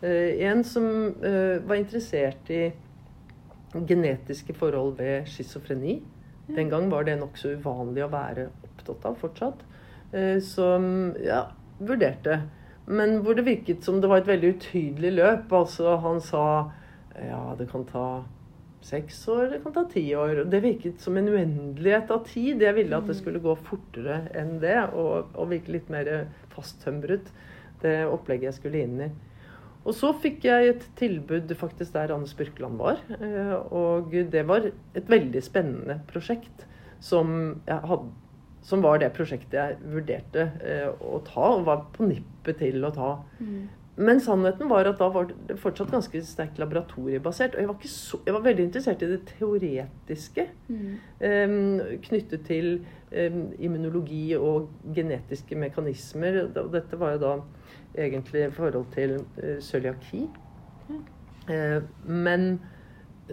Eh, 0.00 0.40
en 0.48 0.64
som 0.64 0.88
eh, 1.20 1.60
var 1.64 1.80
interessert 1.80 2.50
i 2.52 2.64
genetiske 3.74 4.56
forhold 4.56 4.96
ved 4.98 5.28
schizofreni. 5.28 5.98
Den 6.54 6.68
gang 6.72 6.90
var 6.92 7.04
det 7.04 7.18
nokså 7.20 7.56
uvanlig 7.58 8.04
å 8.04 8.12
være 8.12 8.48
opptatt 8.64 9.04
av 9.08 9.16
fortsatt. 9.20 9.64
Eh, 10.12 10.38
som 10.44 11.12
ja, 11.20 11.46
vurderte. 11.84 12.40
Men 12.86 13.18
hvor 13.24 13.36
det 13.36 13.46
virket 13.46 13.84
som 13.84 14.00
det 14.00 14.08
var 14.08 14.22
et 14.22 14.28
veldig 14.28 14.54
utydelig 14.56 15.12
løp. 15.18 15.52
Altså 15.52 15.96
han 16.04 16.20
sa 16.24 16.44
ja, 17.14 17.54
det 17.58 17.68
kan 17.70 17.84
ta 17.88 18.06
seks 18.84 19.22
år, 19.32 19.46
det 19.54 19.60
kan 19.64 19.74
ta 19.76 19.84
ti 19.90 20.02
år. 20.18 20.42
Det 20.52 20.60
virket 20.64 21.00
som 21.00 21.16
en 21.16 21.28
uendelighet 21.32 22.10
av 22.12 22.24
tid. 22.28 22.62
Jeg 22.62 22.76
ville 22.76 22.96
at 22.98 23.06
det 23.08 23.16
skulle 23.18 23.40
gå 23.42 23.54
fortere 23.64 24.22
enn 24.36 24.58
det, 24.62 24.76
og, 24.92 25.30
og 25.34 25.52
virke 25.52 25.72
litt 25.74 25.88
mer 25.92 26.10
fasttømret, 26.54 27.30
det 27.84 28.02
opplegget 28.08 28.50
jeg 28.50 28.58
skulle 28.60 28.82
inn 28.84 29.00
i. 29.06 29.12
Og 29.84 29.92
så 29.92 30.14
fikk 30.16 30.46
jeg 30.48 30.68
et 30.70 30.84
tilbud 30.96 31.50
faktisk 31.60 31.92
der 31.92 32.12
Anders 32.14 32.32
Birkeland 32.36 32.78
var. 32.80 33.00
eh, 33.18 33.54
Og 33.68 34.14
det 34.32 34.44
var 34.48 34.70
et 34.70 35.10
veldig 35.10 35.42
spennende 35.44 35.98
prosjekt 36.08 36.64
som, 37.04 37.60
hadde, 37.68 38.06
som 38.64 38.80
var 38.80 39.02
det 39.02 39.10
prosjektet 39.16 39.58
jeg 39.58 39.76
vurderte 39.92 40.46
eh, 40.64 40.88
å 41.04 41.20
ta, 41.26 41.50
og 41.58 41.66
var 41.68 41.84
på 41.92 42.08
nippet 42.08 42.62
til 42.62 42.84
å 42.88 42.92
ta. 42.96 43.10
Men 43.96 44.20
sannheten 44.20 44.68
var 44.68 44.88
at 44.90 44.98
da 44.98 45.06
var 45.14 45.28
det 45.30 45.56
fortsatt 45.62 45.92
ganske 45.94 46.22
sterkt 46.26 46.58
laboratoriebasert. 46.58 47.54
Og 47.54 47.62
jeg 47.62 47.70
var, 47.70 47.88
så, 47.94 48.18
jeg 48.26 48.34
var 48.34 48.46
veldig 48.46 48.66
interessert 48.66 49.04
i 49.06 49.10
det 49.12 49.20
teoretiske 49.28 50.46
eh, 51.22 51.54
knyttet 52.08 52.46
til 52.48 52.70
um, 53.14 53.44
immunologi 53.58 54.24
og 54.34 54.72
genetiske 54.96 55.58
mekanismer. 55.58 56.42
Og 56.48 56.72
dette 56.74 56.98
var 56.98 57.14
jo 57.14 57.22
da 57.22 57.34
egentlig 57.94 58.48
i 58.48 58.54
forhold 58.56 58.90
til 58.96 59.20
uh, 59.38 59.60
cøliaki. 59.62 60.26
Eh, 61.48 61.82
men 62.04 62.60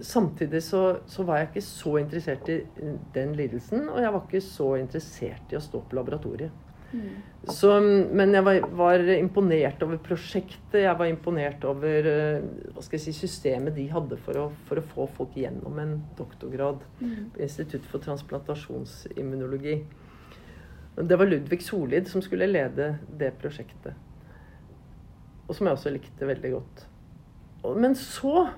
samtidig 0.02 0.64
så, 0.64 0.98
så 1.08 1.24
var 1.24 1.38
jeg 1.38 1.48
ikke 1.48 1.62
så 1.62 1.96
interessert 1.98 2.50
i 2.50 2.62
den 3.16 3.36
lidelsen, 3.36 3.90
og 3.90 4.02
jeg 4.02 4.14
var 4.14 4.28
ikke 4.28 4.42
så 4.46 4.76
interessert 4.80 5.52
i 5.52 5.58
å 5.58 5.64
stå 5.64 5.82
på 5.88 5.98
laboratoriet. 5.98 6.52
Så, 7.50 7.72
men 8.14 8.36
jeg 8.36 8.46
var, 8.46 8.60
var 8.78 9.02
imponert 9.16 9.82
over 9.82 9.98
prosjektet. 10.04 10.84
Jeg 10.84 10.94
var 11.00 11.10
imponert 11.10 11.64
over 11.66 12.10
eh, 12.12 12.44
hva 12.76 12.84
skal 12.86 13.00
jeg 13.00 13.06
si, 13.08 13.16
systemet 13.24 13.74
de 13.78 13.88
hadde 13.90 14.20
for 14.22 14.38
å, 14.38 14.46
for 14.68 14.82
å 14.82 14.86
få 14.92 15.08
folk 15.16 15.38
gjennom 15.40 15.80
en 15.82 15.96
doktorgrad 16.20 16.84
på 17.00 17.42
Institutt 17.42 17.88
for 17.90 18.04
transplantasjonsimmunologi. 18.04 19.80
Det 21.02 21.18
var 21.18 21.32
Ludvig 21.32 21.64
Solid 21.66 22.10
som 22.12 22.22
skulle 22.22 22.50
lede 22.52 22.94
det 23.18 23.32
prosjektet. 23.42 23.96
Og 25.48 25.56
som 25.56 25.68
jeg 25.68 25.80
også 25.80 25.94
likte 25.96 26.28
veldig 26.28 26.52
godt. 26.54 26.84
Men 27.78 27.96
så 27.98 28.50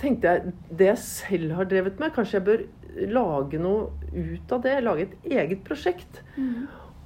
tenkte 0.00 0.30
jeg 0.30 0.52
det 0.78 0.90
jeg 0.92 1.04
selv 1.04 1.54
har 1.58 1.68
drevet 1.70 1.98
med, 2.00 2.12
kanskje 2.14 2.38
jeg 2.38 2.46
bør 2.46 2.66
lage 3.14 3.60
noe 3.62 3.88
ut 4.12 4.52
av 4.54 4.62
det. 4.64 4.76
Lage 4.84 5.08
et 5.08 5.32
eget 5.38 5.64
prosjekt. 5.66 6.22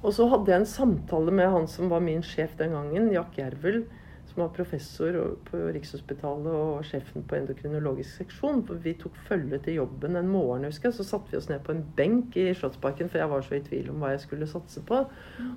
Og 0.03 0.11
så 0.11 0.27
hadde 0.27 0.51
jeg 0.51 0.61
en 0.61 0.67
samtale 0.69 1.33
med 1.35 1.51
han 1.53 1.67
som 1.71 1.91
var 1.91 2.03
min 2.03 2.23
sjef 2.27 2.57
den 2.59 2.75
gangen, 2.75 3.11
Jack 3.15 3.37
Jervel, 3.39 3.85
som 4.27 4.41
var 4.43 4.53
professor 4.55 5.15
på 5.47 5.59
Rikshospitalet 5.75 6.49
og 6.51 6.85
sjefen 6.87 7.23
på 7.27 7.37
endokrinologisk 7.37 8.19
seksjon. 8.19 8.63
Vi 8.83 8.95
tok 8.99 9.15
følge 9.27 9.59
til 9.63 9.77
jobben 9.79 10.17
en 10.19 10.31
morgen, 10.31 10.65
husker 10.67 10.89
jeg. 10.89 10.97
Så 10.97 11.07
satte 11.07 11.31
vi 11.31 11.39
oss 11.39 11.49
ned 11.51 11.63
på 11.63 11.75
en 11.75 11.83
benk 11.97 12.35
i 12.39 12.49
Slottsparken, 12.57 13.11
for 13.11 13.21
jeg 13.21 13.31
var 13.31 13.45
så 13.45 13.57
i 13.59 13.63
tvil 13.63 13.91
om 13.93 14.03
hva 14.03 14.13
jeg 14.15 14.25
skulle 14.25 14.49
satse 14.49 14.83
på. 14.87 15.03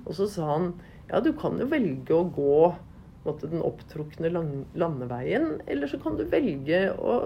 Og 0.05 0.11
så 0.15 0.29
sa 0.31 0.51
han 0.53 0.69
ja, 1.09 1.19
du 1.23 1.33
kan 1.39 1.59
jo 1.59 1.67
velge 1.71 2.15
å 2.15 2.27
gå 2.35 2.61
måtte, 3.25 3.49
den 3.51 3.63
opptrukne 3.65 4.31
landeveien, 4.31 5.57
eller 5.67 5.91
så 5.91 5.99
kan 5.99 6.15
du 6.19 6.23
velge 6.31 6.85
å 6.95 7.17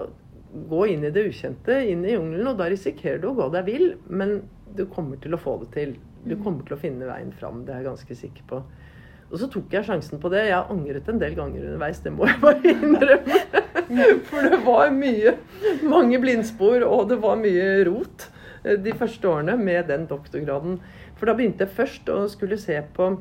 gå 0.68 0.86
inn 0.90 1.04
i 1.06 1.12
det 1.14 1.28
ukjente, 1.30 1.78
inn 1.88 2.02
i 2.06 2.16
jungelen, 2.16 2.50
og 2.50 2.58
da 2.58 2.68
risikerer 2.70 3.22
du 3.22 3.30
å 3.30 3.36
gå 3.38 3.48
deg 3.54 3.68
vill, 3.68 3.86
men 4.10 4.40
du 4.76 4.84
kommer 4.90 5.20
til 5.22 5.36
å 5.36 5.40
få 5.40 5.60
det 5.62 5.70
til. 5.76 5.94
Du 6.24 6.36
kommer 6.38 6.64
til 6.66 6.76
å 6.76 6.80
finne 6.80 7.08
veien 7.08 7.32
fram, 7.34 7.64
det 7.66 7.74
er 7.74 7.82
jeg 7.82 7.90
ganske 7.90 8.16
sikker 8.18 8.48
på. 8.50 8.62
Og 9.32 9.40
så 9.40 9.48
tok 9.48 9.72
jeg 9.72 9.86
sjansen 9.88 10.20
på 10.20 10.28
det. 10.32 10.44
Jeg 10.50 10.70
angret 10.74 11.08
en 11.08 11.20
del 11.20 11.34
ganger 11.38 11.64
underveis, 11.64 12.02
det 12.04 12.12
må 12.12 12.28
jeg 12.28 12.40
bare 12.42 12.74
innrømme. 12.74 13.40
For 14.28 14.48
det 14.48 14.60
var 14.66 14.92
mye, 14.94 15.36
mange 15.88 16.20
blindspor, 16.20 16.84
og 16.86 17.08
det 17.10 17.18
var 17.22 17.40
mye 17.40 17.68
rot 17.88 18.28
eh, 18.62 18.76
de 18.80 18.92
første 18.96 19.28
årene 19.28 19.56
med 19.60 19.88
den 19.88 20.04
doktorgraden. 20.10 20.78
For 21.16 21.30
da 21.30 21.36
begynte 21.38 21.64
jeg 21.64 21.76
først 21.78 22.12
å 22.12 22.26
skulle 22.32 22.60
se 22.60 22.78
på 22.96 23.14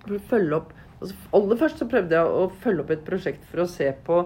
for 0.00 0.16
å 0.16 0.22
følge 0.30 0.60
opp 0.60 0.76
altså 1.00 1.16
Aller 1.36 1.58
først 1.60 1.80
så 1.80 1.88
prøvde 1.88 2.16
jeg 2.16 2.38
å 2.40 2.46
følge 2.62 2.84
opp 2.84 2.90
et 2.94 3.04
prosjekt 3.06 3.44
for 3.48 3.64
å 3.64 3.70
se 3.70 3.88
på 4.06 4.20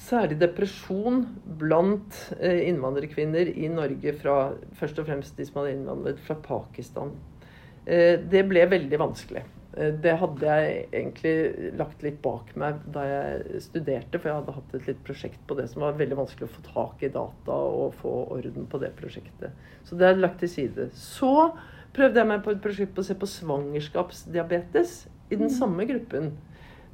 særlig 0.00 0.38
depresjon 0.40 1.22
blant 1.60 2.16
eh, 2.40 2.66
innvandrerkvinner 2.70 3.52
i 3.52 3.68
Norge 3.72 4.14
fra 4.20 4.36
først 4.78 5.00
og 5.02 5.08
fremst 5.10 5.36
de 5.38 5.46
som 5.48 5.60
hadde 5.60 5.76
innvandret 5.76 6.20
fra 6.24 6.36
Pakistan. 6.40 7.12
Eh, 7.84 8.16
Det 8.30 8.44
ble 8.48 8.66
veldig 8.70 9.00
vanskelig. 9.00 9.44
Eh, 9.76 9.92
Det 9.92 10.16
hadde 10.22 10.46
jeg 10.46 10.88
egentlig 10.92 11.72
lagt 11.78 12.02
litt 12.02 12.20
bak 12.22 12.54
meg 12.56 12.80
da 12.92 13.04
jeg 13.04 13.62
studerte, 13.68 14.18
for 14.18 14.30
jeg 14.30 14.38
hadde 14.40 14.56
hatt 14.56 14.74
et 14.74 14.88
litt 14.88 15.04
prosjekt 15.04 15.40
på 15.46 15.58
det 15.58 15.68
som 15.70 15.84
var 15.84 15.98
veldig 16.00 16.16
vanskelig 16.16 16.48
å 16.48 16.54
få 16.56 16.66
tak 16.72 17.02
i 17.02 17.12
data 17.12 17.52
og 17.52 17.94
få 18.00 18.14
orden 18.38 18.66
på 18.66 18.80
det 18.80 18.94
prosjektet. 18.96 19.52
Så 19.84 19.98
det 20.00 20.08
er 20.08 20.20
lagt 20.20 20.40
til 20.40 20.48
side. 20.48 20.90
Så 20.96 21.52
prøvde 21.92 22.22
jeg 22.22 22.30
meg 22.30 22.44
på 22.44 22.54
et 22.54 22.62
prosjekt 22.62 22.94
på 22.94 23.04
å 23.04 23.08
se 23.08 23.14
på 23.14 23.28
svangerskapsdiabetes 23.28 25.08
i 25.30 25.36
den 25.36 25.50
samme 25.50 25.84
gruppen. 25.86 26.32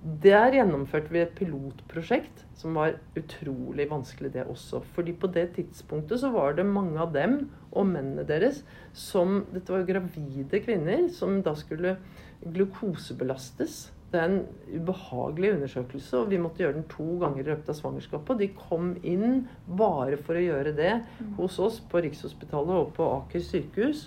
Der 0.05 0.53
gjennomførte 0.55 1.11
vi 1.11 1.23
et 1.23 1.35
pilotprosjekt 1.35 2.45
som 2.57 2.77
var 2.79 2.99
utrolig 3.19 3.89
vanskelig, 3.91 4.33
det 4.35 4.45
også. 4.47 4.81
Fordi 4.95 5.13
på 5.13 5.29
det 5.33 5.49
tidspunktet 5.57 6.21
så 6.21 6.31
var 6.31 6.55
det 6.57 6.67
mange 6.69 7.01
av 7.01 7.13
dem, 7.15 7.49
og 7.73 7.89
mennene 7.91 8.25
deres, 8.29 8.63
som 8.93 9.43
Dette 9.53 9.75
var 9.75 9.87
gravide 9.89 10.61
kvinner 10.65 11.09
som 11.13 11.41
da 11.45 11.57
skulle 11.59 11.97
glukosebelastes. 12.45 13.91
Det 14.13 14.21
er 14.21 14.31
en 14.31 14.45
ubehagelig 14.71 15.57
undersøkelse, 15.57 16.21
og 16.21 16.31
vi 16.31 16.39
måtte 16.39 16.63
gjøre 16.63 16.79
den 16.79 16.87
to 16.93 17.19
ganger 17.21 17.43
i 17.43 17.49
løpet 17.49 17.73
av 17.73 17.79
svangerskapet. 17.81 18.31
Og 18.37 18.45
de 18.45 18.53
kom 18.69 18.93
inn 19.03 19.43
bare 19.67 20.21
for 20.21 20.39
å 20.39 20.45
gjøre 20.45 20.77
det 20.77 20.93
hos 21.41 21.59
oss 21.61 21.81
på 21.91 22.05
Rikshospitalet 22.05 22.79
og 22.79 22.95
på 22.97 23.09
Aker 23.19 23.43
sykehus. 23.43 24.07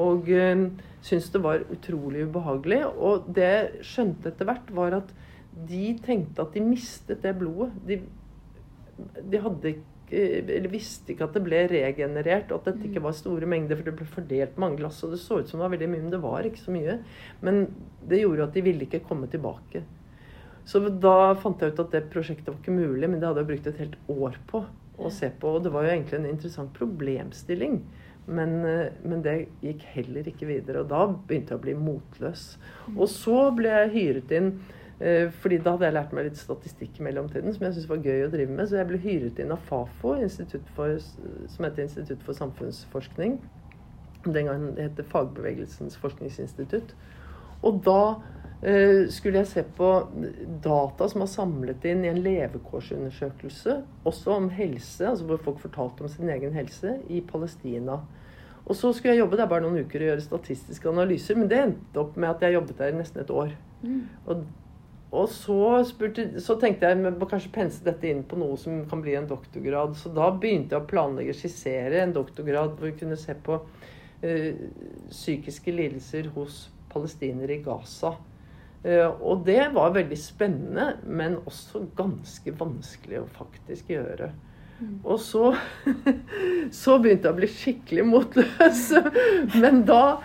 Og 0.00 0.30
øh, 0.30 0.68
syntes 1.02 1.32
det 1.34 1.42
var 1.42 1.66
utrolig 1.74 2.28
ubehagelig. 2.28 2.84
Og 2.94 3.26
det 3.34 3.82
skjønte 3.84 4.30
etter 4.30 4.48
hvert, 4.48 4.70
var 4.76 5.00
at 5.02 5.10
de 5.68 5.84
tenkte 6.04 6.44
at 6.44 6.56
de 6.56 6.64
mistet 6.64 7.22
det 7.24 7.36
blodet. 7.38 7.70
De, 7.88 8.00
de 9.30 9.40
hadde 9.44 9.74
ikke 9.74 9.86
eller 10.10 10.66
visste 10.72 11.12
ikke 11.12 11.28
at 11.28 11.36
det 11.36 11.42
ble 11.46 11.60
regenerert, 11.70 12.50
og 12.50 12.60
at 12.60 12.72
dette 12.72 12.88
ikke 12.88 13.02
var 13.04 13.14
store 13.14 13.46
mengder, 13.46 13.78
for 13.78 13.86
det 13.86 13.94
ble 13.94 14.08
fordelt 14.10 14.56
mange 14.58 14.80
glass, 14.80 14.98
og 15.06 15.14
det 15.14 15.20
så 15.22 15.38
ut 15.38 15.46
som 15.46 15.60
det 15.60 15.62
var 15.62 15.74
veldig 15.76 15.88
mye, 15.92 16.02
men 16.02 16.14
det 16.14 16.22
var 16.24 16.48
ikke 16.48 16.62
så 16.64 16.74
mye. 16.74 16.96
Men 17.46 17.60
det 18.10 18.18
gjorde 18.24 18.48
at 18.48 18.58
de 18.58 18.64
ville 18.66 18.86
ikke 18.88 19.04
komme 19.06 19.30
tilbake. 19.30 19.84
Så 20.66 20.82
da 21.02 21.32
fant 21.40 21.62
jeg 21.62 21.72
ut 21.72 21.82
at 21.82 21.94
det 21.94 22.08
prosjektet 22.12 22.50
var 22.50 22.58
ikke 22.58 22.74
mulig, 22.74 23.06
men 23.06 23.20
det 23.20 23.30
hadde 23.30 23.44
jeg 23.44 23.50
brukt 23.52 23.70
et 23.70 23.80
helt 23.84 23.96
år 24.12 24.36
på 24.50 24.64
å 25.00 25.12
se 25.14 25.30
på. 25.30 25.54
Og 25.56 25.64
det 25.64 25.72
var 25.74 25.86
jo 25.86 25.94
egentlig 25.94 26.18
en 26.18 26.30
interessant 26.32 26.74
problemstilling. 26.76 27.80
Men, 28.30 28.52
eh, 28.66 28.92
men 29.02 29.22
det 29.24 29.48
gikk 29.64 29.86
heller 29.94 30.28
ikke 30.28 30.50
videre. 30.50 30.82
Og 30.82 30.90
da 30.90 31.06
begynte 31.08 31.54
jeg 31.54 31.60
å 31.60 31.64
bli 31.64 31.74
motløs. 31.78 32.44
Og 32.96 33.08
så 33.10 33.48
ble 33.56 33.72
jeg 33.72 33.94
hyret 33.96 34.36
inn 34.36 34.52
fordi 35.40 35.56
da 35.64 35.72
hadde 35.72 35.86
jeg 35.88 35.96
lært 35.96 36.10
meg 36.12 36.26
litt 36.26 36.36
statistikk 36.36 36.98
i 37.00 37.04
mellomtiden, 37.06 37.54
som 37.54 37.62
jeg 37.64 37.76
syntes 37.76 37.88
var 37.88 38.02
gøy 38.04 38.26
å 38.26 38.32
drive 38.32 38.52
med. 38.52 38.66
Så 38.68 38.76
jeg 38.76 38.88
ble 38.90 38.98
hyret 39.00 39.38
inn 39.40 39.54
av 39.54 39.62
Fafo, 39.64 40.12
for, 40.76 40.98
som 41.00 41.66
heter 41.66 41.86
Institutt 41.86 42.26
for 42.26 42.36
samfunnsforskning. 42.36 43.38
Den 44.26 44.50
gangen 44.50 44.74
det 44.76 44.90
het 44.90 45.00
Fagbevegelsens 45.08 45.96
forskningsinstitutt. 46.02 46.92
Og 47.64 47.80
da 47.84 48.02
eh, 48.60 49.08
skulle 49.12 49.40
jeg 49.40 49.50
se 49.50 49.64
på 49.76 49.88
data 50.64 51.08
som 51.08 51.24
var 51.24 51.32
samlet 51.32 51.84
inn 51.88 52.04
i 52.04 52.12
en 52.12 52.22
levekårsundersøkelse, 52.24 53.80
også 54.08 54.36
om 54.36 54.48
helse, 54.56 55.08
altså 55.08 55.28
hvor 55.28 55.40
folk 55.44 55.60
fortalte 55.64 56.04
om 56.04 56.12
sin 56.12 56.28
egen 56.32 56.56
helse, 56.56 56.98
i 57.08 57.24
Palestina. 57.24 58.02
Og 58.66 58.76
så 58.76 58.92
skulle 58.92 59.16
jeg 59.16 59.24
jobbe 59.24 59.40
der 59.40 59.48
bare 59.50 59.64
noen 59.64 59.82
uker 59.82 60.04
og 60.04 60.12
gjøre 60.12 60.24
statistiske 60.24 60.88
analyser, 60.88 61.38
men 61.38 61.48
det 61.50 61.58
endte 61.58 62.02
opp 62.04 62.16
med 62.20 62.30
at 62.30 62.44
jeg 62.44 62.58
jobbet 62.58 62.78
der 62.78 62.92
i 62.92 62.98
nesten 63.00 63.24
et 63.24 63.32
år. 63.34 63.54
Mm. 63.82 64.02
Og, 64.26 64.44
og 65.10 65.26
så, 65.34 65.58
spurte, 65.88 66.24
så 66.38 66.54
tenkte 66.62 66.86
jeg 66.86 67.14
må 67.18 67.26
kanskje 67.26 67.50
pense 67.54 67.82
dette 67.82 68.06
inn 68.06 68.22
på 68.26 68.38
noe 68.38 68.54
som 68.60 68.84
kan 68.90 69.00
bli 69.02 69.16
en 69.18 69.26
doktorgrad. 69.30 69.96
Så 69.98 70.12
da 70.14 70.28
begynte 70.30 70.76
jeg 70.76 70.84
å 70.84 70.90
planlegge, 70.90 71.34
skissere 71.34 72.04
en 72.04 72.14
doktorgrad 72.14 72.76
hvor 72.76 72.92
vi 72.92 72.98
kunne 73.00 73.18
se 73.18 73.34
på 73.34 73.58
uh, 73.58 74.50
psykiske 75.10 75.74
lidelser 75.74 76.30
hos 76.36 76.68
palestinere 76.92 77.56
i 77.56 77.64
Gaza. 77.64 78.14
Uh, 78.84 79.10
og 79.18 79.42
det 79.48 79.64
var 79.74 79.96
veldig 79.98 80.20
spennende, 80.20 80.92
men 81.02 81.40
også 81.42 81.88
ganske 81.98 82.54
vanskelig 82.62 83.24
å 83.24 83.32
faktisk 83.34 83.90
gjøre. 83.96 84.30
Og 85.04 85.18
så, 85.20 85.50
så 86.82 86.96
begynte 87.02 87.28
jeg 87.28 87.34
å 87.34 87.38
bli 87.38 87.48
skikkelig 87.50 88.04
motløs. 88.08 88.82
Men 89.62 89.82
da, 89.88 90.20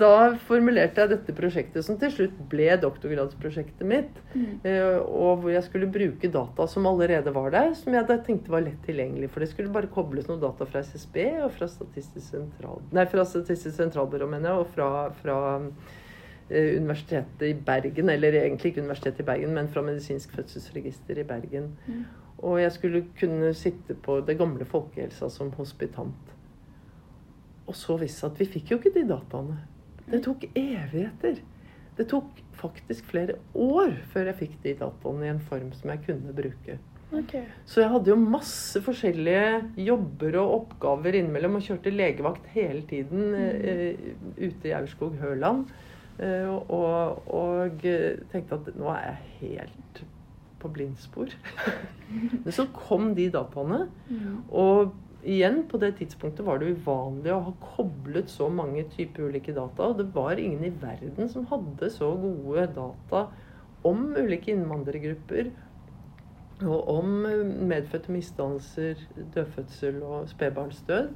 da, 0.00 0.12
formulerte 0.48 1.04
jeg 1.04 1.12
dette 1.14 1.36
prosjektet, 1.36 1.84
som 1.86 1.98
til 2.00 2.12
slutt 2.12 2.36
ble 2.52 2.68
doktorgradsprosjektet 2.82 3.88
mitt. 3.88 4.20
Eh, 4.36 4.98
og 5.00 5.42
hvor 5.42 5.54
jeg 5.54 5.64
skulle 5.66 5.90
bruke 5.92 6.30
data 6.32 6.68
som 6.70 6.88
allerede 6.90 7.34
var 7.34 7.52
der, 7.54 7.72
som 7.78 7.96
jeg 7.96 8.08
da 8.08 8.18
tenkte 8.26 8.52
var 8.52 8.66
lett 8.66 8.80
tilgjengelig. 8.86 9.32
For 9.32 9.44
det 9.44 9.52
skulle 9.52 9.72
bare 9.74 9.90
kobles 9.92 10.28
noen 10.28 10.42
data 10.42 10.68
fra 10.68 10.84
SSB 10.84 11.18
og 11.46 11.50
fra 11.56 11.70
Statistisk, 11.72 12.28
sentral, 12.28 12.80
nei, 12.94 13.06
fra 13.10 13.26
Statistisk 13.28 13.76
sentralbyrå, 13.78 14.28
mener 14.30 14.52
jeg, 14.52 14.64
og 14.64 14.72
fra, 14.74 14.88
fra 15.22 15.38
eh, 16.50 16.74
Universitetet 16.76 17.46
i 17.48 17.54
Bergen, 17.56 18.12
eller 18.12 18.42
egentlig 18.42 18.72
ikke 18.72 18.84
Universitetet 18.84 19.24
i 19.24 19.30
Bergen, 19.32 19.54
men 19.56 19.70
fra 19.72 19.84
Medisinsk 19.86 20.34
fødselsregister 20.36 21.22
i 21.22 21.28
Bergen. 21.28 21.72
Mm. 21.86 22.02
Og 22.42 22.58
jeg 22.58 22.74
skulle 22.74 23.04
kunne 23.18 23.52
sitte 23.54 23.94
på 23.94 24.18
det 24.26 24.36
gamle 24.40 24.66
folkehelsa 24.66 25.28
som 25.30 25.52
hospitant. 25.54 26.32
Og 27.70 27.76
så 27.78 27.96
visste 28.00 28.26
at 28.26 28.40
vi 28.40 28.48
fikk 28.50 28.72
jo 28.72 28.80
ikke 28.80 28.94
de 28.96 29.06
dataene. 29.08 29.60
Det 30.10 30.22
tok 30.24 30.48
evigheter. 30.50 31.38
Det 31.96 32.08
tok 32.10 32.40
faktisk 32.58 33.10
flere 33.12 33.36
år 33.54 33.94
før 34.12 34.32
jeg 34.32 34.40
fikk 34.40 34.56
de 34.64 34.74
dataene 34.80 35.28
i 35.28 35.30
en 35.34 35.44
form 35.46 35.70
som 35.76 35.92
jeg 35.92 36.02
kunne 36.08 36.34
bruke. 36.34 36.78
Okay. 37.12 37.44
Så 37.68 37.82
jeg 37.82 37.92
hadde 37.92 38.08
jo 38.08 38.16
masse 38.16 38.80
forskjellige 38.80 39.84
jobber 39.84 40.38
og 40.40 40.54
oppgaver 40.56 41.18
innimellom 41.18 41.58
og 41.58 41.66
kjørte 41.66 41.92
legevakt 41.92 42.46
hele 42.54 42.80
tiden 42.88 43.34
eh, 43.36 43.98
ute 44.38 44.70
i 44.70 44.76
Aurskog-Høland. 44.78 45.66
Uh, 46.12 46.58
og, 46.68 47.28
og 47.32 47.84
tenkte 48.30 48.58
at 48.58 48.66
nå 48.76 48.90
er 48.92 49.06
jeg 49.06 49.22
helt 49.40 50.02
på 50.62 50.70
blindspor. 50.72 51.34
Men 52.44 52.52
så 52.54 52.68
kom 52.76 53.12
de 53.18 53.28
dataene. 53.34 53.86
Og 54.48 54.92
igjen, 55.22 55.62
på 55.70 55.78
det 55.82 55.94
tidspunktet 56.00 56.46
var 56.46 56.58
det 56.60 56.72
uvanlig 56.76 57.32
å 57.34 57.42
ha 57.48 57.52
koblet 57.62 58.30
så 58.30 58.48
mange 58.52 58.84
typer 58.94 59.30
ulike 59.30 59.54
data. 59.56 59.90
Og 59.90 60.00
det 60.00 60.08
var 60.14 60.40
ingen 60.40 60.64
i 60.66 60.74
verden 60.82 61.30
som 61.30 61.48
hadde 61.50 61.90
så 61.94 62.12
gode 62.18 62.68
data 62.76 63.26
om 63.86 64.08
ulike 64.16 64.54
innvandrergrupper. 64.54 65.52
Og 66.62 66.88
om 66.88 67.14
medfødte 67.66 68.12
misdannelser, 68.14 68.98
dødfødsel 69.34 70.02
og 70.06 70.28
spedbarnsdød. 70.30 71.08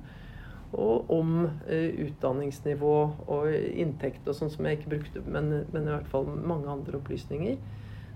Og 0.76 1.10
om 1.14 1.44
eh, 1.70 1.92
utdanningsnivå 2.08 2.94
og 3.30 3.52
inntekt 3.54 4.26
og 4.26 4.34
sånn 4.34 4.50
som 4.50 4.66
jeg 4.66 4.80
ikke 4.80 4.96
brukte, 4.96 5.22
men, 5.22 5.52
men 5.72 5.86
i 5.86 5.92
hvert 5.92 6.08
fall 6.10 6.26
mange 6.26 6.70
andre 6.72 6.98
opplysninger. 6.98 7.60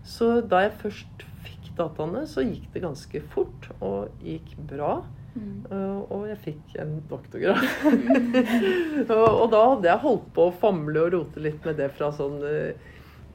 Så 0.07 0.41
da 0.49 0.65
jeg 0.65 0.77
først 0.81 1.25
fikk 1.45 1.73
dataene, 1.79 2.27
så 2.29 2.45
gikk 2.45 2.69
det 2.75 2.85
ganske 2.85 3.25
fort 3.33 3.71
og 3.81 4.23
gikk 4.25 4.55
bra. 4.71 5.01
Mm. 5.35 5.67
Uh, 5.71 6.01
og 6.11 6.25
jeg 6.27 6.39
fikk 6.47 6.79
en 6.83 6.97
doktorgrad. 7.11 7.63
og, 9.15 9.27
og 9.29 9.45
da 9.53 9.61
hadde 9.75 9.93
jeg 9.93 10.05
holdt 10.05 10.33
på 10.35 10.49
å 10.49 10.57
famle 10.63 11.05
og 11.07 11.13
rote 11.15 11.45
litt 11.45 11.69
med 11.69 11.79
det 11.79 11.91
fra 11.95 12.11
sånn 12.17 12.41
uh, 12.43 12.89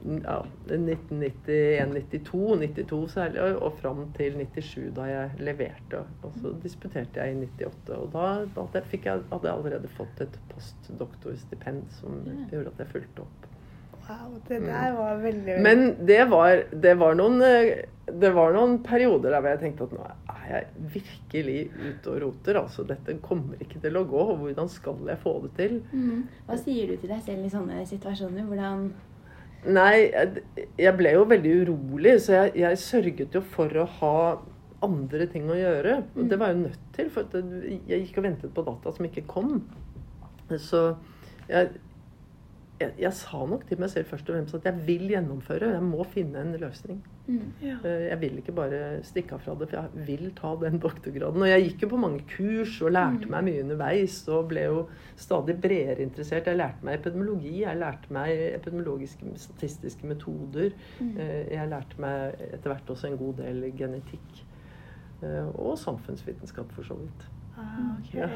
ja, 0.04 0.36
1991, 0.66 1.94
92, 1.94 2.56
92 2.60 3.08
særlig, 3.08 3.40
og, 3.42 3.62
og 3.62 3.80
fram 3.80 4.04
til 4.16 4.36
97 4.38 4.92
da 4.96 5.08
jeg 5.08 5.46
leverte. 5.48 6.04
Og 6.26 6.36
så 6.40 6.52
disputerte 6.62 7.22
jeg 7.22 7.34
i 7.34 7.40
98. 7.46 7.96
Og 7.96 8.12
da, 8.14 8.28
da 8.56 8.66
jeg, 8.76 9.02
hadde 9.02 9.48
jeg 9.48 9.54
allerede 9.54 9.92
fått 9.96 10.24
et 10.24 10.38
postdoktorstipend 10.52 11.86
som 12.00 12.22
gjorde 12.52 12.74
at 12.74 12.84
jeg 12.84 12.92
fulgte 12.92 13.26
opp. 13.26 13.52
Wow, 14.06 14.36
det 14.46 14.60
der 14.62 14.92
var 14.94 15.16
veldig 15.18 15.54
Men 15.62 15.80
det 16.06 16.20
var, 16.30 16.60
det 16.70 16.94
var, 16.98 17.16
noen, 17.18 17.40
eh, 17.42 17.86
det 18.06 18.30
var 18.36 18.54
noen 18.54 18.78
perioder 18.86 19.34
der 19.34 19.42
hvor 19.42 19.54
jeg 19.54 19.62
tenkte 19.64 19.88
at 19.88 19.96
nå 19.96 20.04
er 20.06 20.44
jeg 20.52 20.86
virkelig 20.94 21.58
ute 21.74 22.12
og 22.12 22.20
roter. 22.22 22.60
Altså, 22.60 22.84
dette 22.86 23.16
kommer 23.24 23.58
ikke 23.58 23.80
til 23.82 23.98
å 23.98 24.04
gå. 24.06 24.22
og 24.30 24.44
Hvordan 24.44 24.70
skal 24.70 25.10
jeg 25.10 25.22
få 25.24 25.34
det 25.42 25.52
til? 25.58 25.80
Mm. 25.90 26.22
Hva 26.46 26.58
sier 26.60 26.92
du 26.92 27.00
til 27.00 27.10
deg 27.10 27.24
selv 27.26 27.48
i 27.48 27.52
sånne 27.52 27.82
situasjoner? 27.90 28.46
Hvordan 28.46 28.88
Nei, 29.66 30.12
jeg, 30.12 30.44
jeg 30.78 30.94
ble 30.94 31.10
jo 31.16 31.24
veldig 31.26 31.54
urolig, 31.64 32.12
så 32.22 32.36
jeg, 32.36 32.52
jeg 32.60 32.78
sørget 32.78 33.34
jo 33.34 33.40
for 33.56 33.72
å 33.80 33.86
ha 33.96 34.18
andre 34.86 35.26
ting 35.32 35.48
å 35.50 35.56
gjøre. 35.58 35.96
Og 36.14 36.30
det 36.30 36.38
var 36.38 36.52
jeg 36.52 36.58
jo 36.58 36.64
nødt 36.68 36.84
til, 36.94 37.10
for 37.10 37.34
jeg 37.34 38.04
gikk 38.04 38.20
og 38.20 38.28
ventet 38.28 38.54
på 38.54 38.64
data 38.66 38.92
som 38.94 39.08
ikke 39.08 39.26
kom. 39.26 39.56
Så 40.62 40.82
jeg, 41.50 41.72
jeg, 42.80 42.92
jeg 43.00 43.12
sa 43.16 43.38
nok 43.48 43.62
til 43.68 43.78
meg 43.80 43.88
selv 43.92 44.06
først 44.10 44.28
og 44.30 44.34
fremst 44.36 44.54
at 44.58 44.64
jeg 44.68 44.80
vil 44.86 45.04
gjennomføre. 45.08 45.68
Jeg 45.72 45.82
må 45.82 46.04
finne 46.12 46.40
en 46.42 46.52
løsning. 46.60 46.98
mm. 47.26 47.52
Ja. 47.62 47.76
Eh, 47.84 48.08
Jeg 48.10 48.20
vil 48.20 48.38
ikke 48.38 48.52
bare 48.52 48.80
stikke 49.02 49.32
av 49.34 49.40
fra 49.40 49.54
det, 49.54 49.68
for 49.70 49.76
jeg 49.82 50.06
vil 50.06 50.32
ta 50.36 50.50
den 50.60 50.78
doktorgraden. 50.82 51.42
Og 51.42 51.48
jeg 51.48 51.64
gikk 51.70 51.82
jo 51.82 51.88
på 51.94 52.00
mange 52.02 52.20
kurs 52.36 52.74
og 52.82 52.92
lærte 52.92 53.30
meg 53.32 53.44
mye 53.48 53.62
underveis 53.64 54.18
og 54.28 54.48
ble 54.48 54.64
jo 54.68 54.82
stadig 55.16 55.56
bredere 55.60 56.02
interessert. 56.04 56.46
Jeg 56.46 56.56
lærte 56.60 56.84
meg 56.84 56.98
epidemiologi, 57.00 57.54
jeg 57.62 57.76
lærte 57.80 58.12
meg 58.12 58.30
epidemiologiske 58.60 59.32
statistiske 59.36 60.06
metoder. 60.06 60.70
Mm. 61.00 61.16
Jeg 61.50 61.68
lærte 61.72 62.00
meg 62.00 62.34
etter 62.52 62.70
hvert 62.74 62.90
også 62.90 63.08
en 63.10 63.16
god 63.18 63.34
del 63.40 63.72
genetikk. 63.78 64.44
eh, 65.22 65.48
Og 65.56 65.78
samfunnsvitenskap, 65.78 66.72
for 66.72 66.82
så 66.82 66.94
vidt. 66.94 67.26
Ah, 67.56 67.96
ok. 67.98 68.14
Ja. 68.14 68.28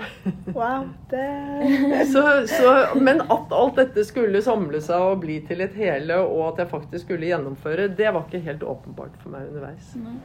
Wow, 0.56 0.86
det 1.10 2.06
Så, 2.12 2.22
så, 2.48 2.72
men 3.00 3.20
at 3.20 3.52
alt 3.52 3.76
dette 3.76 4.04
skulle 4.08 4.40
samle 4.42 4.80
seg 4.84 4.96
og 5.12 5.20
bli 5.26 5.40
til 5.48 5.60
et 5.66 5.76
hele, 5.76 6.16
og 6.24 6.46
at 6.54 6.64
jeg 6.64 6.72
faktisk 6.72 7.04
skulle 7.08 7.28
gjennomføre, 7.28 7.90
det 7.98 8.12
var 8.16 8.24
ikke 8.26 8.40
helt 8.48 8.64
åpenbart 8.64 9.18
for 9.22 9.34
meg 9.36 9.50
underveis. 9.52 9.92
Nei. 10.00 10.18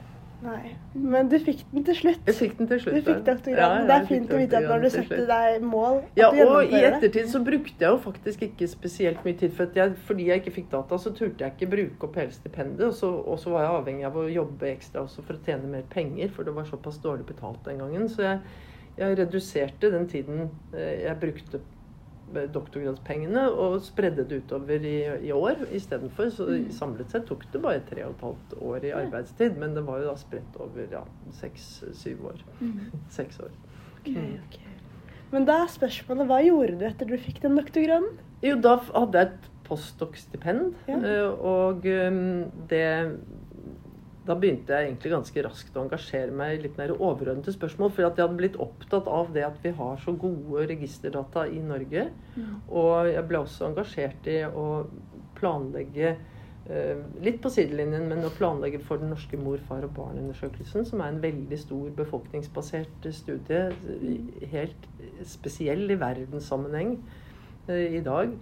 Nei. 0.46 0.76
Men 0.94 1.30
du 1.32 1.38
fikk 1.42 1.62
den 1.72 1.86
til 1.88 1.96
slutt. 1.98 2.20
Jeg 2.28 2.36
fikk 2.38 2.58
den 2.60 2.68
til 2.70 2.78
Du 2.78 2.84
slutt. 2.84 3.06
fikk 3.08 3.22
det. 3.26 3.36
Ja, 3.56 3.70
ja, 3.80 3.86
det 3.88 3.96
er 3.96 4.04
fint 4.06 4.34
å 4.36 4.38
vite 4.38 4.60
at 4.60 4.68
når 4.70 4.84
du 4.84 4.90
setter 4.94 5.24
deg 5.30 5.64
mål, 5.66 6.02
at 6.04 6.20
Ja, 6.20 6.28
du 6.36 6.42
og 6.44 6.74
i 6.76 6.82
ettertid 6.86 7.32
så 7.32 7.40
brukte 7.48 7.82
jeg 7.82 7.90
jo 7.96 7.98
faktisk 8.04 8.44
ikke 8.50 8.68
spesielt 8.70 9.24
mye 9.26 9.40
tid. 9.40 9.56
For 9.58 9.66
at 9.72 9.80
jeg, 9.80 9.96
fordi 10.06 10.28
jeg 10.30 10.44
ikke 10.44 10.54
fikk 10.60 10.70
data, 10.76 11.00
så 11.02 11.14
turte 11.18 11.48
jeg 11.48 11.56
ikke 11.56 11.72
bruke 11.72 12.10
opp 12.10 12.20
hele 12.22 12.36
stipendet. 12.36 12.84
Og 12.92 12.94
så, 13.00 13.10
og 13.10 13.40
så 13.42 13.56
var 13.56 13.66
jeg 13.66 13.74
avhengig 13.80 14.06
av 14.12 14.20
å 14.22 14.28
jobbe 14.30 14.70
ekstra 14.76 15.06
også 15.08 15.26
for 15.26 15.40
å 15.40 15.44
tjene 15.48 15.72
mer 15.72 15.88
penger, 15.96 16.30
for 16.36 16.46
det 16.46 16.54
var 16.60 16.70
såpass 16.70 17.02
dårlig 17.02 17.26
betalt 17.32 17.66
den 17.66 17.82
gangen. 17.82 18.06
Så 18.12 18.28
jeg, 18.28 18.44
jeg 18.98 19.18
reduserte 19.20 19.90
den 19.92 20.06
tiden 20.12 20.46
eh, 20.74 21.02
jeg 21.06 21.18
brukte 21.22 21.60
eh, 22.36 22.46
doktorgradspengene, 22.54 23.46
og 23.52 23.82
spredde 23.86 24.24
det 24.28 24.42
utover 24.46 24.86
i, 24.88 24.96
i 25.28 25.32
år 25.36 25.66
istedenfor. 25.76 26.30
Så 26.34 26.48
samlet 26.76 27.12
sett 27.12 27.28
tok 27.30 27.44
det 27.54 27.62
bare 27.64 27.84
tre 27.90 28.06
og 28.08 28.16
et 28.16 28.26
halvt 28.28 28.56
år 28.62 28.88
i 28.90 28.94
arbeidstid, 28.96 29.58
men 29.62 29.76
det 29.78 29.84
var 29.88 30.02
jo 30.04 30.12
da 30.12 30.16
spredt 30.20 30.60
over 30.64 30.88
ja, 30.92 31.04
seks-syv 31.42 32.30
år. 32.32 32.46
Mm. 32.62 32.80
Seks 33.18 33.40
år. 33.44 33.52
Ok, 34.00 34.14
okay. 34.14 34.72
Men 35.34 35.48
da 35.48 35.64
er 35.64 35.72
spørsmålet 35.74 36.30
hva 36.30 36.40
gjorde 36.46 36.78
du 36.80 36.86
etter 36.88 37.10
du 37.10 37.18
fikk 37.20 37.42
den 37.44 37.58
doktorgraden? 37.58 38.12
Jo, 38.46 38.56
da 38.62 38.78
hadde 38.94 39.20
jeg 39.24 39.32
et 39.34 39.52
postdoc-stipend, 39.66 40.76
Ja. 40.88 41.00
eh, 41.02 41.32
og 41.42 41.82
det 42.70 42.86
Da 44.26 44.34
begynte 44.34 44.74
jeg 44.74 44.90
egentlig 44.90 45.12
ganske 45.14 45.42
raskt 45.46 45.76
å 45.78 45.84
engasjere 45.86 46.34
meg 46.34 46.56
i 46.56 46.62
litt 46.64 46.78
mer 46.80 46.96
overordnede 46.96 47.54
spørsmål. 47.54 47.92
For 47.94 48.02
jeg 48.02 48.14
hadde 48.16 48.40
blitt 48.40 48.56
opptatt 48.62 49.10
av 49.12 49.30
det 49.36 49.44
at 49.46 49.60
vi 49.62 49.74
har 49.78 50.00
så 50.02 50.16
gode 50.18 50.66
registerdata 50.72 51.46
i 51.46 51.60
Norge. 51.62 52.08
Og 52.66 53.12
jeg 53.12 53.26
ble 53.30 53.44
også 53.44 53.68
engasjert 53.70 54.30
i 54.32 54.40
å 54.50 54.66
planlegge 55.38 56.16
eh, 56.16 57.04
Litt 57.22 57.38
på 57.44 57.52
sidelinjen, 57.54 58.08
men 58.10 58.26
å 58.26 58.34
planlegge 58.34 58.82
for 58.82 58.98
den 58.98 59.14
norske 59.14 59.38
mor, 59.38 59.62
far 59.68 59.86
og 59.86 59.94
barn-undersøkelsen, 60.00 60.88
som 60.90 61.04
er 61.06 61.14
en 61.14 61.22
veldig 61.22 61.62
stor 61.62 61.94
befolkningsbasert 62.00 63.06
studie, 63.14 63.68
helt 64.56 64.90
spesiell 65.30 65.86
i 65.86 66.00
verdenssammenheng 66.02 66.98
eh, 67.70 68.00
i 68.00 68.02
dag. 68.02 68.34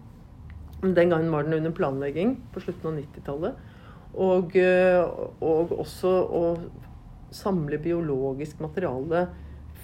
Den 0.83 1.11
gangen 1.11 1.31
var 1.31 1.43
den 1.43 1.59
under 1.59 1.75
planlegging 1.75 2.37
på 2.55 2.63
slutten 2.63 2.93
av 2.93 2.97
90-tallet. 3.01 3.69
Og, 4.13 4.55
eh, 4.55 4.99
og 5.41 5.71
også 5.81 6.11
å 6.29 6.43
samle 7.33 7.79
biologisk 7.81 8.59
materiale 8.61 9.27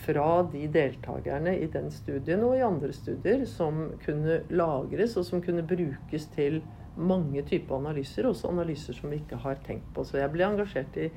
fra 0.04 0.44
de 0.52 0.68
deltakerne 0.72 1.56
i 1.60 1.68
den 1.72 1.90
studien 1.92 2.44
og 2.46 2.56
i 2.56 2.66
andre 2.66 2.94
studier 2.96 3.42
som 3.50 3.90
kunne 4.04 4.44
lagres, 4.54 5.18
og 5.18 5.26
som 5.28 5.42
kunne 5.44 5.66
brukes 5.68 6.30
til 6.36 6.62
mange 7.00 7.42
typer 7.48 7.80
analyser, 7.80 8.28
også 8.28 8.52
analyser 8.52 8.96
som 8.96 9.12
vi 9.12 9.20
ikke 9.22 9.40
har 9.44 9.60
tenkt 9.66 9.90
på. 9.96 10.06
Så 10.06 10.20
jeg 10.20 10.32
ble 10.34 10.46
engasjert 10.46 10.98
i, 11.00 11.10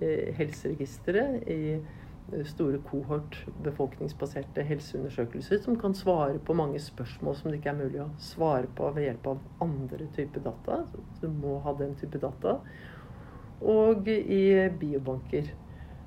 i 0.00 0.12
helseregisteret, 0.38 1.46
i 1.48 1.78
eh, 1.78 1.96
store 2.44 2.78
kohort 2.84 3.38
befolkningsbaserte 3.64 4.64
helseundersøkelser 4.68 5.62
som 5.64 5.78
kan 5.80 5.94
svare 5.96 6.38
på 6.44 6.56
mange 6.56 6.80
spørsmål 6.82 7.36
som 7.36 7.50
det 7.50 7.60
ikke 7.60 7.72
er 7.72 7.78
mulig 7.78 8.02
å 8.04 8.10
svare 8.20 8.68
på 8.76 8.90
ved 8.96 9.08
hjelp 9.08 9.30
av 9.32 9.64
andre 9.64 10.10
typer 10.16 10.44
data. 10.44 10.82
Du 11.22 11.28
må 11.32 11.56
ha 11.64 11.72
den 11.78 11.96
type 12.00 12.20
data. 12.20 12.58
Og 13.64 14.08
i 14.08 14.44
biobanker. 14.78 15.48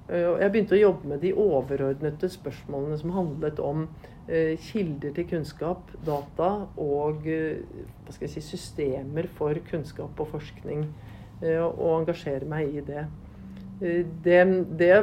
Eh, 0.07 0.29
jeg 0.43 0.53
begynte 0.53 0.77
å 0.77 0.83
jobbe 0.83 1.13
med 1.13 1.25
de 1.25 1.33
overordnede 1.33 2.29
spørsmålene 2.31 3.01
som 3.01 3.15
handlet 3.17 3.59
om 3.59 3.87
Eh, 4.31 4.57
kilder 4.57 5.11
til 5.11 5.25
kunnskap, 5.27 5.89
data 6.05 6.67
og 6.79 7.25
eh, 7.27 7.63
hva 8.05 8.13
skal 8.13 8.27
jeg 8.27 8.35
si, 8.35 8.43
systemer 8.53 9.25
for 9.35 9.57
kunnskap 9.67 10.19
og 10.21 10.29
forskning. 10.35 10.85
Og 11.41 11.87
engasjere 11.95 12.45
meg 12.45 12.75
i 12.77 12.83
det. 12.85 13.01
Det, 13.81 14.41
det 14.77 14.97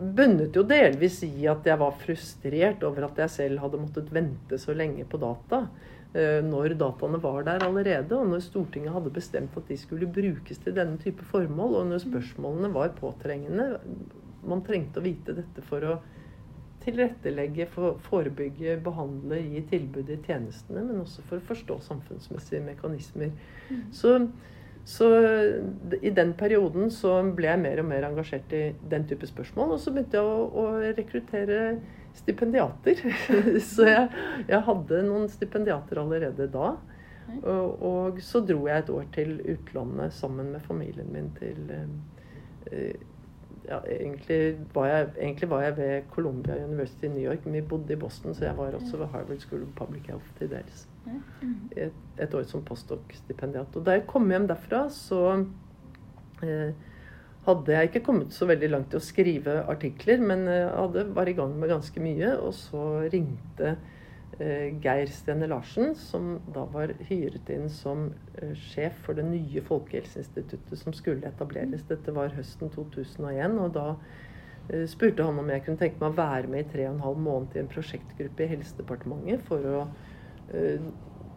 bunnet 0.00 0.56
jo 0.56 0.64
delvis 0.66 1.20
i 1.26 1.46
at 1.50 1.66
jeg 1.68 1.80
var 1.80 1.96
frustrert 2.00 2.84
over 2.88 3.08
at 3.10 3.18
jeg 3.24 3.34
selv 3.34 3.64
hadde 3.64 3.80
måttet 3.82 4.12
vente 4.14 4.58
så 4.60 4.74
lenge 4.76 5.04
på 5.08 5.20
data. 5.20 5.64
Når 6.10 6.74
dataene 6.74 7.20
var 7.22 7.44
der 7.46 7.62
allerede, 7.62 8.16
og 8.16 8.32
når 8.32 8.40
Stortinget 8.42 8.90
hadde 8.96 9.12
bestemt 9.14 9.54
at 9.60 9.68
de 9.68 9.76
skulle 9.78 10.08
brukes 10.10 10.58
til 10.58 10.74
denne 10.74 10.98
type 10.98 11.22
formål, 11.28 11.76
og 11.82 11.92
når 11.92 12.02
spørsmålene 12.02 12.72
var 12.74 12.96
påtrengende. 12.96 13.76
Man 14.42 14.64
trengte 14.66 14.98
å 14.98 15.04
vite 15.04 15.36
dette 15.36 15.62
for 15.68 15.86
å 15.86 16.00
tilrettelegge, 16.84 17.66
for, 17.70 17.98
forebygge, 18.08 18.78
behandle, 18.84 19.38
gi 19.52 19.62
tilbud 19.70 20.10
i 20.10 20.18
tjenestene, 20.24 20.82
men 20.82 21.02
også 21.02 21.24
for 21.28 21.40
å 21.40 21.48
forstå 21.50 21.76
samfunnsmessige 21.86 22.64
mekanismer. 22.64 23.34
Mm. 23.68 23.82
Så, 23.94 24.14
så, 24.84 25.06
i 26.02 26.10
den 26.10 26.32
perioden 26.38 26.90
så 26.90 27.18
ble 27.36 27.50
jeg 27.50 27.62
mer 27.62 27.82
og 27.82 27.88
mer 27.90 28.06
engasjert 28.08 28.52
i 28.56 28.62
den 28.90 29.04
type 29.08 29.28
spørsmål. 29.28 29.74
Og 29.76 29.82
så 29.82 29.92
begynte 29.94 30.18
jeg 30.18 30.24
å, 30.26 30.46
å 30.48 30.94
rekruttere 30.96 31.58
stipendiater. 32.16 33.02
så 33.72 33.88
jeg, 33.88 34.06
jeg, 34.48 34.62
hadde 34.70 35.02
noen 35.06 35.28
stipendiater 35.30 36.02
allerede 36.02 36.48
da. 36.52 36.72
Og, 37.30 37.82
og, 37.86 38.22
så 38.26 38.42
dro 38.42 38.64
jeg 38.66 38.82
et 38.82 38.90
år 38.90 39.04
til 39.14 39.36
utlandet 39.52 40.16
sammen 40.16 40.50
med 40.50 40.64
familien 40.66 41.12
min 41.14 41.28
til 41.36 41.70
eh, 41.70 42.96
ja, 43.68 43.78
egentlig, 43.86 44.58
var 44.74 44.86
jeg, 44.86 45.08
egentlig, 45.18 45.50
var 45.50 45.62
jeg, 45.62 45.76
ved 45.76 46.02
Columbia 46.10 46.56
University 46.64 47.04
i 47.04 47.08
New 47.08 47.24
York, 47.24 47.44
men 47.44 47.54
vi 47.54 47.62
bodde 47.72 47.92
i 47.92 47.96
Boston, 47.96 48.34
så 48.34 48.44
jeg 48.44 48.56
var 48.58 48.76
også 48.78 48.96
ved 48.96 49.06
Harvard 49.12 49.38
School 49.38 49.62
of 49.62 49.72
Public 49.76 50.06
Health 50.06 50.36
til 50.38 50.50
dels. 50.50 50.86
Et, 51.76 51.92
et 52.18 52.34
år 52.34 52.46
som 52.48 52.64
postdoc-stipendiat. 52.64 53.76
Og 53.76 53.86
da 53.86 53.98
jeg 53.98 54.06
kom 54.10 54.30
hjem 54.30 54.48
derfra, 54.50 54.84
så 54.92 55.22
eh, 56.42 56.72
hadde 57.46 57.76
jeg 57.76 57.90
ikke 57.90 58.04
kommet 58.04 58.34
så 58.36 58.48
veldig 58.50 58.70
langt 58.70 58.90
til 58.92 59.00
å 59.00 59.04
skrive 59.04 59.56
artikler, 59.70 60.20
men 60.24 60.46
jeg 60.48 60.66
eh, 60.66 60.76
hadde, 60.76 61.06
var 61.16 61.30
i 61.30 61.36
gang 61.38 61.56
med 61.60 61.72
ganske 61.72 62.04
mye. 62.04 62.34
Og 62.40 62.54
så 62.56 62.84
ringte 63.12 63.76
Geir 64.40 65.10
Stene 65.12 65.48
Larsen, 65.50 65.94
som 65.94 66.38
da 66.54 66.64
var 66.72 66.94
hyret 67.08 67.50
inn 67.52 67.68
som 67.72 68.08
eh, 68.40 68.54
sjef 68.56 68.96
for 69.04 69.18
det 69.18 69.26
nye 69.28 69.62
Folkehelseinstituttet 69.66 70.80
som 70.80 70.96
skulle 70.96 71.28
etableres. 71.28 71.84
Dette 71.90 72.14
var 72.16 72.32
høsten 72.36 72.72
2001. 72.72 73.58
og 73.60 73.74
da 73.76 73.86
eh, 74.70 74.86
spurte 74.88 75.26
han 75.26 75.38
om 75.42 75.52
jeg 75.52 75.66
kunne 75.66 75.82
tenke 75.82 76.00
meg 76.00 76.14
å 76.14 76.20
være 76.22 76.52
med 76.52 76.64
i 76.64 76.72
tre 76.72 76.88
og 76.88 76.94
en 76.94 77.04
halv 77.04 77.22
måned 77.28 77.56
i 77.56 77.62
en 77.64 77.70
prosjektgruppe 77.70 78.46
i 78.46 78.50
Helsedepartementet 78.54 79.46
for 79.50 79.70
å 79.74 79.84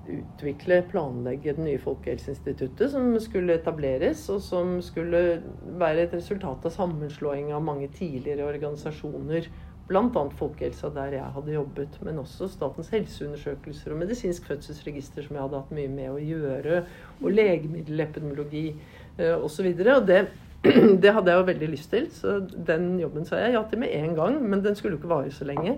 utvikle, 0.10 0.82
planlegge 0.92 1.54
det 1.56 1.64
nye 1.64 1.82
Folkehelseinstituttet 1.82 2.92
som 2.92 3.14
skulle 3.24 3.56
etableres, 3.60 4.26
og 4.34 4.42
som 4.44 4.76
skulle 4.84 5.42
være 5.80 6.08
et 6.08 6.16
resultat 6.18 6.66
av 6.68 6.74
sammenslåing 6.76 7.54
av 7.56 7.64
mange 7.64 7.88
tidligere 7.96 8.48
organisasjoner 8.50 9.48
Bl.a. 9.94 10.24
folkehelsa, 10.40 10.90
der 10.96 11.18
jeg 11.20 11.34
hadde 11.36 11.54
jobbet, 11.54 11.98
men 12.06 12.22
også 12.24 12.50
Statens 12.50 12.90
helseundersøkelser 12.94 13.94
og 13.94 14.00
medisinsk 14.02 14.48
fødselsregister, 14.50 15.28
som 15.28 15.38
jeg 15.38 15.46
hadde 15.46 15.60
hatt 15.62 15.76
mye 15.78 15.92
med 15.92 16.10
å 16.10 16.22
gjøre, 16.22 16.80
og 17.22 17.36
legemiddelepidemiologi 17.38 18.66
eh, 18.72 19.36
osv. 19.38 19.70
Og, 19.70 19.84
og 19.94 20.08
det, 20.10 20.24
det 21.04 21.14
hadde 21.14 21.30
jeg 21.30 21.42
jo 21.42 21.48
veldig 21.52 21.70
lyst 21.76 21.94
til, 21.94 22.10
så 22.16 22.40
den 22.42 22.96
jobben 23.02 23.30
sa 23.30 23.44
jeg 23.44 23.54
ja 23.58 23.64
til 23.70 23.84
med 23.84 23.94
en 24.00 24.18
gang. 24.18 24.42
Men 24.42 24.66
den 24.66 24.80
skulle 24.80 24.98
jo 24.98 25.04
ikke 25.04 25.14
vare 25.14 25.34
så 25.36 25.48
lenge. 25.48 25.78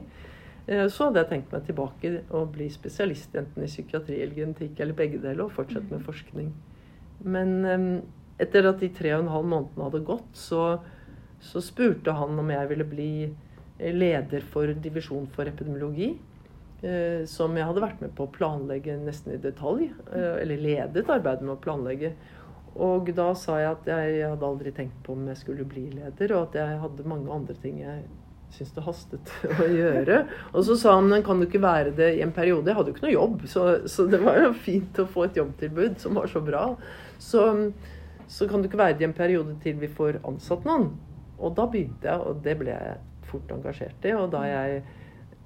Eh, 0.68 0.88
så 0.90 1.10
hadde 1.10 1.24
jeg 1.24 1.32
tenkt 1.34 1.54
meg 1.54 1.66
tilbake 1.68 2.12
og 2.32 2.52
bli 2.56 2.72
spesialist 2.74 3.36
enten 3.38 3.66
i 3.66 3.70
psykiatri 3.70 4.22
eller 4.22 4.40
genetikk 4.40 4.80
eller 4.80 4.98
begge 4.98 5.22
deler, 5.22 5.46
og 5.46 5.56
fortsette 5.58 5.92
med 5.92 6.06
forskning. 6.06 6.54
Men 7.26 7.58
eh, 7.70 7.90
etter 8.46 8.68
at 8.72 8.82
de 8.82 8.92
tre 8.96 9.14
og 9.16 9.26
en 9.26 9.34
halv 9.34 9.50
månedene 9.52 9.90
hadde 9.90 10.06
gått, 10.08 10.32
så, 10.38 10.64
så 11.44 11.62
spurte 11.64 12.16
han 12.18 12.40
om 12.42 12.54
jeg 12.54 12.72
ville 12.72 12.88
bli 12.90 13.12
leder 13.80 14.46
for 14.52 14.72
divisjon 14.84 15.28
for 15.36 15.50
epidemiologi. 15.50 16.14
Eh, 16.86 17.24
som 17.26 17.56
jeg 17.56 17.66
hadde 17.66 17.82
vært 17.82 18.02
med 18.04 18.12
på 18.18 18.28
å 18.28 18.34
planlegge 18.34 18.98
nesten 19.00 19.34
i 19.34 19.42
detalj. 19.42 19.88
Eh, 20.12 20.42
eller 20.44 20.62
ledet 20.62 21.10
arbeidet 21.10 21.46
med 21.46 21.56
å 21.56 21.62
planlegge. 21.62 22.12
Og 22.76 23.10
da 23.16 23.30
sa 23.40 23.58
jeg 23.62 23.72
at 23.72 23.88
jeg 23.88 24.28
hadde 24.28 24.46
aldri 24.46 24.74
tenkt 24.76 25.00
på 25.06 25.16
om 25.16 25.24
jeg 25.32 25.40
skulle 25.40 25.66
bli 25.68 25.88
leder, 25.94 26.34
og 26.36 26.50
at 26.50 26.60
jeg 26.60 26.82
hadde 26.82 27.08
mange 27.08 27.32
andre 27.32 27.56
ting 27.64 27.80
jeg 27.80 28.04
syntes 28.52 28.74
det 28.76 28.84
hastet 28.86 29.32
å 29.64 29.70
gjøre. 29.72 30.20
Og 30.52 30.68
så 30.68 30.76
sa 30.80 30.98
han 31.00 31.24
kan 31.26 31.40
du 31.40 31.48
ikke 31.48 31.64
være 31.64 31.96
det 31.96 32.12
i 32.20 32.22
en 32.26 32.36
periode. 32.36 32.68
Jeg 32.70 32.78
hadde 32.78 32.92
jo 32.92 32.98
ikke 32.98 33.08
noe 33.08 33.16
jobb, 33.16 33.48
så, 33.52 33.66
så 33.90 34.06
det 34.12 34.22
var 34.24 34.44
jo 34.44 34.54
fint 34.68 35.02
å 35.02 35.08
få 35.10 35.30
et 35.30 35.40
jobbtilbud 35.40 35.98
som 36.04 36.20
var 36.20 36.30
så 36.32 36.44
bra. 36.44 36.68
Så, 37.18 37.48
så 38.28 38.52
kan 38.52 38.62
du 38.62 38.70
ikke 38.70 38.84
være 38.84 39.00
det 39.00 39.08
i 39.08 39.10
en 39.10 39.18
periode 39.18 39.58
til 39.64 39.80
vi 39.80 39.90
får 39.90 40.20
ansatt 40.28 40.68
noen. 40.68 40.92
Og 41.40 41.56
da 41.56 41.66
begynte 41.72 42.12
jeg, 42.12 42.20
og 42.20 42.44
det 42.44 42.60
ble 42.60 42.76
jeg 42.76 43.00
fort 43.30 43.52
engasjert 43.56 44.08
i. 44.08 44.14
Og 44.18 44.30
da 44.34 44.44
jeg 44.48 44.84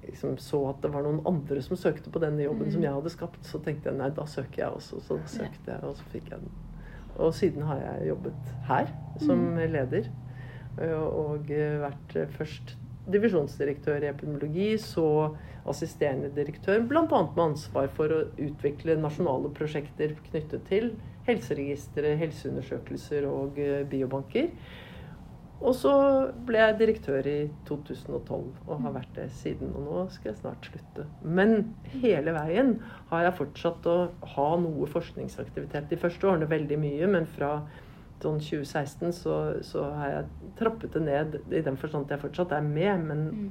liksom 0.06 0.38
så 0.40 0.62
at 0.70 0.80
det 0.82 0.90
var 0.94 1.04
noen 1.04 1.20
andre 1.28 1.60
som 1.64 1.78
søkte 1.78 2.12
på 2.12 2.22
denne 2.22 2.44
jobben 2.44 2.68
mm. 2.68 2.74
som 2.74 2.84
jeg 2.86 2.96
hadde 2.96 3.12
skapt, 3.12 3.44
så 3.46 3.60
tenkte 3.64 3.90
jeg 3.90 4.00
nei, 4.00 4.10
da 4.16 4.26
søker 4.28 4.64
jeg 4.64 4.80
også. 4.80 5.00
Så 5.06 5.20
da 5.20 5.32
søkte 5.36 5.74
jeg, 5.74 5.84
og 5.86 5.96
så 5.98 6.10
fikk 6.14 6.32
jeg 6.32 6.42
den. 6.42 6.58
Og 7.20 7.34
siden 7.36 7.66
har 7.68 7.80
jeg 7.82 8.10
jobbet 8.12 8.52
her 8.70 8.92
som 9.20 9.42
mm. 9.52 9.64
leder. 9.74 10.10
Og 10.80 11.50
vært 11.50 12.14
først 12.36 12.76
divisjonsdirektør 13.10 14.04
i 14.04 14.10
epidemiologi, 14.10 14.68
så 14.80 15.34
assisterende 15.68 16.30
direktør, 16.34 16.80
bl.a. 16.88 17.02
med 17.10 17.42
ansvar 17.42 17.90
for 17.96 18.12
å 18.14 18.20
utvikle 18.40 18.96
nasjonale 19.00 19.50
prosjekter 19.56 20.14
knyttet 20.30 20.64
til 20.70 20.92
helseregistre, 21.26 22.14
helseundersøkelser 22.20 23.26
og 23.28 23.58
biobanker. 23.90 24.48
Og 25.60 25.74
så 25.76 25.92
ble 26.48 26.60
jeg 26.62 26.78
direktør 26.80 27.26
i 27.28 27.38
2012 27.68 28.32
og 28.32 28.84
har 28.86 28.94
vært 28.94 29.12
det 29.18 29.26
siden. 29.42 29.74
Og 29.76 29.84
nå 29.84 30.04
skal 30.14 30.30
jeg 30.30 30.40
snart 30.40 30.68
slutte. 30.70 31.04
Men 31.20 31.74
hele 32.00 32.32
veien 32.36 32.78
har 33.10 33.26
jeg 33.26 33.36
fortsatt 33.42 33.88
å 33.90 33.98
ha 34.34 34.48
noe 34.62 34.88
forskningsaktivitet. 34.88 35.90
De 35.90 36.00
første 36.00 36.30
årene 36.30 36.48
veldig 36.48 36.80
mye, 36.80 37.10
men 37.12 37.28
fra 37.28 37.58
sånn 38.20 38.40
2016 38.40 39.12
så, 39.16 39.36
så 39.64 39.86
har 39.96 40.14
jeg 40.14 40.54
trappet 40.58 40.96
det 40.96 41.04
ned 41.04 41.36
i 41.52 41.62
den 41.64 41.76
forstand 41.80 42.08
at 42.08 42.16
jeg 42.16 42.24
fortsatt 42.26 42.52
er 42.56 42.64
med, 42.64 43.04
men 43.08 43.22
mm. 43.28 43.46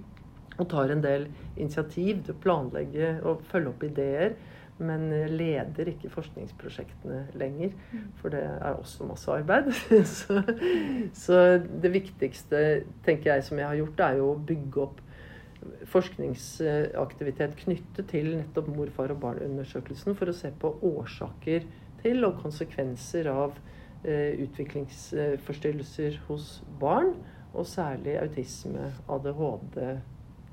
og 0.60 0.68
tar 0.70 0.94
en 0.94 1.02
del 1.06 1.28
initiativ 1.56 2.24
til 2.26 2.36
å 2.36 2.42
planlegge 2.44 3.16
og 3.26 3.46
følge 3.50 3.74
opp 3.74 3.86
ideer 3.86 4.36
men 4.80 5.10
leder 5.36 5.92
ikke 5.92 6.12
forskningsprosjektene 6.14 7.26
lenger. 7.40 7.74
Mm. 7.92 8.08
For 8.22 8.34
det 8.34 8.42
er 8.48 8.78
også 8.78 9.08
masse 9.10 9.32
arbeid. 9.32 9.72
så, 10.18 10.42
så, 11.14 11.42
det 11.60 11.94
viktigste 11.94 12.64
tenker 13.06 13.34
jeg 13.34 13.46
som 13.48 13.60
jeg 13.60 13.68
har 13.68 13.80
gjort, 13.82 14.04
er 14.08 14.20
jo 14.22 14.32
å 14.32 14.42
bygge 14.50 14.84
opp 14.86 15.02
forskningsaktivitet 15.92 17.58
knyttet 17.60 18.08
til 18.14 18.30
nettopp 18.38 18.70
mor, 18.72 18.92
far 18.96 19.12
og 19.12 19.20
barn-undersøkelsen 19.26 20.16
for 20.16 20.32
å 20.32 20.36
se 20.36 20.54
på 20.56 20.72
årsaker 20.88 21.68
til 22.00 22.24
og 22.24 22.40
konsekvenser 22.40 23.28
av 23.32 23.58
eh, 24.06 24.40
utviklingsforstyrrelser 24.46 26.22
hos 26.30 26.62
barn. 26.80 27.12
Og 27.50 27.66
særlig 27.66 28.14
autisme, 28.22 28.92
ADHD, 29.10 29.80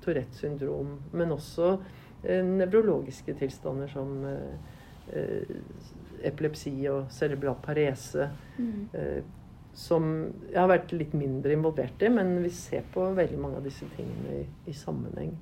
Tourettes 0.03 0.41
syndrom, 0.41 0.97
men 1.13 1.35
også 1.35 1.77
nevrologiske 2.25 3.35
tilstander 3.39 3.91
som 3.93 4.13
eh, 4.25 4.77
eh, 5.13 5.57
epilepsi 6.27 6.75
og 6.91 7.11
cerebral 7.13 7.59
parese. 7.63 8.31
Mm. 8.59 9.25
som 9.77 10.05
jeg 10.49 10.57
har 10.57 10.71
vært 10.71 10.93
litt 10.97 11.13
mindre 11.13 11.53
involvert 11.53 12.01
i, 12.01 12.09
men 12.09 12.39
vi 12.41 12.49
ser 12.49 12.87
på 12.95 13.11
veldig 13.13 13.37
mange 13.37 13.59
av 13.59 13.67
disse 13.67 13.85
tingene 13.93 14.39
i, 14.39 14.45
i 14.71 14.73
sammenheng. 14.73 15.35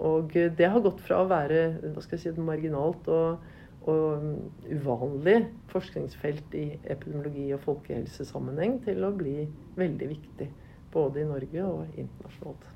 Og 0.00 0.32
det 0.32 0.70
har 0.72 0.80
gått 0.80 1.02
fra 1.04 1.18
å 1.20 1.28
være 1.28 1.60
hva 1.82 2.00
skal 2.00 2.16
jeg 2.16 2.32
si, 2.32 2.40
marginalt 2.40 3.04
og, 3.12 3.44
og 3.84 4.24
uvanlig 4.64 5.36
forskningsfelt 5.68 6.56
i 6.56 6.64
epidemiologi 6.88 7.50
og 7.52 7.60
folkehelsesammenheng 7.68 8.80
til 8.88 9.04
å 9.04 9.12
bli 9.12 9.44
veldig 9.76 10.10
viktig. 10.14 10.48
Både 10.96 11.20
i 11.20 11.28
Norge 11.28 11.68
og 11.68 12.00
internasjonalt. 12.00 12.68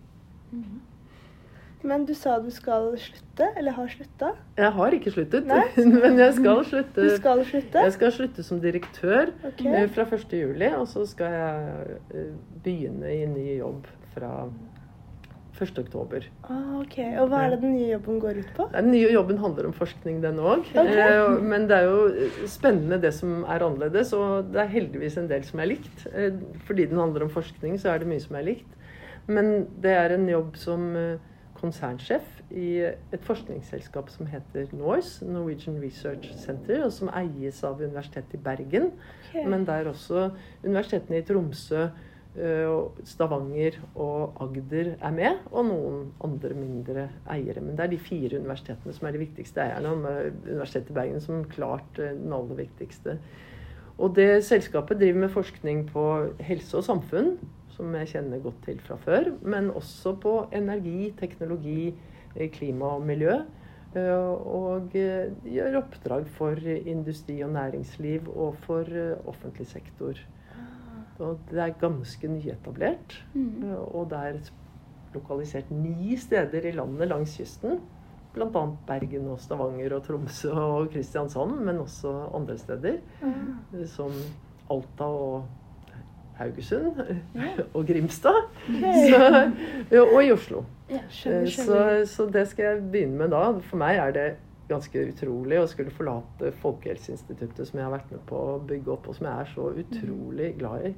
Mm. 0.53 0.81
Men 1.83 2.05
du 2.05 2.13
sa 2.15 2.39
du 2.45 2.51
skal 2.53 2.91
slutte, 3.01 3.47
eller 3.57 3.73
har 3.73 3.89
slutta. 3.89 4.33
Jeg 4.61 4.73
har 4.77 4.97
ikke 4.97 5.13
sluttet, 5.15 5.47
men 6.03 6.19
jeg 6.21 6.35
skal 6.37 6.65
slutte. 6.69 7.07
Du 7.07 7.15
skal 7.17 7.45
slutte? 7.49 7.85
Jeg 7.87 7.95
skal 7.97 8.13
slutte 8.13 8.45
som 8.45 8.61
direktør 8.61 9.31
Ok. 9.49 9.63
eh, 9.65 9.87
fra 9.95 10.05
1. 10.13 10.35
juli, 10.43 10.69
og 10.77 10.89
så 10.91 11.07
skal 11.09 11.39
jeg 11.39 11.95
eh, 12.13 12.35
begynne 12.65 13.15
i 13.15 13.23
ny 13.31 13.47
jobb 13.63 13.89
fra 14.13 14.33
1. 15.61 15.79
oktober. 15.83 16.25
Ah, 16.49 16.77
ok. 16.81 16.95
Og 17.21 17.27
hva 17.33 17.41
er 17.45 17.55
det 17.55 17.59
den 17.65 17.75
nye 17.77 17.91
jobben 17.95 18.21
går 18.23 18.39
ut 18.41 18.53
på? 18.57 18.67
Den 18.73 18.91
nye 18.95 19.11
jobben 19.13 19.41
handler 19.43 19.67
om 19.69 19.75
forskning, 19.77 20.21
den 20.23 20.39
òg. 20.41 20.63
Okay. 20.73 21.41
Men 21.45 21.67
det 21.69 21.81
er 21.83 21.89
jo 21.89 22.29
spennende 22.49 23.01
det 23.03 23.11
som 23.17 23.43
er 23.45 23.65
annerledes, 23.67 24.13
og 24.17 24.53
det 24.55 24.63
er 24.63 24.71
heldigvis 24.73 25.19
en 25.21 25.29
del 25.33 25.45
som 25.49 25.61
er 25.65 25.73
likt. 25.75 26.07
Eh, 26.13 26.37
Fordi 26.69 26.87
den 26.93 27.01
handler 27.01 27.27
om 27.27 27.33
forskning, 27.33 27.77
så 27.81 27.93
er 27.93 28.01
det 28.05 28.09
mye 28.13 28.21
som 28.25 28.37
er 28.41 28.47
likt. 28.53 28.77
Men 29.29 29.67
det 29.85 29.93
er 29.97 30.17
en 30.17 30.25
jobb 30.29 30.57
som 30.59 30.87
eh, 30.97 31.19
konsernsjef 31.61 32.27
i 32.51 32.69
et 32.89 33.25
forskningsselskap 33.27 34.11
som 34.13 34.29
heter 34.31 34.71
NORCE, 34.77 35.27
Norwegian 35.29 35.79
Research 35.83 36.31
Center, 36.41 36.85
og 36.87 36.95
som 36.95 37.11
eies 37.15 37.61
av 37.67 37.83
Universitetet 37.83 38.39
i 38.39 38.45
Bergen. 38.45 38.93
Okay. 39.31 39.45
Men 39.49 39.67
der 39.69 39.91
også 39.91 40.31
universitetene 40.65 41.21
i 41.21 41.27
Tromsø, 41.29 41.85
eh, 42.37 43.05
Stavanger 43.05 43.79
og 43.95 44.41
Agder 44.43 44.95
er 44.97 45.15
med, 45.17 45.45
og 45.53 45.69
noen 45.69 46.01
andre 46.25 46.57
mindre 46.57 47.07
eiere. 47.31 47.61
Men 47.61 47.77
det 47.77 47.87
er 47.87 47.95
de 47.95 48.03
fire 48.03 48.41
universitetene 48.41 48.97
som 48.97 49.07
er 49.07 49.17
de 49.17 49.23
viktigste 49.27 49.65
eierne, 49.67 49.95
og 49.95 50.49
Universitetet 50.49 50.91
i 50.91 50.99
Bergen 51.03 51.25
som 51.25 51.47
klart 51.53 52.03
eh, 52.03 52.17
den 52.17 52.35
aller 52.37 52.65
viktigste. 52.65 53.19
Og 54.01 54.15
det 54.17 54.45
selskapet 54.47 54.97
driver 54.97 55.27
med 55.27 55.35
forskning 55.35 55.85
på 55.93 56.05
helse 56.41 56.79
og 56.79 56.87
samfunn, 56.87 57.35
som 57.81 57.95
jeg 57.97 58.13
kjenner 58.13 58.43
godt 58.45 58.61
til 58.67 58.81
fra 58.85 58.99
før, 59.01 59.33
men 59.43 59.71
også 59.73 60.13
på 60.21 60.35
energi, 60.57 61.11
teknologi, 61.19 61.95
eh, 62.37 62.51
klima 62.53 62.95
og 62.99 63.07
miljø. 63.09 63.39
Eh, 63.97 64.11
Og 64.61 64.95
eh, 64.95 65.33
gjør 65.45 65.81
oppdrag 65.81 66.29
for 66.37 66.55
industri 66.69 67.41
og 67.43 67.51
næringsliv 67.57 68.29
og 68.37 68.55
for 68.67 68.85
offentlig 69.27 69.67
sektor. 69.67 70.21
Og 71.21 71.39
det 71.51 71.59
er 71.61 71.75
ganske 71.81 72.29
nyetablert. 72.29 73.17
Mm. 73.35 73.75
Og 73.93 74.11
det 74.11 74.19
er 74.19 74.39
lokalisert 75.15 75.71
ni 75.71 76.17
steder 76.17 76.65
i 76.65 76.73
landet 76.73 77.09
langs 77.11 77.37
kysten. 77.37 77.81
Bl.a. 78.33 78.63
Bergen 78.87 79.27
og 79.29 79.41
Stavanger 79.43 79.97
og 79.97 80.05
Tromsø 80.07 80.53
og 80.55 80.93
Kristiansand, 80.93 81.59
men 81.67 81.83
også 81.83 82.13
andre 82.35 82.57
steder. 82.59 83.01
Ah, 83.23 83.87
Som 83.91 84.15
Alta 84.71 85.05
og 85.05 85.45
Haugesund 86.41 87.01
Ja. 87.37 87.51
og 87.77 87.87
Grimstad. 87.89 88.43
ok. 88.67 88.85
Så, 89.09 90.05
og 90.05 90.21
i 90.25 90.31
Oslo. 90.35 90.65
Ja. 90.91 91.05
Skjønner, 91.09 91.47
skjønner. 91.47 92.05
Så, 92.07 92.15
så 92.15 92.31
det 92.35 92.47
skal 92.51 92.65
jeg 92.71 92.87
begynne 92.93 93.21
med 93.21 93.35
da. 93.37 93.45
For 93.71 93.81
meg 93.81 94.01
er 94.03 94.17
det 94.17 94.29
ganske 94.71 95.03
utrolig 95.11 95.59
å 95.61 95.69
skulle 95.71 95.91
forlate 95.95 96.53
Folkehelseinstituttet, 96.63 97.65
som 97.69 97.81
jeg 97.81 97.87
har 97.89 97.95
vært 97.95 98.11
med 98.15 98.21
på 98.29 98.39
å 98.53 98.59
bygge 98.71 98.93
opp, 98.95 99.09
og 99.11 99.17
som 99.19 99.27
jeg 99.27 99.45
er 99.45 99.49
så 99.55 99.71
utrolig 99.83 100.53
glad 100.61 100.91
i. 100.91 100.93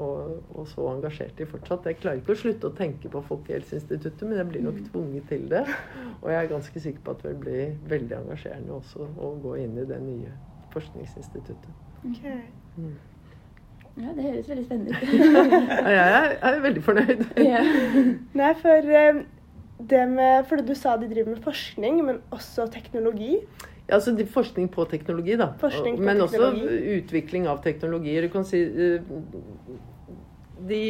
Og, 0.00 0.38
og 0.56 0.64
så 0.70 0.86
engasjert 0.94 1.40
i 1.44 1.46
fortsatt. 1.48 1.84
Jeg 1.90 1.98
klarer 2.00 2.22
ikke 2.22 2.32
å 2.32 2.38
slutte 2.40 2.70
å 2.70 2.76
tenke 2.76 3.10
på 3.12 3.20
Folkehelseinstituttet, 3.28 4.22
men 4.24 4.38
jeg 4.40 4.48
blir 4.48 4.64
nok 4.64 4.78
tvunget 4.86 5.28
til 5.28 5.44
det. 5.52 5.66
Og 6.22 6.30
jeg 6.32 6.38
er 6.38 6.48
ganske 6.54 6.84
sikker 6.86 7.04
på 7.04 7.12
at 7.16 7.26
det 7.26 7.34
vil 7.34 7.42
bli 7.44 7.66
veldig 7.92 8.16
engasjerende 8.22 8.78
også 8.78 9.10
å 9.20 9.34
gå 9.44 9.58
inn 9.60 9.76
i 9.82 9.84
det 9.90 10.00
nye 10.00 10.32
forskningsinstituttet. 10.72 11.86
Ok. 12.08 12.24
Mm. 12.80 12.94
Ja, 14.00 14.12
det 14.16 14.24
høres 14.24 14.48
veldig 14.48 14.64
spennende 14.64 14.90
ut. 14.94 15.02
Ja, 15.84 15.90
Jeg 15.90 16.14
er, 16.20 16.30
jeg 16.36 16.54
er 16.56 16.62
veldig 16.64 16.82
fornøyd. 16.86 17.24
Nei, 18.40 18.52
for 18.62 18.94
eh, 19.02 19.20
det 19.90 20.02
med 20.12 20.46
For 20.50 20.56
du 20.66 20.74
sa 20.76 20.96
de 21.00 21.08
driver 21.10 21.34
med 21.34 21.42
forskning, 21.44 22.00
men 22.06 22.18
også 22.34 22.66
teknologi. 22.72 23.38
Ja, 23.88 23.96
altså 23.98 24.12
Forskning 24.30 24.68
på 24.70 24.84
teknologi, 24.90 25.36
da. 25.40 25.48
Forskning 25.58 25.96
på 25.98 26.02
Men 26.06 26.20
teknologi. 26.20 26.62
også 26.66 26.98
utvikling 26.98 27.46
av 27.50 27.62
teknologier. 27.64 28.22
Du 28.28 28.32
kan 28.36 28.44
si 28.46 28.60
eh, 28.62 29.00
de, 30.68 30.82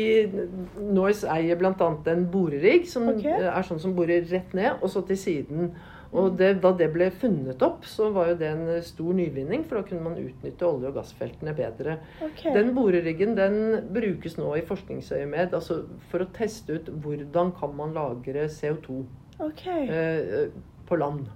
Norse 0.93 1.29
eier 1.31 1.57
bl.a. 1.61 1.73
en 2.13 2.27
borerigg 2.33 2.89
som 2.91 3.09
Ok. 3.13 3.25
eh, 3.25 3.47
er 3.47 3.63
sånn 3.67 3.81
som 3.81 3.95
borer 3.97 4.27
rett 4.31 4.53
ned, 4.59 4.81
og 4.83 4.91
så 4.91 5.03
til 5.07 5.17
siden. 5.17 5.73
Og 6.11 6.35
det, 6.39 6.57
da 6.65 6.73
det 6.75 6.89
ble 6.91 7.07
funnet 7.15 7.61
opp, 7.63 7.85
så 7.87 8.09
var 8.11 8.33
jo 8.33 8.39
det 8.41 8.49
en 8.51 8.71
stor 8.83 9.15
nyvinning, 9.15 9.63
for 9.69 9.79
da 9.79 9.87
kunne 9.87 10.03
man 10.09 10.19
utnytte 10.19 10.67
olje- 10.67 10.91
og 10.91 10.97
gassfeltene 10.99 11.55
bedre. 11.55 12.01
Okay. 12.19 12.51
Den 12.57 12.73
boreriggen 12.75 13.37
den 13.39 13.61
brukes 13.95 14.35
nå 14.41 14.51
i 14.59 14.65
forskningsøyemed 14.67 15.55
altså 15.55 15.85
for 16.11 16.25
å 16.25 16.31
teste 16.35 16.81
ut 16.81 16.91
hvordan 17.05 17.55
kan 17.59 17.77
man 17.79 17.95
lagre 17.95 18.49
CO2 18.51 19.05
okay. 19.39 19.87
eh, 19.87 20.51
på 20.91 20.99
land. 20.99 21.31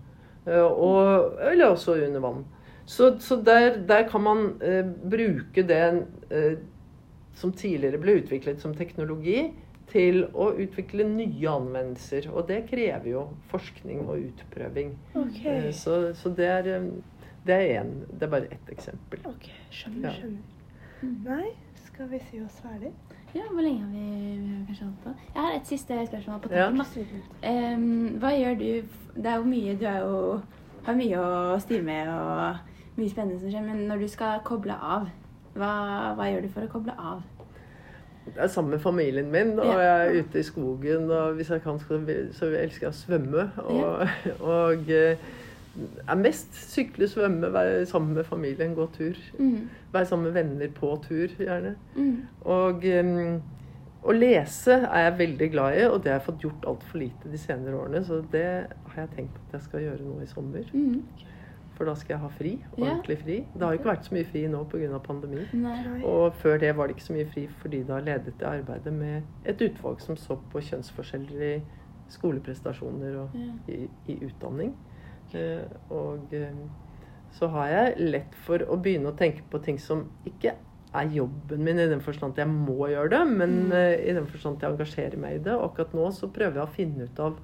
Eh, 0.49 0.67
og, 0.67 1.39
eller 1.39 1.71
også 1.71 1.95
under 2.09 2.27
vann. 2.27 2.45
Så, 2.85 3.15
så 3.23 3.39
der, 3.47 3.79
der 3.89 4.09
kan 4.11 4.27
man 4.27 4.47
eh, 4.63 4.83
bruke 5.11 5.63
det 5.63 5.85
eh, 6.35 6.57
som 7.39 7.55
tidligere 7.55 8.03
ble 8.03 8.19
utviklet 8.21 8.61
som 8.63 8.75
teknologi, 8.75 9.53
til 9.93 10.25
å 10.35 10.51
utvikle 10.59 11.05
nye 11.09 11.51
anvendelser. 11.51 12.31
Og 12.33 12.47
det 12.49 12.63
krever 12.71 13.09
jo 13.11 13.27
forskning 13.51 14.07
og 14.09 14.23
utprøving. 14.31 14.95
Ok. 15.15 15.41
Eh, 15.47 15.71
så, 15.77 15.99
så 16.19 16.33
det 16.35 16.47
er 16.49 16.71
eh, 16.79 16.89
det 17.45 17.55
er 17.61 17.81
en, 17.83 17.91
det 18.09 18.23
er 18.25 18.31
bare 18.33 18.47
ett 18.55 18.71
eksempel. 18.73 19.21
Ok, 19.29 19.51
Skjønner, 19.71 20.09
Ja. 20.09 20.13
skjønner. 20.17 20.51
Nei, 21.27 21.51
skal 21.85 22.09
vi 22.09 22.19
si 22.31 22.41
oss 22.41 22.57
ferdig? 22.65 22.93
ja, 23.35 23.43
hvor 23.51 23.61
lenge 23.67 23.83
har 23.83 23.91
vi, 23.91 24.39
vi 24.39 24.53
har 24.55 24.67
kanskje 24.69 24.85
holdt 24.87 25.03
på? 25.05 25.13
Jeg 25.35 25.43
har 25.43 25.57
et 25.59 25.67
siste 25.67 25.99
spørsmål 26.07 26.41
på 26.41 26.53
Ja. 26.55 26.69
Um, 26.71 28.19
hva 28.23 28.31
gjør 28.31 28.55
du 28.59 28.69
Det 29.17 29.27
er 29.27 29.37
jo 29.37 29.45
mye 29.45 29.75
Du 29.77 29.85
er 29.91 29.99
jo, 29.99 30.41
har 30.87 30.95
mye 30.95 31.19
å 31.19 31.59
styre 31.61 31.83
med 31.83 32.09
og 32.09 32.57
mye 32.97 33.11
spennende 33.11 33.41
som 33.41 33.51
skjer, 33.51 33.67
men 33.67 33.85
når 33.91 33.99
du 34.05 34.09
skal 34.09 34.41
koble 34.47 34.73
av, 34.79 35.09
hva, 35.59 35.73
hva 36.15 36.29
gjør 36.31 36.47
du 36.47 36.49
for 36.55 36.63
å 36.69 36.71
koble 36.71 36.95
av? 36.97 37.23
Jeg 38.27 38.43
er 38.45 38.47
sammen 38.47 38.71
med 38.71 38.79
familien 38.79 39.31
min, 39.31 39.59
og 39.59 39.67
jeg 39.83 40.07
er 40.07 40.21
ute 40.23 40.41
i 40.41 40.43
skogen. 40.43 41.11
Og 41.11 41.33
hvis 41.33 41.51
jeg 41.51 41.63
kan, 41.63 41.81
så 42.33 42.47
elsker 42.47 42.87
jeg 42.87 42.93
å 42.93 42.99
svømme. 42.99 43.49
Og, 43.57 44.07
og 44.57 44.93
eh, 44.93 45.27
er 46.09 46.21
mest 46.21 46.57
sykle, 46.73 47.09
svømme, 47.09 47.53
være 47.53 47.87
sammen 47.87 48.15
med 48.15 48.25
familien, 48.25 48.75
gå 48.75 48.89
tur. 48.97 49.19
Mm. 49.39 49.69
Være 49.93 50.07
sammen 50.07 50.25
med 50.31 50.33
venner 50.33 50.73
på 50.75 50.95
tur, 51.09 51.37
gjerne. 51.39 51.75
Mm. 51.97 52.17
Og 52.45 52.87
eh, 52.89 53.13
å 54.05 54.13
lese 54.13 54.75
er 54.85 55.07
jeg 55.07 55.19
veldig 55.19 55.51
glad 55.53 55.79
i, 55.79 55.85
og 55.89 56.03
det 56.05 56.13
har 56.13 56.19
jeg 56.19 56.27
fått 56.27 56.43
gjort 56.45 56.67
altfor 56.69 57.01
lite 57.01 57.31
de 57.33 57.39
senere 57.41 57.79
årene. 57.79 58.03
Så 58.05 58.21
det 58.33 58.49
har 58.73 58.99
jeg 59.05 59.15
tenkt 59.17 59.39
at 59.47 59.59
jeg 59.59 59.69
skal 59.69 59.87
gjøre 59.87 60.05
nå 60.05 60.19
i 60.21 60.29
sommer. 60.29 60.75
Mm. 60.75 61.31
For 61.75 61.85
da 61.85 61.95
skal 61.99 62.15
jeg 62.15 62.21
ha 62.23 62.29
fri. 62.31 62.51
Ordentlig 62.79 63.19
fri. 63.19 63.37
Det 63.55 63.63
har 63.63 63.73
jo 63.75 63.79
ikke 63.81 63.91
vært 63.91 64.05
så 64.07 64.15
mye 64.15 64.25
fri 64.31 64.43
nå 64.49 64.65
pga. 64.71 64.99
pandemi. 65.03 65.41
Nei. 65.59 66.03
Og 66.07 66.35
før 66.39 66.59
det 66.63 66.77
var 66.77 66.87
det 66.87 66.95
ikke 66.97 67.07
så 67.09 67.13
mye 67.17 67.27
fri, 67.33 67.47
fordi 67.63 67.83
da 67.89 67.99
ledet 67.99 68.35
jeg 68.39 68.61
arbeidet 68.63 68.93
med 68.93 69.23
et 69.45 69.61
utvalg 69.67 70.01
som 70.01 70.17
så 70.17 70.37
på 70.53 70.61
kjønnsforskjeller 70.63 71.43
i 71.57 71.63
skoleprestasjoner 72.15 73.17
og 73.23 73.31
Ja. 73.35 73.53
i, 73.73 73.89
i 74.09 74.19
utdanning. 74.27 74.75
Eh, 75.35 75.65
og 75.91 76.33
eh, 76.33 76.53
så 77.35 77.49
har 77.51 77.67
jeg 77.73 78.11
lett 78.13 78.35
for 78.47 78.59
å 78.71 78.77
begynne 78.81 79.11
å 79.11 79.17
tenke 79.19 79.43
på 79.51 79.59
ting 79.65 79.79
som 79.83 80.07
ikke 80.29 80.55
er 80.95 81.09
jobben 81.11 81.65
min 81.67 81.79
i 81.83 81.89
den 81.91 82.01
forstand 82.05 82.37
at 82.37 82.45
jeg 82.45 82.53
må 82.55 82.87
gjøre 82.93 83.11
det, 83.11 83.23
men 83.37 83.57
Mm. 83.67 83.73
eh, 83.73 84.11
i 84.11 84.13
den 84.15 84.27
forstand 84.31 84.57
at 84.57 84.63
jeg 84.63 84.73
engasjerer 84.77 85.19
meg 85.19 85.35
i 85.41 85.43
det. 85.43 85.53
Og 85.55 85.73
akkurat 85.73 85.93
nå 85.95 86.11
så 86.13 86.29
prøver 86.31 86.61
jeg 86.61 86.69
å 86.69 86.75
finne 86.77 87.05
ut 87.09 87.19
av 87.21 87.37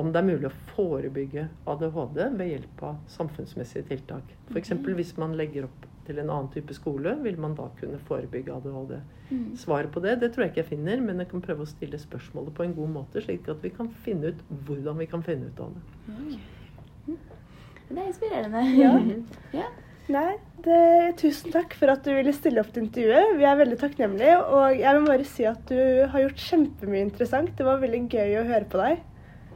om 0.00 0.10
det 0.12 0.20
er 0.20 0.26
mulig 0.26 0.48
å 0.48 0.56
forebygge 0.74 1.46
ADHD 1.70 2.20
ved 2.38 2.52
hjelp 2.54 2.82
av 2.88 2.98
samfunnsmessige 3.12 3.86
tiltak. 3.90 4.34
F.eks. 4.50 4.74
Ok. 4.76 4.90
hvis 4.98 5.14
man 5.20 5.36
legger 5.38 5.68
opp 5.68 5.86
til 6.06 6.18
en 6.18 6.30
annen 6.30 6.48
type 6.54 6.74
skole, 6.74 7.14
vil 7.24 7.36
man 7.40 7.54
da 7.58 7.68
kunne 7.78 8.00
forebygge 8.08 8.54
ADHD. 8.56 8.96
Mm. 9.30 9.44
Svaret 9.60 9.92
på 9.94 10.02
det 10.02 10.16
det 10.22 10.32
tror 10.34 10.46
jeg 10.46 10.54
ikke 10.54 10.64
jeg 10.64 10.70
finner, 10.72 11.04
men 11.04 11.22
jeg 11.22 11.30
kan 11.30 11.44
prøve 11.44 11.66
å 11.66 11.70
stille 11.70 12.00
spørsmålet 12.00 12.56
på 12.56 12.66
en 12.66 12.74
god 12.78 12.96
måte, 12.96 13.22
slik 13.22 13.46
at 13.52 13.62
vi 13.62 13.72
kan 13.74 13.92
finne 14.06 14.32
ut 14.32 14.40
hvordan 14.66 14.98
vi 15.02 15.10
kan 15.10 15.22
finne 15.26 15.52
ut 15.52 15.62
av 15.62 15.76
det. 15.76 17.20
Det 17.90 17.98
er 17.98 18.08
inspirerende. 18.08 18.66
Ja. 18.78 18.96
ja. 19.60 19.70
Nei, 20.10 20.32
det, 20.64 20.78
tusen 21.20 21.52
takk 21.54 21.74
for 21.78 21.92
at 21.92 22.02
du 22.02 22.10
ville 22.10 22.32
stille 22.34 22.62
opp 22.62 22.72
til 22.74 22.88
intervjuet. 22.88 23.36
Vi 23.38 23.46
er 23.46 23.58
veldig 23.60 23.78
takknemlige. 23.78 24.38
Og 24.42 24.80
jeg 24.80 24.96
vil 24.96 25.06
bare 25.06 25.26
si 25.28 25.46
at 25.46 25.62
du 25.70 25.78
har 26.10 26.24
gjort 26.24 26.46
kjempemye 26.48 27.04
interessant. 27.06 27.52
Det 27.58 27.66
var 27.66 27.82
veldig 27.82 28.02
gøy 28.10 28.40
å 28.40 28.46
høre 28.48 28.66
på 28.70 28.80
deg. 28.80 29.04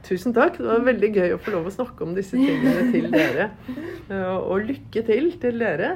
Tusen 0.05 0.35
takk. 0.37 0.59
Det 0.61 0.69
var 0.69 0.85
veldig 0.85 1.11
gøy 1.15 1.33
å 1.35 1.41
få 1.41 1.55
lov 1.55 1.71
å 1.71 1.73
snakke 1.73 2.05
om 2.05 2.13
disse 2.17 2.37
tingene 2.37 2.91
til 2.93 3.09
dere. 3.13 3.51
Eh, 4.11 4.37
Og 4.37 4.67
lykke 4.69 5.01
til 5.07 5.31
til 5.41 5.63
dere 5.63 5.95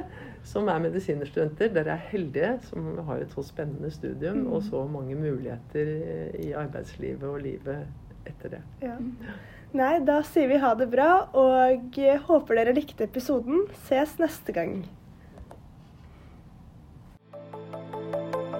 som 0.49 0.69
er 0.71 0.81
medisinerstudenter. 0.81 1.69
Dere 1.75 1.93
er 1.93 2.07
heldige 2.09 2.55
som 2.69 2.91
har 3.05 3.21
et 3.21 3.33
så 3.35 3.43
spennende 3.45 3.91
studium 3.93 4.47
og 4.47 4.63
så 4.65 4.81
mange 4.89 5.17
muligheter 5.19 5.93
i 6.41 6.51
arbeidslivet 6.57 7.27
og 7.29 7.41
livet 7.43 7.85
etter 8.29 8.57
det. 8.57 8.61
Ja. 8.81 8.97
Nei, 9.77 9.99
da 10.01 10.23
sier 10.25 10.49
vi 10.49 10.57
ha 10.57 10.71
det 10.73 10.87
bra, 10.89 11.27
og 11.37 11.99
håper 12.25 12.57
dere 12.57 12.73
likte 12.73 13.05
episoden. 13.05 13.67
Ses 13.85 14.15
neste 14.17 14.55
gang. 14.55 14.79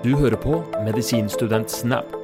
Du 0.05 0.13
hører 0.15 0.37
på 0.39 0.61
Medisinstudent 0.85 1.73
Snap. 1.73 2.18